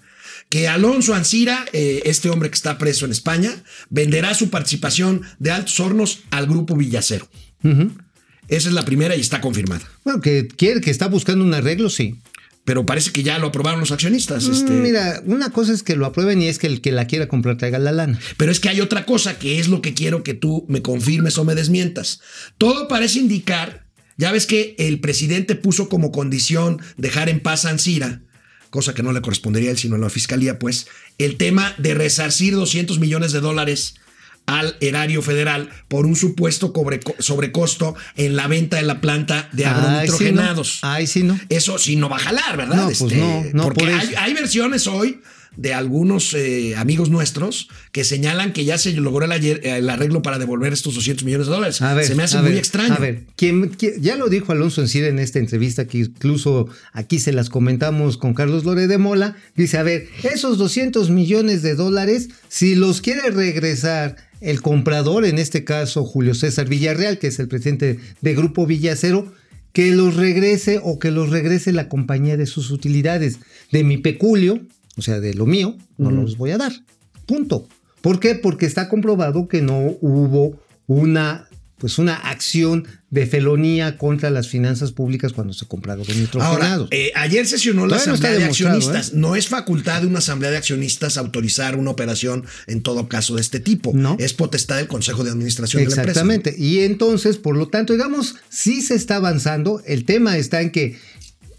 Que 0.57 0.69
Alonso 0.69 1.12
Ancira, 1.12 1.66
eh, 1.75 2.01
este 2.07 2.31
hombre 2.31 2.49
que 2.49 2.55
está 2.55 2.79
preso 2.79 3.05
en 3.05 3.11
España, 3.11 3.62
venderá 3.90 4.33
su 4.33 4.49
participación 4.49 5.21
de 5.38 5.51
Altos 5.51 5.79
Hornos 5.81 6.21
al 6.31 6.47
grupo 6.47 6.75
Villacero. 6.75 7.29
Esa 8.49 8.69
es 8.69 8.73
la 8.73 8.87
primera 8.87 9.14
y 9.16 9.21
está 9.21 9.42
confirmada. 9.42 9.83
Bueno, 10.03 10.23
que 10.23 10.49
quiere, 10.49 10.81
que 10.81 10.90
está 10.90 11.09
buscando 11.09 11.45
un 11.45 11.53
arreglo, 11.53 11.90
sí. 11.90 12.14
Pero 12.64 12.87
parece 12.87 13.12
que 13.12 13.23
ya 13.23 13.38
lo 13.38 13.49
aprobaron 13.49 13.81
los 13.81 13.92
accionistas. 13.92 14.47
este. 14.47 14.71
Mm, 14.73 14.83
Mira, 14.83 15.23
una 15.27 15.51
cosa 15.51 15.75
es 15.75 15.83
que 15.83 15.95
lo 15.95 16.07
aprueben 16.07 16.40
y 16.40 16.49
es 16.49 16.59
que 16.59 16.69
el 16.69 16.81
que 16.81 16.90
la 16.90 17.07
quiera 17.07 17.29
comprar 17.29 17.59
traiga 17.59 17.79
la 17.79 17.92
lana. 17.92 18.19
Pero 18.38 18.51
es 18.51 18.59
que 18.59 18.71
hay 18.71 18.81
otra 18.81 19.05
cosa 19.05 19.38
que 19.38 19.61
es 19.61 19.69
lo 19.69 19.83
que 19.83 19.92
quiero 19.92 20.23
que 20.23 20.33
tú 20.33 20.64
me 20.71 20.81
confirmes 20.81 21.37
o 21.37 21.45
me 21.45 21.55
desmientas. 21.55 22.23
Todo 22.57 22.88
parece 22.88 23.19
indicar, 23.19 23.85
ya 24.16 24.33
ves 24.33 24.47
que 24.47 24.75
el 24.79 25.01
presidente 25.01 25.55
puso 25.55 25.90
como 25.90 26.12
condición 26.12 26.81
dejar 26.97 27.29
en 27.29 27.40
paz 27.40 27.66
a 27.66 27.69
Ancira, 27.69 28.23
cosa 28.70 28.94
que 28.94 29.02
no 29.02 29.12
le 29.12 29.20
correspondería 29.20 29.70
a 29.70 29.72
él, 29.72 29.79
sino 29.79 29.96
a 29.96 29.98
la 29.98 30.11
fiscalía, 30.11 30.59
pues, 30.59 30.87
el 31.18 31.37
tema 31.37 31.74
de 31.79 31.94
resarcir 31.94 32.55
200 32.55 32.98
millones 32.98 33.33
de 33.33 33.40
dólares 33.40 33.94
al 34.46 34.76
erario 34.81 35.22
federal 35.22 35.70
por 35.88 36.07
un 36.07 36.14
supuesto 36.14 36.72
sobrecosto 37.18 37.96
en 38.16 38.37
la 38.37 38.46
venta 38.46 38.76
de 38.76 38.85
la 38.85 39.00
planta 39.00 39.48
de 39.52 39.66
Ay, 39.66 39.72
sí, 39.72 39.79
agronitrogenados. 39.81 40.79
no. 40.83 40.88
Ay, 40.88 41.07
sí, 41.07 41.22
no. 41.24 41.38
Eso 41.48 41.79
sí 41.79 41.96
no 41.96 42.09
va 42.09 42.16
a 42.16 42.20
jalar, 42.20 42.57
¿verdad? 42.57 42.76
No, 42.76 42.87
pues 42.87 43.12
no, 43.14 43.44
no, 43.52 43.62
porque 43.64 43.85
por 43.85 43.94
hay, 43.94 44.09
eso. 44.09 44.18
hay 44.18 44.35
versiones 44.35 44.87
hoy 44.87 45.20
de 45.57 45.75
algunos 45.75 46.35
eh, 46.35 46.75
amigos 46.77 47.11
nuestros 47.11 47.69
que 47.92 48.05
señalan 48.05 48.53
que 48.53 48.64
ya 48.64 48.79
se 48.79 48.92
logró 48.92 49.25
el, 49.25 49.90
arreglo 49.90 50.23
para 50.23 50.38
devolver 50.38 50.73
estos 50.73 50.95
200 50.95 51.25
millones 51.25 51.47
de 51.47 51.53
dólares. 51.53 51.81
A 51.83 51.95
ver, 51.95 52.05
se 52.07 52.14
me 52.14 52.23
hace 52.23 52.38
muy 52.38 52.51
ver, 52.51 52.59
extraño. 52.59 52.95
A 52.95 52.99
ver, 52.99 53.25
¿quién- 53.37 53.69
quién- 53.71 54.01
ya 54.01 54.16
lo 54.16 54.29
dijo 54.29 54.53
Alonso 54.53 54.81
Encira 54.83 55.09
en 55.09 55.19
esta 55.19 55.38
entrevista 55.38 55.87
que 55.87 55.99
incluso 55.99 56.69
aquí 56.92 57.19
se 57.19 57.33
las 57.33 57.49
comentamos 57.51 58.16
con 58.19 58.35
Carlos 58.35 58.64
Lore 58.64 58.87
de 58.87 58.99
Mola. 58.99 59.37
Dice, 59.57 59.79
a 59.79 59.83
ver, 59.83 60.09
esos 60.23 60.59
200 60.59 61.11
millones 61.11 61.62
de 61.62 61.75
dólares, 61.75 62.29
si 62.49 62.75
los 62.75 63.01
quiere 63.01 63.31
regresar 63.31 64.16
el 64.40 64.61
comprador, 64.61 65.25
en 65.25 65.38
este 65.38 65.64
caso 65.64 66.05
Julio 66.05 66.35
César 66.35 66.69
Villarreal, 66.69 67.19
que 67.19 67.29
es 67.29 67.38
el 67.38 67.49
presidente 67.49 67.99
de 68.21 68.35
Grupo 68.35 68.66
Villacero, 68.66 69.33
que 69.73 69.90
los 69.90 70.16
regrese 70.16 70.81
o 70.83 70.99
que 70.99 71.11
los 71.11 71.31
regrese 71.31 71.73
la 71.73 71.88
compañía 71.88 72.37
de 72.37 72.47
sus 72.47 72.71
utilidades. 72.71 73.38
De 73.73 73.85
mi 73.85 73.99
peculio, 73.99 74.61
o 74.96 75.02
sea, 75.02 75.20
de 75.20 75.35
lo 75.35 75.46
mío, 75.46 75.76
no 75.98 76.11
los 76.11 76.37
voy 76.37 76.50
a 76.52 76.59
dar. 76.59 76.72
Punto. 77.26 77.68
¿Por 78.00 78.20
qué? 78.20 78.35
Porque 78.35 78.66
está 78.66 78.88
comprobado 78.88 79.48
que 79.48 79.62
no 79.62 79.96
hubo 80.00 80.59
una, 80.87 81.48
pues 81.78 81.98
una 81.98 82.14
acción 82.14 82.87
de 83.11 83.26
felonía 83.26 83.96
contra 83.98 84.30
las 84.30 84.48
finanzas 84.48 84.92
públicas 84.92 85.32
cuando 85.32 85.52
se 85.52 85.66
compraron 85.66 86.04
los 86.06 86.09
Ahora, 86.09 86.20
nitrogenados. 86.20 86.88
eh, 86.90 87.12
ayer 87.14 87.46
sesionó 87.46 87.87
la 87.87 87.96
Todavía 87.96 88.06
no 88.09 88.14
está 88.14 88.26
Asamblea 88.28 88.32
de 88.32 88.38
demostrado, 88.44 88.76
Accionistas. 88.76 89.09
¿eh? 89.09 89.16
No 89.16 89.37
es 89.37 89.48
facultad 89.48 90.00
de 90.02 90.06
una 90.09 90.18
Asamblea 90.18 90.50
de 90.50 90.56
Accionistas 90.56 91.16
autorizar 91.16 91.76
una 91.76 91.90
operación 91.90 92.44
en 92.66 92.82
todo 92.82 93.09
caso 93.09 93.37
de 93.37 93.40
este 93.40 93.61
tipo. 93.61 93.92
No. 93.94 94.16
Es 94.18 94.35
potestad 94.35 94.76
del 94.76 94.88
Consejo 94.88 95.24
de 95.24 95.30
Administración 95.30 95.82
de 95.82 95.88
la 95.88 95.94
empresa. 95.94 96.11
Exactamente. 96.11 96.54
Y 96.59 96.80
entonces, 96.80 97.38
por 97.38 97.56
lo 97.56 97.68
tanto, 97.68 97.92
digamos, 97.92 98.37
sí 98.48 98.82
se 98.82 98.94
está 98.94 99.16
avanzando. 99.16 99.82
El 99.87 100.04
tema 100.04 100.37
está 100.37 100.61
en 100.61 100.70
que, 100.72 100.98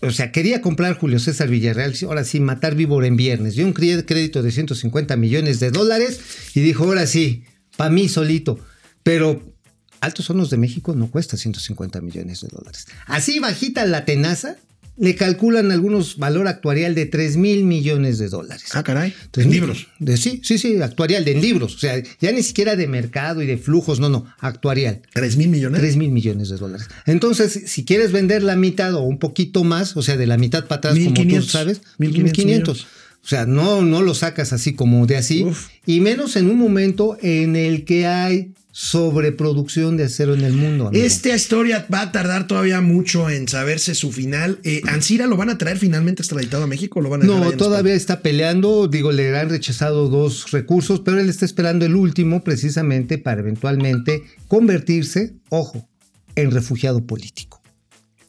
o 0.01 0.11
sea, 0.11 0.31
quería 0.31 0.61
comprar 0.61 0.97
Julio 0.97 1.19
César 1.19 1.49
Villarreal, 1.49 1.93
ahora 2.03 2.23
sí, 2.23 2.39
matar 2.39 2.75
víbora 2.75 3.07
en 3.07 3.17
viernes. 3.17 3.55
Dio 3.55 3.65
un 3.65 3.73
crédito 3.73 4.43
de 4.43 4.51
150 4.51 5.15
millones 5.17 5.59
de 5.59 5.71
dólares 5.71 6.19
y 6.53 6.61
dijo, 6.61 6.83
ahora 6.83 7.07
sí, 7.07 7.43
para 7.75 7.89
mí 7.89 8.07
solito. 8.07 8.59
Pero 9.03 9.41
Altos 9.99 10.29
Hornos 10.29 10.49
de 10.49 10.57
México 10.57 10.93
no 10.93 11.09
cuesta 11.09 11.37
150 11.37 12.01
millones 12.01 12.41
de 12.41 12.49
dólares. 12.49 12.85
Así 13.05 13.39
bajita 13.39 13.85
la 13.85 14.05
tenaza, 14.05 14.57
le 14.97 15.15
calculan 15.15 15.71
algunos 15.71 16.17
valor 16.17 16.47
actuarial 16.47 16.95
de 16.95 17.05
3 17.05 17.37
mil 17.37 17.63
millones 17.63 18.17
de 18.17 18.29
dólares. 18.29 18.65
Ah, 18.73 18.83
caray. 18.83 19.13
Entonces, 19.25 19.45
en 19.45 19.51
libros. 19.51 19.87
De, 19.99 20.17
sí, 20.17 20.41
sí, 20.43 20.57
sí, 20.57 20.81
actuarial, 20.81 21.23
de 21.23 21.33
en 21.33 21.41
libros. 21.41 21.75
O 21.75 21.79
sea, 21.79 22.01
ya 22.19 22.31
ni 22.31 22.43
siquiera 22.43 22.75
de 22.75 22.87
mercado 22.87 23.41
y 23.41 23.45
de 23.45 23.57
flujos, 23.57 23.99
no, 23.99 24.09
no, 24.09 24.25
actuarial. 24.39 25.01
3 25.13 25.37
mil 25.37 25.49
millones. 25.49 25.79
3 25.79 25.97
mil 25.97 26.11
millones 26.11 26.49
de 26.49 26.57
dólares. 26.57 26.87
Entonces, 27.05 27.63
si 27.67 27.85
quieres 27.85 28.11
vender 28.11 28.41
la 28.43 28.55
mitad 28.55 28.95
o 28.95 29.01
un 29.01 29.19
poquito 29.19 29.63
más, 29.63 29.95
o 29.95 30.01
sea, 30.01 30.17
de 30.17 30.27
la 30.27 30.37
mitad 30.37 30.65
para 30.65 30.79
atrás, 30.79 30.93
como 30.95 31.13
tú 31.13 31.21
1500, 31.21 31.51
sabes, 31.51 31.81
1500 31.97 32.35
1500. 32.35 32.87
O 33.23 33.29
sea, 33.29 33.45
no, 33.45 33.81
no 33.81 34.01
lo 34.01 34.13
sacas 34.13 34.53
así 34.53 34.73
como 34.73 35.05
de 35.05 35.17
así. 35.17 35.43
Uf. 35.43 35.67
Y 35.85 35.99
menos 35.99 36.35
en 36.37 36.49
un 36.49 36.57
momento 36.57 37.17
en 37.21 37.55
el 37.55 37.83
que 37.83 38.07
hay 38.07 38.53
sobreproducción 38.79 39.97
de 39.97 40.03
acero 40.03 40.35
en 40.35 40.41
el 40.41 40.53
mundo. 40.53 40.89
amigo. 40.89 41.03
Esta 41.03 41.35
historia 41.35 41.87
va 41.91 42.01
a 42.01 42.11
tardar 42.11 42.45
todavía 42.45 42.79
mucho 42.79 43.27
en 43.27 43.47
saberse 43.47 43.95
su 43.95 44.11
final. 44.11 44.59
Eh, 44.63 44.83
¿Ansira 44.85 45.25
lo 45.25 45.35
van 45.35 45.49
a 45.49 45.57
traer 45.57 45.79
finalmente 45.79 46.21
extraditado 46.21 46.63
a 46.63 46.67
México 46.67 46.99
o 46.99 47.01
lo 47.01 47.09
van 47.09 47.23
a 47.23 47.25
No, 47.25 47.51
todavía 47.53 47.95
está 47.95 48.21
peleando, 48.21 48.87
digo, 48.87 49.11
le 49.11 49.35
han 49.35 49.49
rechazado 49.49 50.09
dos 50.09 50.51
recursos, 50.51 50.99
pero 50.99 51.19
él 51.19 51.27
está 51.27 51.43
esperando 51.43 51.87
el 51.87 51.95
último 51.95 52.43
precisamente 52.43 53.17
para 53.17 53.41
eventualmente 53.41 54.21
convertirse, 54.47 55.33
ojo, 55.49 55.89
en 56.35 56.51
refugiado 56.51 57.03
político. 57.03 57.63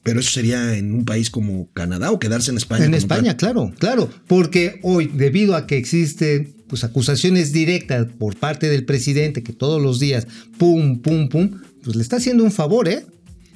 Pero 0.03 0.21
eso 0.21 0.31
sería 0.31 0.79
en 0.79 0.95
un 0.95 1.05
país 1.05 1.29
como 1.29 1.71
Canadá 1.75 2.11
o 2.11 2.19
quedarse 2.19 2.53
en 2.53 2.57
España. 2.57 2.87
En 2.87 2.95
España, 2.95 3.37
tal. 3.37 3.53
claro, 3.53 3.75
claro, 3.79 4.11
porque 4.27 4.81
hoy, 4.83 5.11
debido 5.13 5.55
a 5.55 5.67
que 5.67 5.77
existen 5.77 6.55
pues, 6.69 6.85
acusaciones 6.85 7.53
directas 7.53 8.07
por 8.19 8.37
parte 8.37 8.69
del 8.69 8.85
presidente, 8.85 9.43
que 9.43 9.53
todos 9.53 9.83
los 9.83 9.99
días, 9.99 10.27
pum, 10.59 11.01
pum, 11.01 11.29
pum, 11.29 11.51
pues 11.83 11.97
le 11.97 12.03
está 12.03 12.17
haciendo 12.17 12.45
un 12.45 12.53
favor, 12.53 12.89
¿eh? 12.89 13.05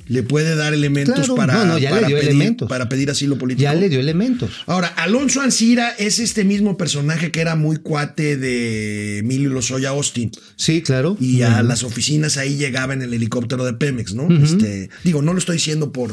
Le 0.09 0.25
puede 0.25 0.57
dar 0.57 0.75
elementos 0.75 1.15
Claro, 1.15 1.37
para, 1.37 1.55
no, 1.55 1.65
no, 1.65 1.79
ya 1.79 1.91
le 1.91 1.97
para 1.97 2.09
dio 2.09 2.17
pedir, 2.17 2.31
elementos. 2.31 2.69
para 2.69 2.89
pedir 2.89 3.09
asilo 3.09 3.39
político. 3.39 3.63
Ya 3.63 3.75
le 3.75 3.89
dio 3.89 4.01
elementos. 4.01 4.51
Ahora, 4.67 4.89
Alonso 4.89 5.41
Ancira 5.41 5.91
es 5.97 6.19
este 6.19 6.45
mismo 6.45 6.77
personaje 6.77 7.31
que 7.31 7.41
era 7.41 7.55
muy 7.55 7.77
cuate 7.77 8.37
de 8.37 9.19
Emilio 9.19 9.51
Lozoya 9.51 9.91
Austin. 9.91 10.33
Sí, 10.57 10.83
claro. 10.83 11.17
Y 11.21 11.43
a 11.43 11.63
las 11.63 11.85
oficinas 11.85 12.37
ahí 12.37 12.57
llegaba 12.57 12.95
en 12.95 13.03
el 13.03 13.15
helicóptero 13.15 13.65
de 13.65 13.75
Pemex, 13.75 14.15
¿no? 14.15 14.29
este, 14.43 14.91
digo, 15.05 15.23
no 15.23 15.33
lo 15.35 15.39
estoy 15.39 15.57
diciendo 15.57 15.93
por, 15.93 16.13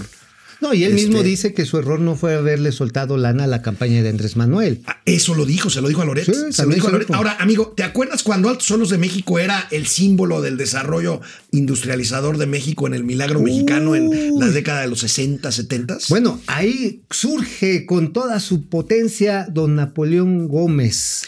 No, 0.62 0.74
y 0.74 0.84
él 0.84 0.94
mismo 0.94 1.18
Este, 1.18 1.30
dice 1.30 1.54
que 1.54 1.66
su 1.66 1.78
error 1.78 2.00
no 2.00 2.16
fue 2.16 2.36
haberle 2.36 2.72
soltado 2.72 3.18
lana 3.18 3.46
a 3.46 3.48
la 3.48 3.62
campaña 3.62 4.04
de 4.04 4.10
Andrés 4.10 4.36
Manuel. 4.36 4.82
Ah, 4.86 4.98
Eso 5.06 5.34
lo 5.34 5.46
dijo, 5.46 5.70
se 5.70 5.82
lo 5.82 5.88
dijo 5.88 6.02
a 6.02 6.06
Loret. 6.06 6.26
Sí, 6.26 6.34
se 6.52 6.66
lo 6.66 6.74
dijo 6.74 6.88
a 6.88 6.92
Loret. 6.92 7.10
Ahora, 7.12 7.38
amigo, 7.40 7.74
¿te 7.76 7.84
acuerdas 7.84 8.24
cuando 8.24 8.50
Altos 8.50 8.70
Hornos 8.72 8.90
de 8.90 8.98
México 8.98 9.40
era 9.40 9.68
el 9.72 9.88
símbolo 9.88 10.42
del 10.42 10.58
desarrollo 10.58 11.22
industrializador 11.52 12.38
de 12.38 12.46
México 12.46 12.88
en 12.88 12.94
el 12.94 13.04
milagro 13.04 13.40
mexicano 13.40 13.96
en 13.96 14.38
la 14.40 14.48
década 14.48 14.82
de 14.82 14.88
los 14.88 15.00
60, 15.00 15.52
70? 15.52 15.98
Bueno, 16.10 16.40
ahí 16.48 17.02
surge 17.10 17.86
con 17.86 18.12
toda 18.14 18.40
su 18.40 18.68
potencia 18.68 19.48
don 19.50 19.76
Napoleón 19.76 20.48
Gómez. 20.48 21.24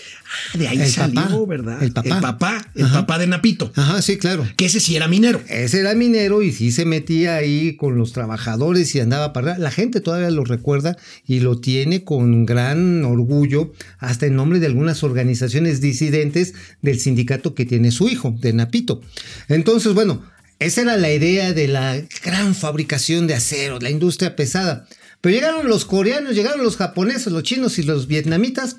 De 0.53 0.67
ahí 0.67 0.81
el 0.81 0.87
salió, 0.89 1.21
papá, 1.21 1.45
¿verdad? 1.47 1.83
el 1.83 1.91
papá. 1.91 2.15
El 2.15 2.21
papá, 2.21 2.71
el 2.75 2.87
papá 2.87 3.19
de 3.19 3.27
Napito. 3.27 3.71
Ajá, 3.75 4.01
sí, 4.01 4.17
claro. 4.17 4.47
Que 4.55 4.65
ese 4.65 4.79
sí 4.79 4.95
era 4.95 5.07
minero. 5.07 5.41
Ese 5.47 5.79
era 5.79 5.93
minero 5.95 6.41
y 6.41 6.51
sí 6.51 6.71
se 6.71 6.85
metía 6.85 7.35
ahí 7.35 7.75
con 7.75 7.97
los 7.97 8.13
trabajadores 8.13 8.93
y 8.95 8.99
andaba 8.99 9.33
para. 9.33 9.57
La 9.57 9.71
gente 9.71 10.01
todavía 10.01 10.29
lo 10.29 10.43
recuerda 10.43 10.97
y 11.25 11.39
lo 11.39 11.59
tiene 11.59 12.03
con 12.03 12.45
gran 12.45 13.03
orgullo, 13.05 13.73
hasta 13.99 14.25
en 14.25 14.35
nombre 14.35 14.59
de 14.59 14.67
algunas 14.67 15.03
organizaciones 15.03 15.81
disidentes 15.81 16.53
del 16.81 16.99
sindicato 16.99 17.55
que 17.55 17.65
tiene 17.65 17.91
su 17.91 18.09
hijo, 18.09 18.35
de 18.39 18.53
Napito. 18.53 19.01
Entonces, 19.47 19.93
bueno, 19.93 20.23
esa 20.59 20.81
era 20.81 20.97
la 20.97 21.11
idea 21.11 21.53
de 21.53 21.67
la 21.67 21.99
gran 22.23 22.55
fabricación 22.55 23.27
de 23.27 23.33
acero, 23.33 23.79
la 23.79 23.89
industria 23.89 24.35
pesada. 24.35 24.87
Pero 25.19 25.35
llegaron 25.35 25.67
los 25.67 25.85
coreanos, 25.85 26.35
llegaron 26.35 26.63
los 26.63 26.77
japoneses, 26.77 27.31
los 27.31 27.43
chinos 27.43 27.77
y 27.79 27.83
los 27.83 28.07
vietnamitas 28.07 28.77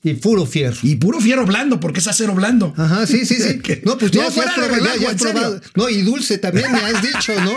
y 0.00 0.14
puro 0.14 0.46
fierro. 0.46 0.76
Y 0.82 0.94
puro 0.94 1.18
fierro 1.20 1.44
blando, 1.44 1.80
porque 1.80 1.98
es 1.98 2.06
acero 2.06 2.32
blando. 2.34 2.72
Ajá, 2.76 3.04
sí, 3.06 3.26
sí, 3.26 3.34
sí. 3.34 3.60
No, 3.84 3.98
pues 3.98 4.12
ya, 4.12 4.22
No, 4.22 4.28
ya 4.28 4.32
fuera 4.34 4.50
has 4.52 4.56
probado, 4.56 4.76
ya- 4.76 4.84
relajo, 4.92 5.00
ya 5.02 5.10
has 5.10 5.14
probado. 5.16 5.60
No, 5.74 5.88
y 5.88 6.02
dulce 6.02 6.38
también 6.38 6.70
me 6.70 6.78
has 6.78 7.02
dicho, 7.02 7.32
¿no? 7.42 7.52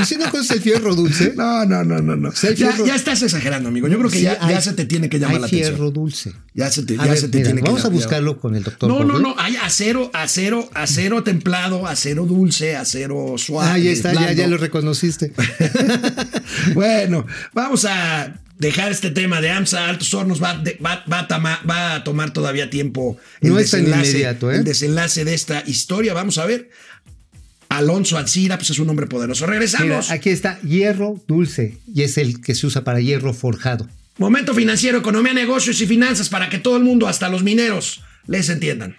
¿Y 0.00 0.04
si 0.06 0.16
no 0.16 0.30
conoces 0.30 0.52
el 0.56 0.62
fierro 0.62 0.94
dulce? 0.94 1.34
No, 1.36 1.66
no, 1.66 1.84
no, 1.84 2.00
no, 2.00 2.16
no. 2.16 2.32
sea, 2.32 2.52
Ya, 2.52 2.70
fierro- 2.72 2.86
ya 2.86 2.94
estás 2.94 3.22
exagerando, 3.22 3.68
amigo. 3.68 3.86
Yo 3.88 3.98
creo 3.98 4.10
que 4.10 4.16
Sí, 4.18 4.24
ya, 4.24 4.60
se 4.62 4.72
te 4.72 4.86
tiene 4.86 5.08
que 5.10 5.18
llamar 5.18 5.36
hay 5.36 5.42
la 5.42 5.48
fierro 5.48 5.66
atención. 5.74 5.92
dulce. 5.92 6.32
Ya 6.54 6.70
se 6.70 6.84
te, 6.84 6.96
ya 6.96 7.02
ver, 7.04 7.18
se 7.18 7.28
te 7.28 7.36
mira, 7.38 7.48
tiene 7.50 7.62
que 7.62 7.68
vamos 7.68 7.84
a 7.84 7.88
buscarlo 7.88 8.38
con 8.40 8.54
el 8.54 8.62
doctor. 8.62 8.88
No, 8.88 9.04
no, 9.04 9.18
no, 9.18 9.34
hay 9.38 9.56
acero, 9.56 10.10
acero, 10.14 10.70
acero 10.74 11.22
templado, 11.22 11.86
acero 11.86 12.24
dulce, 12.24 12.76
acero 12.76 13.34
suave. 13.36 13.70
Ah, 13.70 13.78
ya 13.78 13.90
está, 13.90 14.32
ya 14.32 14.46
lo 14.46 14.56
reconociste. 14.56 15.32
bueno, 16.74 17.26
vamos 17.52 17.84
a 17.84 18.34
dejar 18.58 18.92
este 18.92 19.10
tema 19.10 19.40
de 19.40 19.50
AMSA 19.50 19.88
Altos 19.88 20.12
Hornos. 20.14 20.42
Va, 20.42 20.56
de- 20.56 20.78
va, 20.84 21.04
va 21.10 21.20
a 21.20 21.28
tama- 21.28 21.60
va 21.68 21.94
a 21.94 22.04
tomar 22.04 22.32
todavía 22.32 22.70
tiempo 22.70 23.16
el 23.40 23.50
No 23.50 23.58
es 23.58 23.70
tan 23.70 23.84
inmediato, 23.84 24.50
¿eh? 24.52 24.56
el 24.56 24.64
desenlace 24.64 25.24
de 25.24 25.34
esta 25.34 25.62
historia. 25.66 26.14
Vamos 26.14 26.38
a 26.38 26.46
ver. 26.46 26.70
Alonso 27.68 28.16
Alcira, 28.18 28.56
pues 28.56 28.70
es 28.70 28.78
un 28.78 28.88
hombre 28.90 29.06
poderoso. 29.06 29.44
Mira, 29.46 29.54
Regresamos. 29.58 30.10
aquí 30.10 30.30
está 30.30 30.60
hierro 30.60 31.20
dulce 31.26 31.78
y 31.92 32.02
es 32.02 32.18
el 32.18 32.40
que 32.40 32.54
se 32.54 32.66
usa 32.66 32.84
para 32.84 33.00
hierro 33.00 33.34
forjado. 33.34 33.88
Momento 34.18 34.54
financiero, 34.54 34.98
economía, 34.98 35.32
negocios 35.34 35.80
y 35.80 35.86
finanzas 35.86 36.28
para 36.28 36.48
que 36.48 36.58
todo 36.58 36.76
el 36.76 36.84
mundo, 36.84 37.08
hasta 37.08 37.28
los 37.28 37.42
mineros, 37.42 38.02
les 38.28 38.48
entiendan. 38.48 38.94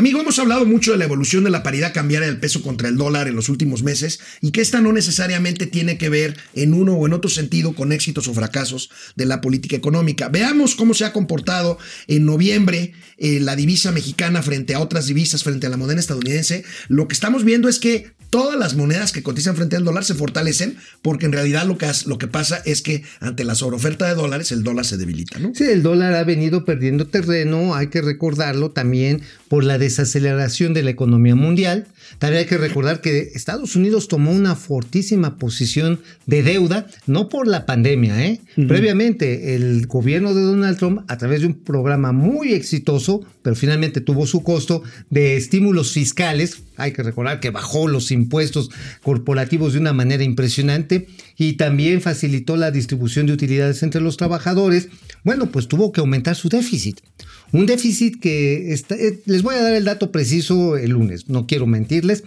Amigo, 0.00 0.18
hemos 0.18 0.38
hablado 0.38 0.64
mucho 0.64 0.92
de 0.92 0.96
la 0.96 1.04
evolución 1.04 1.44
de 1.44 1.50
la 1.50 1.62
paridad 1.62 1.92
cambiaria 1.92 2.26
del 2.26 2.40
peso 2.40 2.62
contra 2.62 2.88
el 2.88 2.96
dólar 2.96 3.28
en 3.28 3.36
los 3.36 3.50
últimos 3.50 3.82
meses 3.82 4.18
y 4.40 4.50
que 4.50 4.62
esta 4.62 4.80
no 4.80 4.94
necesariamente 4.94 5.66
tiene 5.66 5.98
que 5.98 6.08
ver 6.08 6.38
en 6.54 6.72
uno 6.72 6.94
o 6.94 7.06
en 7.06 7.12
otro 7.12 7.28
sentido 7.28 7.74
con 7.74 7.92
éxitos 7.92 8.26
o 8.26 8.32
fracasos 8.32 8.88
de 9.14 9.26
la 9.26 9.42
política 9.42 9.76
económica. 9.76 10.30
Veamos 10.30 10.74
cómo 10.74 10.94
se 10.94 11.04
ha 11.04 11.12
comportado 11.12 11.76
en 12.06 12.24
noviembre 12.24 12.94
eh, 13.18 13.40
la 13.40 13.56
divisa 13.56 13.92
mexicana 13.92 14.40
frente 14.40 14.74
a 14.74 14.80
otras 14.80 15.06
divisas, 15.06 15.44
frente 15.44 15.66
a 15.66 15.70
la 15.70 15.76
moneda 15.76 16.00
estadounidense. 16.00 16.64
Lo 16.88 17.06
que 17.06 17.12
estamos 17.12 17.44
viendo 17.44 17.68
es 17.68 17.78
que 17.78 18.10
todas 18.30 18.58
las 18.58 18.76
monedas 18.76 19.12
que 19.12 19.22
cotizan 19.22 19.56
frente 19.56 19.76
al 19.76 19.84
dólar 19.84 20.04
se 20.04 20.14
fortalecen 20.14 20.76
porque 21.02 21.26
en 21.26 21.32
realidad 21.32 21.66
lo 21.66 21.76
que, 21.76 21.90
lo 22.06 22.18
que 22.18 22.28
pasa 22.28 22.62
es 22.64 22.80
que 22.80 23.02
ante 23.18 23.44
la 23.44 23.54
sobreoferta 23.54 24.06
de 24.08 24.14
dólares 24.14 24.52
el 24.52 24.62
dólar 24.62 24.84
se 24.86 24.96
debilita, 24.96 25.38
¿no? 25.38 25.52
Sí, 25.54 25.64
el 25.64 25.82
dólar 25.82 26.14
ha 26.14 26.24
venido 26.24 26.64
perdiendo 26.64 27.06
terreno, 27.06 27.74
hay 27.74 27.88
que 27.88 28.00
recordarlo 28.00 28.70
también 28.70 29.22
por 29.48 29.64
la 29.64 29.78
desaceleración 29.78 30.74
de 30.74 30.84
la 30.84 30.90
economía 30.90 31.34
mundial. 31.34 31.86
También 32.18 32.40
hay 32.40 32.48
que 32.48 32.58
recordar 32.58 33.00
que 33.00 33.30
Estados 33.34 33.76
Unidos 33.76 34.08
tomó 34.08 34.32
una 34.32 34.56
fortísima 34.56 35.36
posición 35.36 36.00
de 36.26 36.42
deuda, 36.42 36.86
no 37.06 37.28
por 37.28 37.46
la 37.46 37.66
pandemia, 37.66 38.24
¿eh? 38.24 38.40
Previamente, 38.68 39.54
el 39.54 39.86
gobierno 39.86 40.34
de 40.34 40.42
Donald 40.42 40.78
Trump, 40.78 41.00
a 41.08 41.16
través 41.18 41.40
de 41.40 41.46
un 41.46 41.54
programa 41.54 42.12
muy 42.12 42.52
exitoso, 42.52 43.24
pero 43.42 43.56
finalmente 43.56 44.00
tuvo 44.00 44.26
su 44.26 44.42
costo 44.42 44.82
de 45.08 45.36
estímulos 45.36 45.92
fiscales, 45.92 46.62
hay 46.76 46.92
que 46.92 47.02
recordar 47.02 47.40
que 47.40 47.50
bajó 47.50 47.88
los 47.88 48.10
impuestos 48.10 48.70
corporativos 49.02 49.74
de 49.74 49.80
una 49.80 49.92
manera 49.92 50.24
impresionante 50.24 51.08
y 51.36 51.54
también 51.54 52.00
facilitó 52.00 52.56
la 52.56 52.70
distribución 52.70 53.26
de 53.26 53.32
utilidades 53.32 53.82
entre 53.82 54.00
los 54.00 54.16
trabajadores. 54.16 54.88
Bueno, 55.24 55.50
pues 55.50 55.68
tuvo 55.68 55.92
que 55.92 56.00
aumentar 56.00 56.36
su 56.36 56.48
déficit. 56.48 57.00
Un 57.52 57.66
déficit 57.66 58.20
que 58.20 58.72
eh, 58.72 59.22
les 59.26 59.42
voy 59.42 59.56
a 59.56 59.62
dar 59.62 59.74
el 59.74 59.84
dato 59.84 60.12
preciso 60.12 60.76
el 60.76 60.90
lunes, 60.90 61.28
no 61.28 61.46
quiero 61.46 61.66
mentirles, 61.66 62.24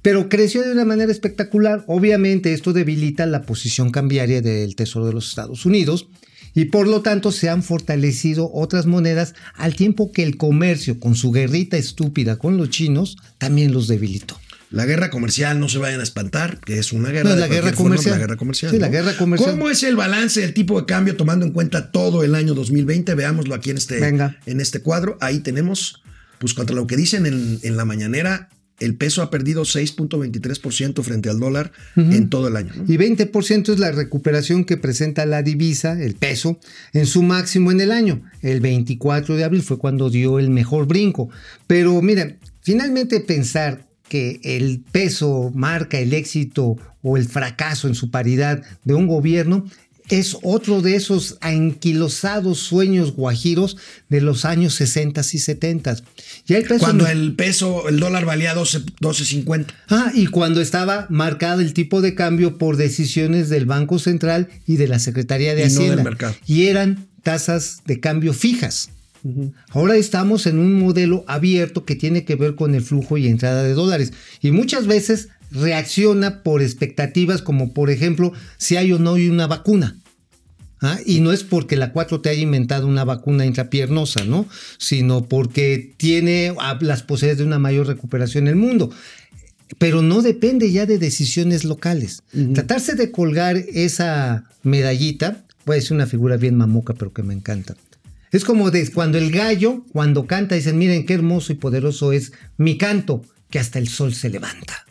pero 0.00 0.28
creció 0.28 0.62
de 0.62 0.72
una 0.72 0.84
manera 0.84 1.12
espectacular. 1.12 1.84
Obviamente 1.86 2.52
esto 2.52 2.72
debilita 2.72 3.26
la 3.26 3.42
posición 3.42 3.90
cambiaria 3.90 4.40
del 4.42 4.74
Tesoro 4.74 5.06
de 5.06 5.12
los 5.12 5.28
Estados 5.28 5.66
Unidos 5.66 6.08
y 6.54 6.66
por 6.66 6.86
lo 6.88 7.02
tanto 7.02 7.32
se 7.32 7.48
han 7.48 7.62
fortalecido 7.62 8.50
otras 8.52 8.86
monedas 8.86 9.34
al 9.54 9.74
tiempo 9.74 10.12
que 10.12 10.22
el 10.22 10.36
comercio 10.36 10.98
con 11.00 11.14
su 11.14 11.32
guerrita 11.32 11.76
estúpida 11.76 12.36
con 12.36 12.56
los 12.56 12.70
chinos 12.70 13.16
también 13.38 13.72
los 13.72 13.88
debilitó. 13.88 14.41
La 14.72 14.86
guerra 14.86 15.10
comercial, 15.10 15.60
no 15.60 15.68
se 15.68 15.78
vayan 15.78 16.00
a 16.00 16.02
espantar, 16.02 16.58
que 16.58 16.78
es 16.78 16.92
una 16.92 17.10
guerra. 17.10 17.30
No, 17.30 17.34
de 17.34 17.40
la 17.40 17.46
guerra 17.46 17.72
cualquier 17.72 17.76
forma, 17.76 17.90
comercial. 17.90 18.14
La 18.14 18.18
guerra 18.18 18.36
comercial. 18.36 18.70
Sí, 18.72 18.78
la 18.78 18.88
guerra 18.88 19.16
comercial. 19.16 19.50
¿Cómo 19.52 19.70
es 19.70 19.82
el 19.82 19.96
balance 19.96 20.40
del 20.40 20.54
tipo 20.54 20.80
de 20.80 20.86
cambio 20.86 21.16
tomando 21.16 21.44
en 21.44 21.52
cuenta 21.52 21.92
todo 21.92 22.24
el 22.24 22.34
año 22.34 22.54
2020? 22.54 23.14
Veámoslo 23.14 23.54
aquí 23.54 23.70
en 23.70 23.76
este, 23.76 24.00
Venga. 24.00 24.38
en 24.46 24.60
este 24.60 24.80
cuadro. 24.80 25.18
Ahí 25.20 25.40
tenemos, 25.40 26.02
pues 26.38 26.54
contra 26.54 26.74
lo 26.74 26.86
que 26.86 26.96
dicen 26.96 27.26
en, 27.26 27.60
en 27.62 27.76
la 27.76 27.84
mañanera, 27.84 28.48
el 28.82 28.96
peso 28.96 29.22
ha 29.22 29.30
perdido 29.30 29.62
6.23% 29.62 31.02
frente 31.02 31.30
al 31.30 31.38
dólar 31.38 31.72
en 31.94 32.28
todo 32.28 32.48
el 32.48 32.56
año. 32.56 32.72
¿no? 32.74 32.84
Y 32.92 32.96
20% 32.96 33.72
es 33.72 33.78
la 33.78 33.92
recuperación 33.92 34.64
que 34.64 34.76
presenta 34.76 35.24
la 35.24 35.42
divisa, 35.42 36.02
el 36.02 36.14
peso, 36.14 36.58
en 36.92 37.06
su 37.06 37.22
máximo 37.22 37.70
en 37.70 37.80
el 37.80 37.92
año. 37.92 38.22
El 38.40 38.60
24 38.60 39.36
de 39.36 39.44
abril 39.44 39.62
fue 39.62 39.78
cuando 39.78 40.10
dio 40.10 40.38
el 40.38 40.50
mejor 40.50 40.86
brinco. 40.86 41.28
Pero 41.66 42.00
miren, 42.02 42.38
finalmente 42.60 43.20
pensar 43.20 43.86
que 44.12 44.40
el 44.44 44.80
peso 44.92 45.50
marca 45.54 45.98
el 45.98 46.12
éxito 46.12 46.76
o 47.02 47.16
el 47.16 47.24
fracaso 47.26 47.88
en 47.88 47.94
su 47.94 48.10
paridad 48.10 48.62
de 48.84 48.92
un 48.92 49.06
gobierno 49.06 49.64
es 50.10 50.36
otro 50.42 50.82
de 50.82 50.96
esos 50.96 51.38
anquilosados 51.40 52.58
sueños 52.58 53.14
guajiros 53.14 53.78
de 54.10 54.20
los 54.20 54.44
años 54.44 54.74
60 54.74 55.22
y 55.32 55.38
70. 55.38 55.96
Ya 56.46 56.58
el 56.58 56.64
peso 56.64 56.80
Cuando 56.84 57.04
no- 57.04 57.10
el 57.10 57.34
peso, 57.34 57.88
el 57.88 57.98
dólar 58.00 58.26
valía 58.26 58.52
12 58.54 58.80
12.50. 59.00 59.66
Ah, 59.88 60.12
y 60.14 60.26
cuando 60.26 60.60
estaba 60.60 61.06
marcado 61.08 61.62
el 61.62 61.72
tipo 61.72 62.02
de 62.02 62.14
cambio 62.14 62.58
por 62.58 62.76
decisiones 62.76 63.48
del 63.48 63.64
Banco 63.64 63.98
Central 63.98 64.48
y 64.66 64.76
de 64.76 64.88
la 64.88 64.98
Secretaría 64.98 65.54
de 65.54 65.62
Y 65.62 65.64
no 65.64 65.70
del 65.70 65.78
Hacienda. 65.92 66.02
mercado. 66.04 66.34
Y 66.46 66.66
eran 66.66 67.06
tasas 67.22 67.80
de 67.86 67.98
cambio 68.00 68.34
fijas. 68.34 68.90
Ahora 69.70 69.96
estamos 69.96 70.46
en 70.46 70.58
un 70.58 70.78
modelo 70.78 71.24
abierto 71.28 71.84
que 71.84 71.94
tiene 71.94 72.24
que 72.24 72.34
ver 72.34 72.54
con 72.54 72.74
el 72.74 72.82
flujo 72.82 73.18
y 73.18 73.28
entrada 73.28 73.62
de 73.62 73.74
dólares. 73.74 74.12
Y 74.40 74.50
muchas 74.50 74.86
veces 74.86 75.28
reacciona 75.50 76.42
por 76.42 76.62
expectativas 76.62 77.42
como 77.42 77.72
por 77.72 77.90
ejemplo 77.90 78.32
si 78.56 78.76
hay 78.76 78.92
o 78.92 78.98
no 78.98 79.14
hay 79.14 79.28
una 79.28 79.46
vacuna. 79.46 79.96
¿Ah? 80.84 80.98
Y 81.06 81.20
no 81.20 81.30
es 81.32 81.44
porque 81.44 81.76
la 81.76 81.92
4T 81.92 82.28
haya 82.28 82.42
inventado 82.42 82.88
una 82.88 83.04
vacuna 83.04 83.46
intrapiernosa, 83.46 84.24
¿no? 84.24 84.48
Sino 84.78 85.22
porque 85.28 85.94
tiene 85.96 86.54
ah, 86.58 86.76
las 86.80 87.04
posibilidades 87.04 87.38
de 87.38 87.44
una 87.44 87.60
mayor 87.60 87.86
recuperación 87.86 88.44
en 88.44 88.48
el 88.48 88.56
mundo. 88.56 88.90
Pero 89.78 90.02
no 90.02 90.22
depende 90.22 90.72
ya 90.72 90.84
de 90.84 90.98
decisiones 90.98 91.62
locales. 91.62 92.24
Tratarse 92.52 92.96
de 92.96 93.12
colgar 93.12 93.56
esa 93.56 94.44
medallita, 94.64 95.44
puede 95.64 95.80
ser 95.80 95.92
una 95.92 96.06
figura 96.06 96.36
bien 96.36 96.56
mamuca, 96.56 96.94
pero 96.94 97.12
que 97.12 97.22
me 97.22 97.32
encanta. 97.32 97.76
Es 98.32 98.44
como 98.44 98.70
de 98.70 98.90
cuando 98.90 99.18
el 99.18 99.30
gallo, 99.30 99.84
cuando 99.92 100.26
canta, 100.26 100.54
dicen, 100.54 100.78
miren 100.78 101.04
qué 101.04 101.12
hermoso 101.14 101.52
y 101.52 101.56
poderoso 101.56 102.12
es 102.12 102.32
mi 102.56 102.78
canto, 102.78 103.22
que 103.50 103.58
hasta 103.58 103.78
el 103.78 103.88
sol 103.88 104.14
se 104.14 104.30
levanta. 104.30 104.86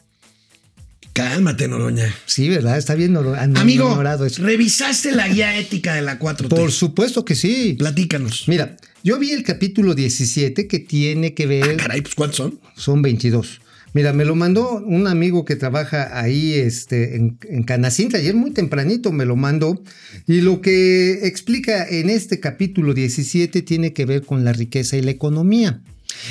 Cálmate, 1.13 1.67
Noroña. 1.67 2.13
Sí, 2.25 2.47
¿verdad? 2.47 2.77
Está 2.77 2.95
bien 2.95 3.17
Amigo. 3.55 4.01
¿revisaste 4.37 5.11
la 5.11 5.27
guía 5.27 5.57
ética 5.57 5.95
de 5.95 6.03
la 6.03 6.19
4T? 6.19 6.47
Por 6.47 6.71
supuesto 6.71 7.25
que 7.25 7.35
sí. 7.35 7.75
Platícanos. 7.77 8.47
Mira, 8.47 8.77
yo 9.03 9.19
vi 9.19 9.31
el 9.31 9.43
capítulo 9.43 9.95
17 9.95 10.67
que 10.67 10.79
tiene 10.79 11.33
que 11.33 11.47
ver. 11.47 11.71
Ah, 11.71 11.77
caray, 11.77 12.01
pues 12.01 12.15
¿cuántos 12.15 12.37
son? 12.37 12.59
Son 12.77 13.01
22. 13.01 13.59
Mira, 13.93 14.13
me 14.13 14.23
lo 14.23 14.35
mandó 14.35 14.77
un 14.85 15.07
amigo 15.07 15.43
que 15.43 15.57
trabaja 15.57 16.17
ahí 16.19 16.53
este, 16.53 17.17
en, 17.17 17.37
en 17.49 17.63
Canacintra, 17.63 18.19
ayer 18.19 18.35
muy 18.35 18.51
tempranito 18.51 19.11
me 19.11 19.25
lo 19.25 19.35
mandó, 19.35 19.83
y 20.27 20.39
lo 20.41 20.61
que 20.61 21.27
explica 21.27 21.85
en 21.87 22.09
este 22.09 22.39
capítulo 22.39 22.93
17 22.93 23.61
tiene 23.63 23.91
que 23.91 24.05
ver 24.05 24.23
con 24.25 24.45
la 24.45 24.53
riqueza 24.53 24.95
y 24.95 25.01
la 25.01 25.11
economía. 25.11 25.81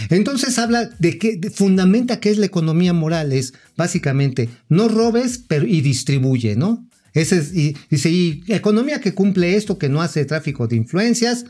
Entonces 0.08 0.58
habla 0.58 0.88
de 0.98 1.18
que 1.18 1.36
de- 1.36 1.50
fundamenta 1.50 2.20
qué 2.20 2.30
es 2.30 2.38
la 2.38 2.46
economía 2.46 2.92
moral, 2.92 3.32
es 3.32 3.52
básicamente 3.76 4.48
no 4.68 4.88
robes 4.88 5.38
pero, 5.46 5.66
y 5.66 5.80
distribuye, 5.82 6.56
¿no? 6.56 6.86
Ese 7.12 7.38
es, 7.38 7.54
y, 7.54 7.76
dice, 7.90 8.08
y 8.10 8.42
economía 8.48 9.00
que 9.00 9.14
cumple 9.14 9.56
esto, 9.56 9.78
que 9.78 9.88
no 9.88 10.00
hace 10.00 10.24
tráfico 10.24 10.68
de 10.68 10.76
influencias, 10.76 11.44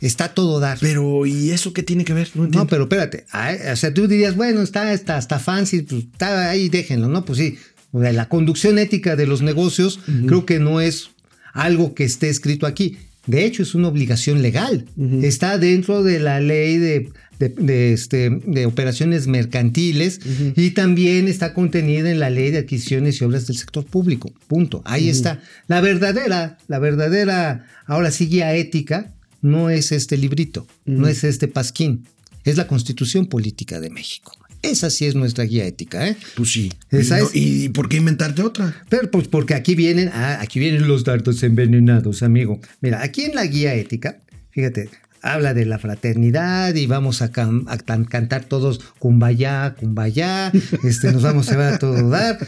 está 0.00 0.34
todo 0.34 0.60
dar. 0.60 0.78
Pero, 0.80 1.26
¿y 1.26 1.50
eso 1.50 1.72
qué 1.72 1.82
tiene 1.82 2.04
que 2.04 2.14
ver? 2.14 2.28
No 2.34 2.66
pero 2.66 2.82
espérate. 2.84 3.24
ay, 3.30 3.56
O 3.72 3.76
sea, 3.76 3.92
tú 3.94 4.06
dirías, 4.08 4.36
bueno, 4.36 4.62
está, 4.62 4.92
está, 4.92 5.18
está 5.18 5.38
fancy, 5.38 5.82
pues 5.82 6.04
está 6.12 6.50
ahí, 6.50 6.68
déjenlo, 6.68 7.08
¿no? 7.08 7.24
Pues 7.24 7.38
sí. 7.38 7.56
La 7.92 8.28
conducción 8.28 8.78
ética 8.78 9.14
de 9.16 9.26
los 9.26 9.40
negocios 9.42 10.00
creo 10.26 10.44
que 10.46 10.58
no 10.58 10.80
es 10.80 11.10
algo 11.52 11.94
que 11.94 12.04
esté 12.04 12.28
escrito 12.28 12.66
aquí. 12.66 12.96
De 13.26 13.44
hecho, 13.44 13.62
es 13.62 13.74
una 13.74 13.88
obligación 13.88 14.42
legal. 14.42 14.86
Está 15.22 15.56
dentro 15.58 16.02
de 16.02 16.18
la 16.18 16.40
ley 16.40 16.76
de, 16.78 17.08
de- 17.38 17.48
de, 17.48 17.92
este, 17.92 18.30
de 18.30 18.66
operaciones 18.66 19.26
mercantiles 19.28 20.20
y 20.56 20.70
también 20.72 21.28
está 21.28 21.54
contenida 21.54 22.10
en 22.10 22.18
la 22.18 22.30
ley 22.30 22.50
de 22.50 22.58
adquisiciones 22.58 23.20
y 23.20 23.24
obras 23.24 23.46
del 23.46 23.56
sector 23.56 23.84
público. 23.86 24.32
Punto. 24.48 24.82
Ahí 24.84 25.08
está. 25.08 25.40
La 25.68 25.80
verdadera, 25.80 26.58
la 26.68 26.78
verdadera, 26.80 27.66
ahora 27.86 28.10
sí, 28.10 28.26
guía 28.26 28.54
ética 28.54 29.12
no 29.44 29.68
es 29.70 29.92
este 29.92 30.16
librito, 30.16 30.66
no 30.86 31.06
es 31.06 31.22
este 31.22 31.48
pasquín, 31.48 32.06
es 32.44 32.56
la 32.56 32.66
constitución 32.66 33.26
política 33.26 33.78
de 33.80 33.90
México. 33.90 34.32
Esa 34.62 34.88
sí 34.88 35.04
es 35.04 35.14
nuestra 35.14 35.44
guía 35.44 35.66
ética, 35.66 36.08
¿eh? 36.08 36.16
Pues 36.36 36.50
sí. 36.52 36.72
Esa 36.90 37.18
¿Y, 37.18 37.22
no- 37.22 37.28
es- 37.28 37.36
¿Y 37.36 37.68
por 37.68 37.88
qué 37.90 37.98
inventarte 37.98 38.40
otra? 38.42 38.74
Pero 38.88 39.10
pues 39.10 39.28
porque 39.28 39.52
aquí 39.52 39.74
vienen, 39.74 40.08
ah, 40.14 40.38
aquí 40.40 40.58
vienen 40.58 40.88
los 40.88 41.04
dardos 41.04 41.42
envenenados, 41.42 42.22
amigo. 42.22 42.58
Mira, 42.80 43.02
aquí 43.02 43.24
en 43.24 43.34
la 43.34 43.44
guía 43.44 43.74
ética, 43.74 44.20
fíjate, 44.52 44.88
habla 45.20 45.52
de 45.52 45.66
la 45.66 45.78
fraternidad 45.78 46.74
y 46.74 46.86
vamos 46.86 47.20
a, 47.20 47.30
can- 47.30 47.64
a 47.68 47.76
cantar 47.76 48.46
todos 48.46 48.80
kumbaya, 48.98 49.74
kumbaya, 49.78 50.50
este, 50.84 51.12
nos 51.12 51.22
vamos 51.22 51.50
a 51.50 51.56
ver 51.58 51.74
a 51.74 51.78
todo 51.78 52.08
dar. 52.08 52.38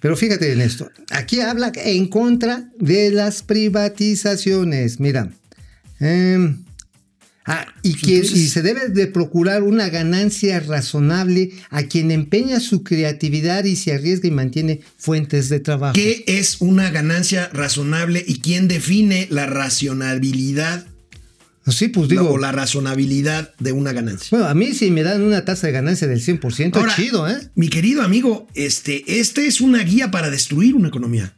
Pero 0.00 0.14
fíjate 0.16 0.52
en 0.52 0.60
esto, 0.60 0.90
aquí 1.10 1.40
habla 1.40 1.72
en 1.74 2.06
contra 2.08 2.70
de 2.78 3.10
las 3.12 3.42
privatizaciones. 3.42 5.00
Mira, 5.00 5.30
em, 6.02 6.58
Ah, 7.44 7.66
y, 7.82 7.94
que, 7.94 8.16
entonces- 8.18 8.38
y 8.38 8.48
se 8.48 8.62
debe 8.62 8.88
de 8.88 9.08
procurar 9.08 9.64
una 9.64 9.88
ganancia 9.88 10.60
razonable 10.60 11.50
a 11.70 11.82
quien 11.82 12.12
empeña 12.12 12.60
su 12.60 12.84
creatividad 12.84 13.64
y 13.64 13.74
se 13.74 13.92
arriesga 13.92 14.28
y 14.28 14.30
mantiene 14.30 14.80
fuentes 14.96 15.48
de 15.48 15.58
trabajo. 15.58 15.94
¿Qué 15.94 16.22
es 16.28 16.58
una 16.60 16.90
ganancia 16.90 17.50
razonable 17.52 18.24
y 18.24 18.38
quién 18.38 18.68
define 18.68 19.26
la 19.30 19.46
racionalidad 19.46 20.86
Sí, 21.68 21.88
pues 21.88 22.08
digo, 22.08 22.28
o 22.30 22.38
la 22.38 22.50
razonabilidad 22.52 23.54
de 23.60 23.72
una 23.72 23.92
ganancia? 23.92 24.28
bueno, 24.30 24.46
a 24.46 24.54
mí 24.54 24.72
si 24.72 24.90
me 24.92 25.02
dan 25.02 25.22
una 25.22 25.44
tasa 25.44 25.66
de 25.68 25.72
ganancia 25.72 26.06
del 26.08 26.20
100%, 26.20 26.76
Ahora, 26.78 26.94
chido, 26.94 27.28
¿eh? 27.28 27.36
Mi 27.56 27.68
querido 27.68 28.02
amigo, 28.02 28.46
este, 28.54 29.04
este 29.20 29.46
es 29.46 29.60
una 29.60 29.82
guía 29.82 30.10
para 30.12 30.30
destruir 30.30 30.74
una 30.76 30.88
economía. 30.88 31.36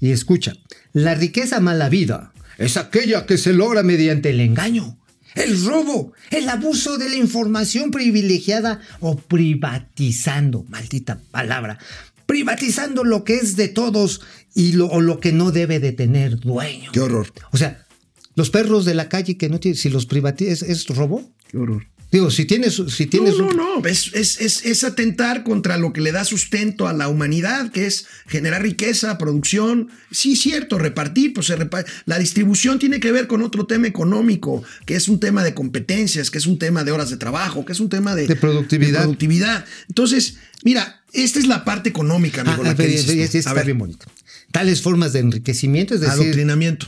Y 0.00 0.10
escucha, 0.12 0.52
la 0.92 1.14
riqueza 1.14 1.60
mala 1.60 1.88
vida 1.90 2.32
es 2.58 2.76
aquella 2.76 3.26
que 3.26 3.38
se 3.38 3.52
logra 3.52 3.82
mediante 3.82 4.30
el 4.30 4.40
engaño, 4.40 4.98
el 5.34 5.62
robo, 5.64 6.12
el 6.30 6.48
abuso 6.48 6.96
de 6.98 7.08
la 7.10 7.16
información 7.16 7.90
privilegiada 7.90 8.80
o 9.00 9.16
privatizando, 9.16 10.64
maldita 10.68 11.20
palabra, 11.30 11.78
privatizando 12.24 13.04
lo 13.04 13.24
que 13.24 13.36
es 13.36 13.56
de 13.56 13.68
todos 13.68 14.22
y 14.54 14.72
lo, 14.72 14.86
o 14.86 15.00
lo 15.00 15.20
que 15.20 15.32
no 15.32 15.52
debe 15.52 15.78
de 15.78 15.92
tener 15.92 16.40
dueño. 16.40 16.90
Qué 16.92 17.00
horror. 17.00 17.32
O 17.52 17.56
sea, 17.56 17.86
los 18.34 18.50
perros 18.50 18.84
de 18.84 18.94
la 18.94 19.08
calle 19.08 19.36
que 19.36 19.48
no 19.48 19.60
tienen, 19.60 19.76
si 19.76 19.90
los 19.90 20.06
privatizas, 20.06 20.62
¿es, 20.62 20.68
es 20.70 20.86
robo? 20.86 21.30
Qué 21.48 21.58
horror. 21.58 21.86
Digo, 22.12 22.30
si 22.30 22.44
tienes, 22.44 22.80
si 22.88 23.06
tienes 23.06 23.36
no, 23.36 23.50
no, 23.50 23.80
no. 23.80 23.86
Es, 23.86 24.10
es, 24.14 24.40
es, 24.40 24.64
es 24.64 24.84
atentar 24.84 25.42
contra 25.42 25.76
lo 25.76 25.92
que 25.92 26.00
le 26.00 26.12
da 26.12 26.24
sustento 26.24 26.86
a 26.86 26.92
la 26.92 27.08
humanidad, 27.08 27.70
que 27.72 27.86
es 27.86 28.06
generar 28.26 28.62
riqueza, 28.62 29.18
producción. 29.18 29.90
Sí, 30.12 30.36
cierto, 30.36 30.78
repartir, 30.78 31.32
pues 31.32 31.48
se 31.48 31.56
La 32.04 32.18
distribución 32.18 32.78
tiene 32.78 33.00
que 33.00 33.10
ver 33.10 33.26
con 33.26 33.42
otro 33.42 33.66
tema 33.66 33.88
económico, 33.88 34.62
que 34.86 34.94
es 34.94 35.08
un 35.08 35.18
tema 35.18 35.42
de 35.42 35.54
competencias, 35.54 36.30
que 36.30 36.38
es 36.38 36.46
un 36.46 36.58
tema 36.58 36.84
de 36.84 36.92
horas 36.92 37.10
de 37.10 37.16
trabajo, 37.16 37.64
que 37.64 37.72
es 37.72 37.80
un 37.80 37.88
tema 37.88 38.14
de, 38.14 38.26
De 38.26 38.36
productividad. 38.36 39.00
de 39.00 39.04
productividad. 39.04 39.64
Entonces, 39.88 40.36
mira, 40.62 41.02
esta 41.12 41.38
es 41.38 41.46
la 41.46 41.64
parte 41.64 41.88
económica, 41.88 42.42
amigo. 42.42 42.62
Ah, 42.62 42.68
la 42.68 42.74
que 42.76 42.86
dices 42.86 43.34
A 43.34 43.38
está 43.38 43.52
ver, 43.52 43.66
bien 43.66 43.78
bonito. 43.78 44.06
Tales 44.52 44.80
formas 44.80 45.12
de 45.12 45.18
enriquecimiento, 45.20 45.94
es 45.94 46.00
decir, 46.00 46.14
adoctrinamiento. 46.22 46.86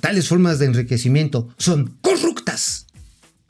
tales 0.00 0.28
formas 0.28 0.58
de 0.58 0.66
enriquecimiento 0.66 1.48
son 1.56 1.96
corruptas. 2.00 2.85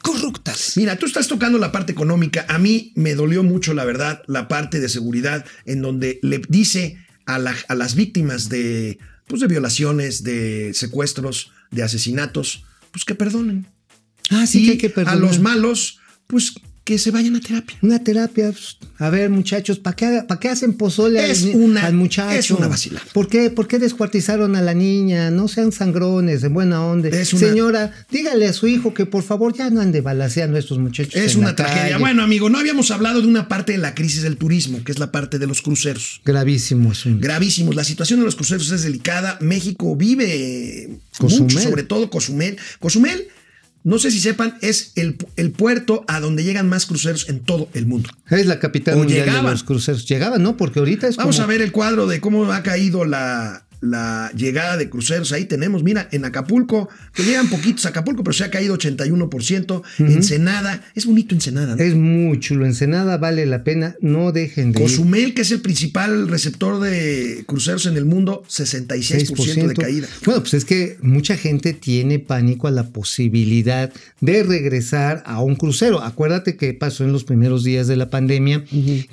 Corruptas. 0.07 0.75
Mira, 0.77 0.97
tú 0.97 1.07
estás 1.07 1.27
tocando 1.27 1.59
la 1.59 1.73
parte 1.73 1.91
económica. 1.93 2.47
A 2.49 2.59
mí 2.59 2.93
me 2.95 3.15
dolió 3.15 3.43
mucho, 3.43 3.75
la 3.75 3.85
verdad, 3.85 4.23
la 4.29 4.47
parte 4.47 4.79
de 4.79 4.89
seguridad, 4.89 5.45
en 5.65 5.83
donde 5.83 6.21
le 6.23 6.41
dice 6.49 6.97
a, 7.27 7.39
la- 7.41 7.57
a 7.69 7.75
las 7.75 7.97
víctimas 7.97 8.49
de, 8.49 8.99
pues, 9.27 9.41
de 9.41 9.49
violaciones, 9.49 10.23
de 10.23 10.73
secuestros, 10.75 11.51
de 11.73 11.83
asesinatos, 11.83 12.65
pues 12.93 13.05
que 13.05 13.17
perdonen. 13.17 13.67
Ah, 14.31 14.47
sí, 14.47 14.63
y 14.63 14.65
que 14.67 14.71
hay 14.73 14.79
que 14.79 14.91
perdonar. 14.91 15.19
a 15.19 15.21
los 15.21 15.41
malos, 15.41 15.99
pues 16.29 16.55
que 16.87 16.99
se 16.99 17.11
vayan 17.11 17.35
a 17.35 17.41
terapia. 17.41 17.77
Una 17.83 17.99
terapia. 18.03 18.53
pues, 18.53 18.79
A 18.99 19.11
ver, 19.11 19.29
muchachos, 19.29 19.79
¿para 19.81 19.97
qué, 19.97 20.23
pa' 20.27 20.39
qué 20.41 20.49
hacen 20.49 20.73
pozole 20.75 21.31
Es 21.31 21.43
al, 21.45 21.57
una- 21.57 21.85
al 21.85 21.93
muchacho? 21.95 22.39
es 22.39 22.51
una 22.53 22.69
vacilada. 22.69 23.05
¿Por 23.13 23.29
qué, 23.29 23.51
¿Por 23.51 23.67
qué 23.67 23.79
descuartizaron 23.81 24.55
a 24.57 24.63
la 24.63 24.73
niña? 24.73 25.31
No 25.33 25.49
sean 25.49 25.73
sangrones, 25.73 26.45
en 26.45 26.55
buena 26.55 26.83
onda. 26.87 27.09
Una- 27.09 27.25
Señora, 27.25 27.93
dígale 28.11 28.47
a 28.47 28.53
su 28.53 28.69
hijo 28.69 28.95
que 28.95 29.05
por 29.05 29.25
favor 29.25 29.53
ya 29.55 29.69
no 29.69 29.81
ande 29.81 30.01
balaseando 30.01 30.57
a 30.57 30.61
estos 30.61 30.79
muchachos. 30.79 31.17
Es 31.17 31.33
en 31.33 31.41
una 31.41 31.49
la 31.49 31.57
tragedia. 31.57 31.83
calle. 31.83 31.99
Bueno, 31.99 32.23
amigo, 32.23 32.49
no 32.49 32.59
habíamos 32.59 32.91
hablado 32.93 33.21
de 33.21 33.27
una 33.27 33.49
parte 33.49 33.73
de 33.73 33.79
la 33.79 33.95
crisis 33.95 34.23
del 34.23 34.37
turismo, 34.37 34.83
que 34.85 34.93
es 34.93 34.99
la 35.01 35.11
parte 35.11 35.39
de 35.41 35.47
los 35.49 35.61
cruceros. 35.63 36.21
Gravísimo 36.25 36.93
asunto. 36.93 37.19
gravísimos. 37.21 37.75
La 37.75 37.85
situación 37.85 38.21
de 38.21 38.25
los 38.27 38.37
cruceros 38.37 38.71
es 38.71 38.83
delicada. 38.83 39.37
México 39.41 39.97
vive 39.97 41.01
Cozumel. 41.19 41.43
mucho, 41.43 41.59
sobre 41.59 41.83
todo 41.83 42.09
Cozumel. 42.11 42.57
Cozumel, 42.79 43.27
no 43.87 43.99
sé 44.01 44.11
si 44.11 44.19
sepan, 44.21 44.59
es 44.63 44.93
el, 44.97 45.17
el 45.37 45.53
puerto 45.53 46.05
a 46.09 46.19
donde 46.21 46.43
llegan 46.43 46.69
más 46.69 46.87
cruceros 46.87 47.29
en 47.29 47.39
todo 47.41 47.69
el 47.73 47.87
mundo. 47.87 48.11
Es 48.29 48.47
la 48.47 48.59
capital 48.59 48.95
O 48.95 48.99
mundial 48.99 49.21
llegaban. 49.27 49.45
de 49.47 49.51
los 49.53 49.63
cruceros. 49.63 50.07
Llegaban, 50.07 50.43
¿no? 50.43 50.57
Porque 50.57 50.81
ahorita 50.81 51.07
es 51.09 51.17
Vamos 51.17 51.37
como- 51.37 51.45
a 51.45 51.47
ver 51.49 51.63
el 51.63 51.71
cuadro 51.73 52.07
de 52.07 52.21
cómo 52.21 52.51
ha 52.53 52.63
caído 52.63 53.05
la, 53.05 53.66
la 53.81 54.31
llegada 54.35 54.77
de 54.77 54.89
cruceros. 54.89 55.33
Ahí 55.33 55.45
tenemos, 55.45 55.83
mira, 55.83 56.09
en 56.13 56.25
Acapulco, 56.25 56.89
que 57.15 57.23
llegan 57.23 57.49
poquitos 57.49 57.87
a 57.87 57.91
Acapulco, 57.91 58.23
pero 58.25 58.35
se 58.35 58.45
ha 58.45 58.51
caído 58.51 58.77
81%. 58.77 59.83
Ensenada, 59.99 60.83
es 60.95 61.07
bonito 61.07 61.35
Ensenada. 61.35 61.77
¿no? 61.77 61.83
Es 61.83 61.95
muy 61.95 62.41
chulo. 62.41 62.67
Ensenada 62.67 63.17
vale 63.17 63.47
la 63.47 63.65
pena. 63.65 63.97
No 64.01 64.33
dejen 64.33 64.73
de 64.73 64.81
ir. 64.81 64.87
Cozumel, 64.87 65.35
que 65.35 65.43
es 65.43 65.51
el 65.51 65.61
principal 65.61 66.29
receptor 66.29 66.81
de 66.81 67.45
cruceros 67.47 67.87
en 67.87 67.97
el 67.97 68.05
mundo, 68.05 68.43
66% 68.49 69.67
de 69.67 69.75
caída. 69.75 70.09
Bueno, 70.25 70.41
pues 70.41 70.55
es 70.55 70.65
que 70.65 70.99
mucha 71.03 71.37
gente 71.37 71.73
tiene 71.73 72.19
pánico 72.19 72.69
a 72.69 72.71
la 72.71 72.89
posibilidad 72.89 73.93
de 74.21 74.43
regresar 74.43 75.23
a 75.27 75.41
un 75.41 75.57
crucero. 75.57 76.03
Acuérdate 76.03 76.57
que 76.57 76.75
pasó 76.75 77.05
en 77.05 77.13
los 77.13 77.25
primeros 77.25 77.65
días 77.65 77.87
de 77.87 77.97
la 77.97 78.11
pandemia 78.11 78.65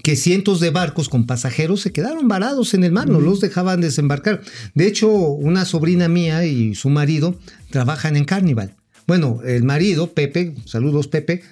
que 0.02 0.16
cientos 0.16 0.60
de 0.60 0.70
barcos 0.70 1.10
con 1.10 1.26
pasajeros 1.26 1.82
se 1.82 1.92
quedaron 1.92 2.28
varados 2.28 2.74
en 2.74 2.84
el 2.84 2.92
mar, 2.92 3.10
no 3.10 3.20
los 3.20 3.40
dejaban 3.40 3.82
desembarcar. 3.82 4.42
De 4.74 4.88
hecho, 4.88 5.10
una 5.10 5.66
sobrina 5.66 6.08
mía 6.08 6.46
y 6.46 6.76
su 6.76 6.90
marido 6.90 7.40
trabajan 7.70 8.16
en 8.16 8.26
Carnival. 8.26 8.76
Bueno, 9.08 9.42
el 9.46 9.64
marido, 9.64 10.14
Pepe, 10.14 10.56
saludos 10.66 11.08
Pepe, 11.08 11.44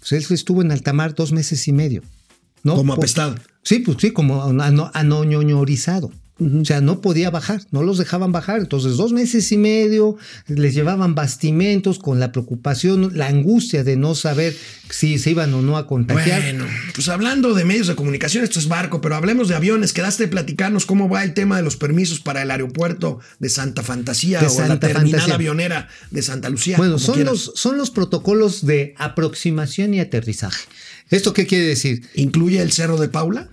pues 0.00 0.12
él 0.12 0.24
estuvo 0.34 0.62
en 0.62 0.72
alta 0.72 0.92
mar 0.92 1.14
dos 1.14 1.32
meses 1.32 1.66
y 1.68 1.72
medio. 1.72 2.02
¿no? 2.62 2.76
Como 2.76 2.94
apestado. 2.94 3.34
Sí, 3.62 3.78
pues 3.80 3.98
sí, 4.00 4.10
como 4.10 4.52
O 6.40 6.64
sea, 6.64 6.80
no 6.80 7.00
podía 7.00 7.30
bajar, 7.30 7.60
no 7.70 7.82
los 7.82 7.98
dejaban 7.98 8.32
bajar. 8.32 8.58
Entonces, 8.58 8.96
dos 8.96 9.12
meses 9.12 9.52
y 9.52 9.58
medio 9.58 10.16
les 10.48 10.74
llevaban 10.74 11.14
bastimentos 11.14 11.98
con 11.98 12.18
la 12.20 12.32
preocupación, 12.32 13.12
la 13.14 13.28
angustia 13.28 13.84
de 13.84 13.96
no 13.96 14.14
saber 14.14 14.56
si 14.90 15.18
se 15.18 15.30
iban 15.30 15.52
o 15.54 15.62
no 15.62 15.76
a 15.76 15.86
contagiar. 15.86 16.42
Bueno, 16.42 16.64
pues 16.94 17.08
hablando 17.08 17.54
de 17.54 17.64
medios 17.64 17.86
de 17.86 17.94
comunicación, 17.94 18.44
esto 18.44 18.58
es 18.58 18.66
barco, 18.66 19.00
pero 19.00 19.14
hablemos 19.14 19.48
de 19.48 19.54
aviones. 19.54 19.92
Quedaste 19.92 20.24
de 20.24 20.28
platicarnos 20.28 20.86
cómo 20.86 21.08
va 21.08 21.22
el 21.22 21.34
tema 21.34 21.56
de 21.56 21.62
los 21.62 21.76
permisos 21.76 22.20
para 22.20 22.42
el 22.42 22.50
aeropuerto 22.50 23.20
de 23.38 23.48
Santa 23.48 23.82
Fantasía 23.82 24.40
De 24.40 24.46
o 24.46 24.58
la 24.66 24.80
terminal 24.80 25.10
Fantasía. 25.10 25.34
avionera 25.34 25.88
de 26.10 26.22
Santa 26.22 26.48
Lucía. 26.48 26.76
Bueno, 26.76 26.98
son 26.98 27.16
quieras. 27.16 27.32
los, 27.32 27.52
son 27.54 27.76
los 27.76 27.90
protocolos 27.90 28.66
de 28.66 28.94
aproximación 28.96 29.94
y 29.94 30.00
aterrizaje. 30.00 30.64
¿Esto 31.10 31.34
qué 31.34 31.46
quiere 31.46 31.66
decir? 31.66 32.08
¿Incluye 32.14 32.60
el 32.60 32.72
Cerro 32.72 32.96
de 32.96 33.08
Paula? 33.08 33.50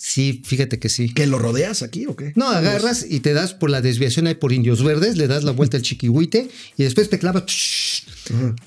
Sí, 0.00 0.42
fíjate 0.44 0.78
que 0.78 0.88
sí. 0.88 1.12
¿Que 1.12 1.26
lo 1.26 1.40
rodeas 1.40 1.82
aquí 1.82 2.06
o 2.06 2.14
qué? 2.14 2.32
No, 2.36 2.48
agarras 2.48 3.04
y 3.08 3.18
te 3.18 3.32
das 3.32 3.52
por 3.52 3.68
la 3.68 3.80
desviación 3.80 4.28
ahí 4.28 4.36
por 4.36 4.52
Indios 4.52 4.84
Verdes, 4.84 5.16
le 5.16 5.26
das 5.26 5.42
la 5.42 5.50
vuelta 5.50 5.76
al 5.76 5.82
chiquihuite 5.82 6.48
y 6.76 6.84
después 6.84 7.10
te 7.10 7.18
clavas. 7.18 7.42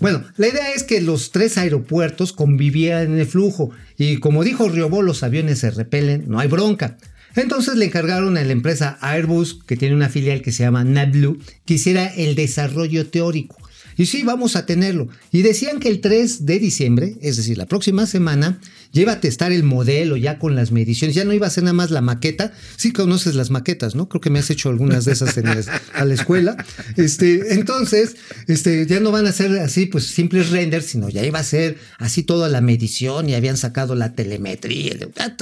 Bueno, 0.01 0.25
la 0.35 0.49
idea 0.49 0.73
es 0.73 0.83
que 0.83 0.99
los 0.99 1.31
tres 1.31 1.57
aeropuertos 1.57 2.33
convivían 2.33 3.13
en 3.13 3.19
el 3.19 3.27
flujo 3.27 3.71
y 3.97 4.17
como 4.17 4.43
dijo 4.43 4.67
Riobó, 4.67 5.03
los 5.03 5.23
aviones 5.23 5.59
se 5.59 5.71
repelen, 5.71 6.25
no 6.27 6.37
hay 6.37 6.49
bronca. 6.49 6.97
Entonces 7.37 7.77
le 7.77 7.85
encargaron 7.85 8.35
a 8.35 8.43
la 8.43 8.51
empresa 8.51 8.97
Airbus, 8.99 9.63
que 9.65 9.77
tiene 9.77 9.95
una 9.95 10.09
filial 10.09 10.41
que 10.41 10.51
se 10.51 10.63
llama 10.63 10.83
NetBlue, 10.83 11.39
que 11.63 11.75
hiciera 11.75 12.07
el 12.07 12.35
desarrollo 12.35 13.09
teórico. 13.09 13.55
Y 14.01 14.07
sí, 14.07 14.23
vamos 14.23 14.55
a 14.55 14.65
tenerlo. 14.65 15.09
Y 15.31 15.43
decían 15.43 15.79
que 15.79 15.87
el 15.87 16.01
3 16.01 16.47
de 16.47 16.57
diciembre, 16.57 17.17
es 17.21 17.37
decir, 17.37 17.55
la 17.59 17.67
próxima 17.67 18.07
semana, 18.07 18.59
iba 18.93 19.11
a 19.11 19.19
testar 19.21 19.51
el 19.51 19.61
modelo 19.61 20.17
ya 20.17 20.39
con 20.39 20.55
las 20.55 20.71
mediciones. 20.71 21.15
Ya 21.15 21.23
no 21.23 21.33
iba 21.33 21.45
a 21.45 21.51
ser 21.51 21.65
nada 21.65 21.75
más 21.75 21.91
la 21.91 22.01
maqueta. 22.01 22.51
Sí 22.77 22.93
conoces 22.93 23.35
las 23.35 23.51
maquetas, 23.51 23.93
¿no? 23.93 24.09
Creo 24.09 24.19
que 24.19 24.31
me 24.31 24.39
has 24.39 24.49
hecho 24.49 24.69
algunas 24.69 25.05
de 25.05 25.11
esas 25.11 25.37
en 25.37 25.45
a 25.49 26.05
la 26.05 26.13
escuela. 26.15 26.57
Este, 26.97 27.53
entonces, 27.53 28.15
este, 28.47 28.87
ya 28.87 28.99
no 29.01 29.11
van 29.11 29.27
a 29.27 29.31
ser 29.31 29.51
así, 29.59 29.85
pues 29.85 30.07
simples 30.07 30.49
renders, 30.49 30.87
sino 30.87 31.07
ya 31.07 31.23
iba 31.23 31.37
a 31.37 31.43
ser 31.43 31.77
así 31.99 32.23
toda 32.23 32.49
la 32.49 32.59
medición 32.59 33.29
y 33.29 33.35
habían 33.35 33.55
sacado 33.55 33.93
la 33.93 34.15
telemetría, 34.15 34.95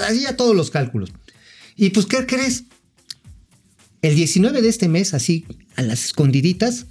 así 0.05 0.23
ya 0.23 0.35
todos 0.35 0.53
los 0.53 0.69
cálculos. 0.69 1.13
Y 1.77 1.91
pues, 1.91 2.07
¿qué 2.07 2.25
crees? 2.25 2.65
El 4.01 4.15
19 4.15 4.61
de 4.61 4.67
este 4.67 4.89
mes, 4.89 5.13
así 5.13 5.45
a 5.77 5.81
las 5.81 6.03
escondiditas, 6.03 6.87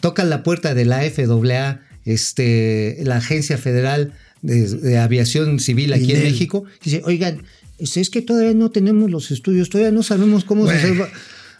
tocan 0.00 0.30
la 0.30 0.42
puerta 0.42 0.74
de 0.74 0.84
la 0.84 1.00
FAA, 1.02 1.80
este, 2.04 2.98
la 3.04 3.16
Agencia 3.16 3.58
Federal 3.58 4.12
de, 4.42 4.68
de 4.68 4.98
Aviación 4.98 5.60
Civil 5.60 5.92
aquí 5.92 6.12
en. 6.12 6.22
México. 6.22 6.64
Dice, 6.82 7.02
oigan, 7.04 7.42
es 7.78 8.10
que 8.10 8.22
todavía 8.22 8.54
no 8.54 8.70
tenemos 8.70 9.10
los 9.10 9.30
estudios, 9.30 9.70
todavía 9.70 9.92
no 9.92 10.02
sabemos 10.02 10.44
cómo 10.44 10.66
se 10.66 10.88
Bueno. 10.88 11.04
hace. 11.04 11.12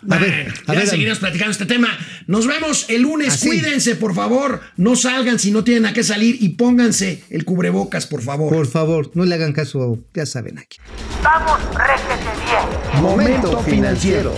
A 0.08 0.16
ver, 0.16 0.48
a 0.66 0.72
ya 0.72 0.78
ver, 0.80 0.88
seguiremos 0.88 1.18
platicando 1.18 1.50
este 1.52 1.66
tema. 1.66 1.88
Nos 2.26 2.46
vemos 2.46 2.86
el 2.88 3.02
lunes. 3.02 3.34
Así. 3.34 3.48
Cuídense, 3.48 3.96
por 3.96 4.14
favor. 4.14 4.62
No 4.78 4.96
salgan 4.96 5.38
si 5.38 5.50
no 5.50 5.62
tienen 5.62 5.84
a 5.84 5.92
qué 5.92 6.02
salir 6.02 6.38
y 6.40 6.50
pónganse 6.50 7.22
el 7.28 7.44
cubrebocas, 7.44 8.06
por 8.06 8.22
favor. 8.22 8.50
por 8.50 8.66
favor, 8.66 9.10
no 9.12 9.26
le 9.26 9.34
hagan 9.34 9.52
caso, 9.52 9.98
ya 10.14 10.24
saben 10.24 10.58
aquí. 10.58 10.78
Vamos, 11.22 11.60
réjete 11.74 12.30
bien. 12.46 13.02
Momento 13.02 13.62
financiero. 13.62 14.34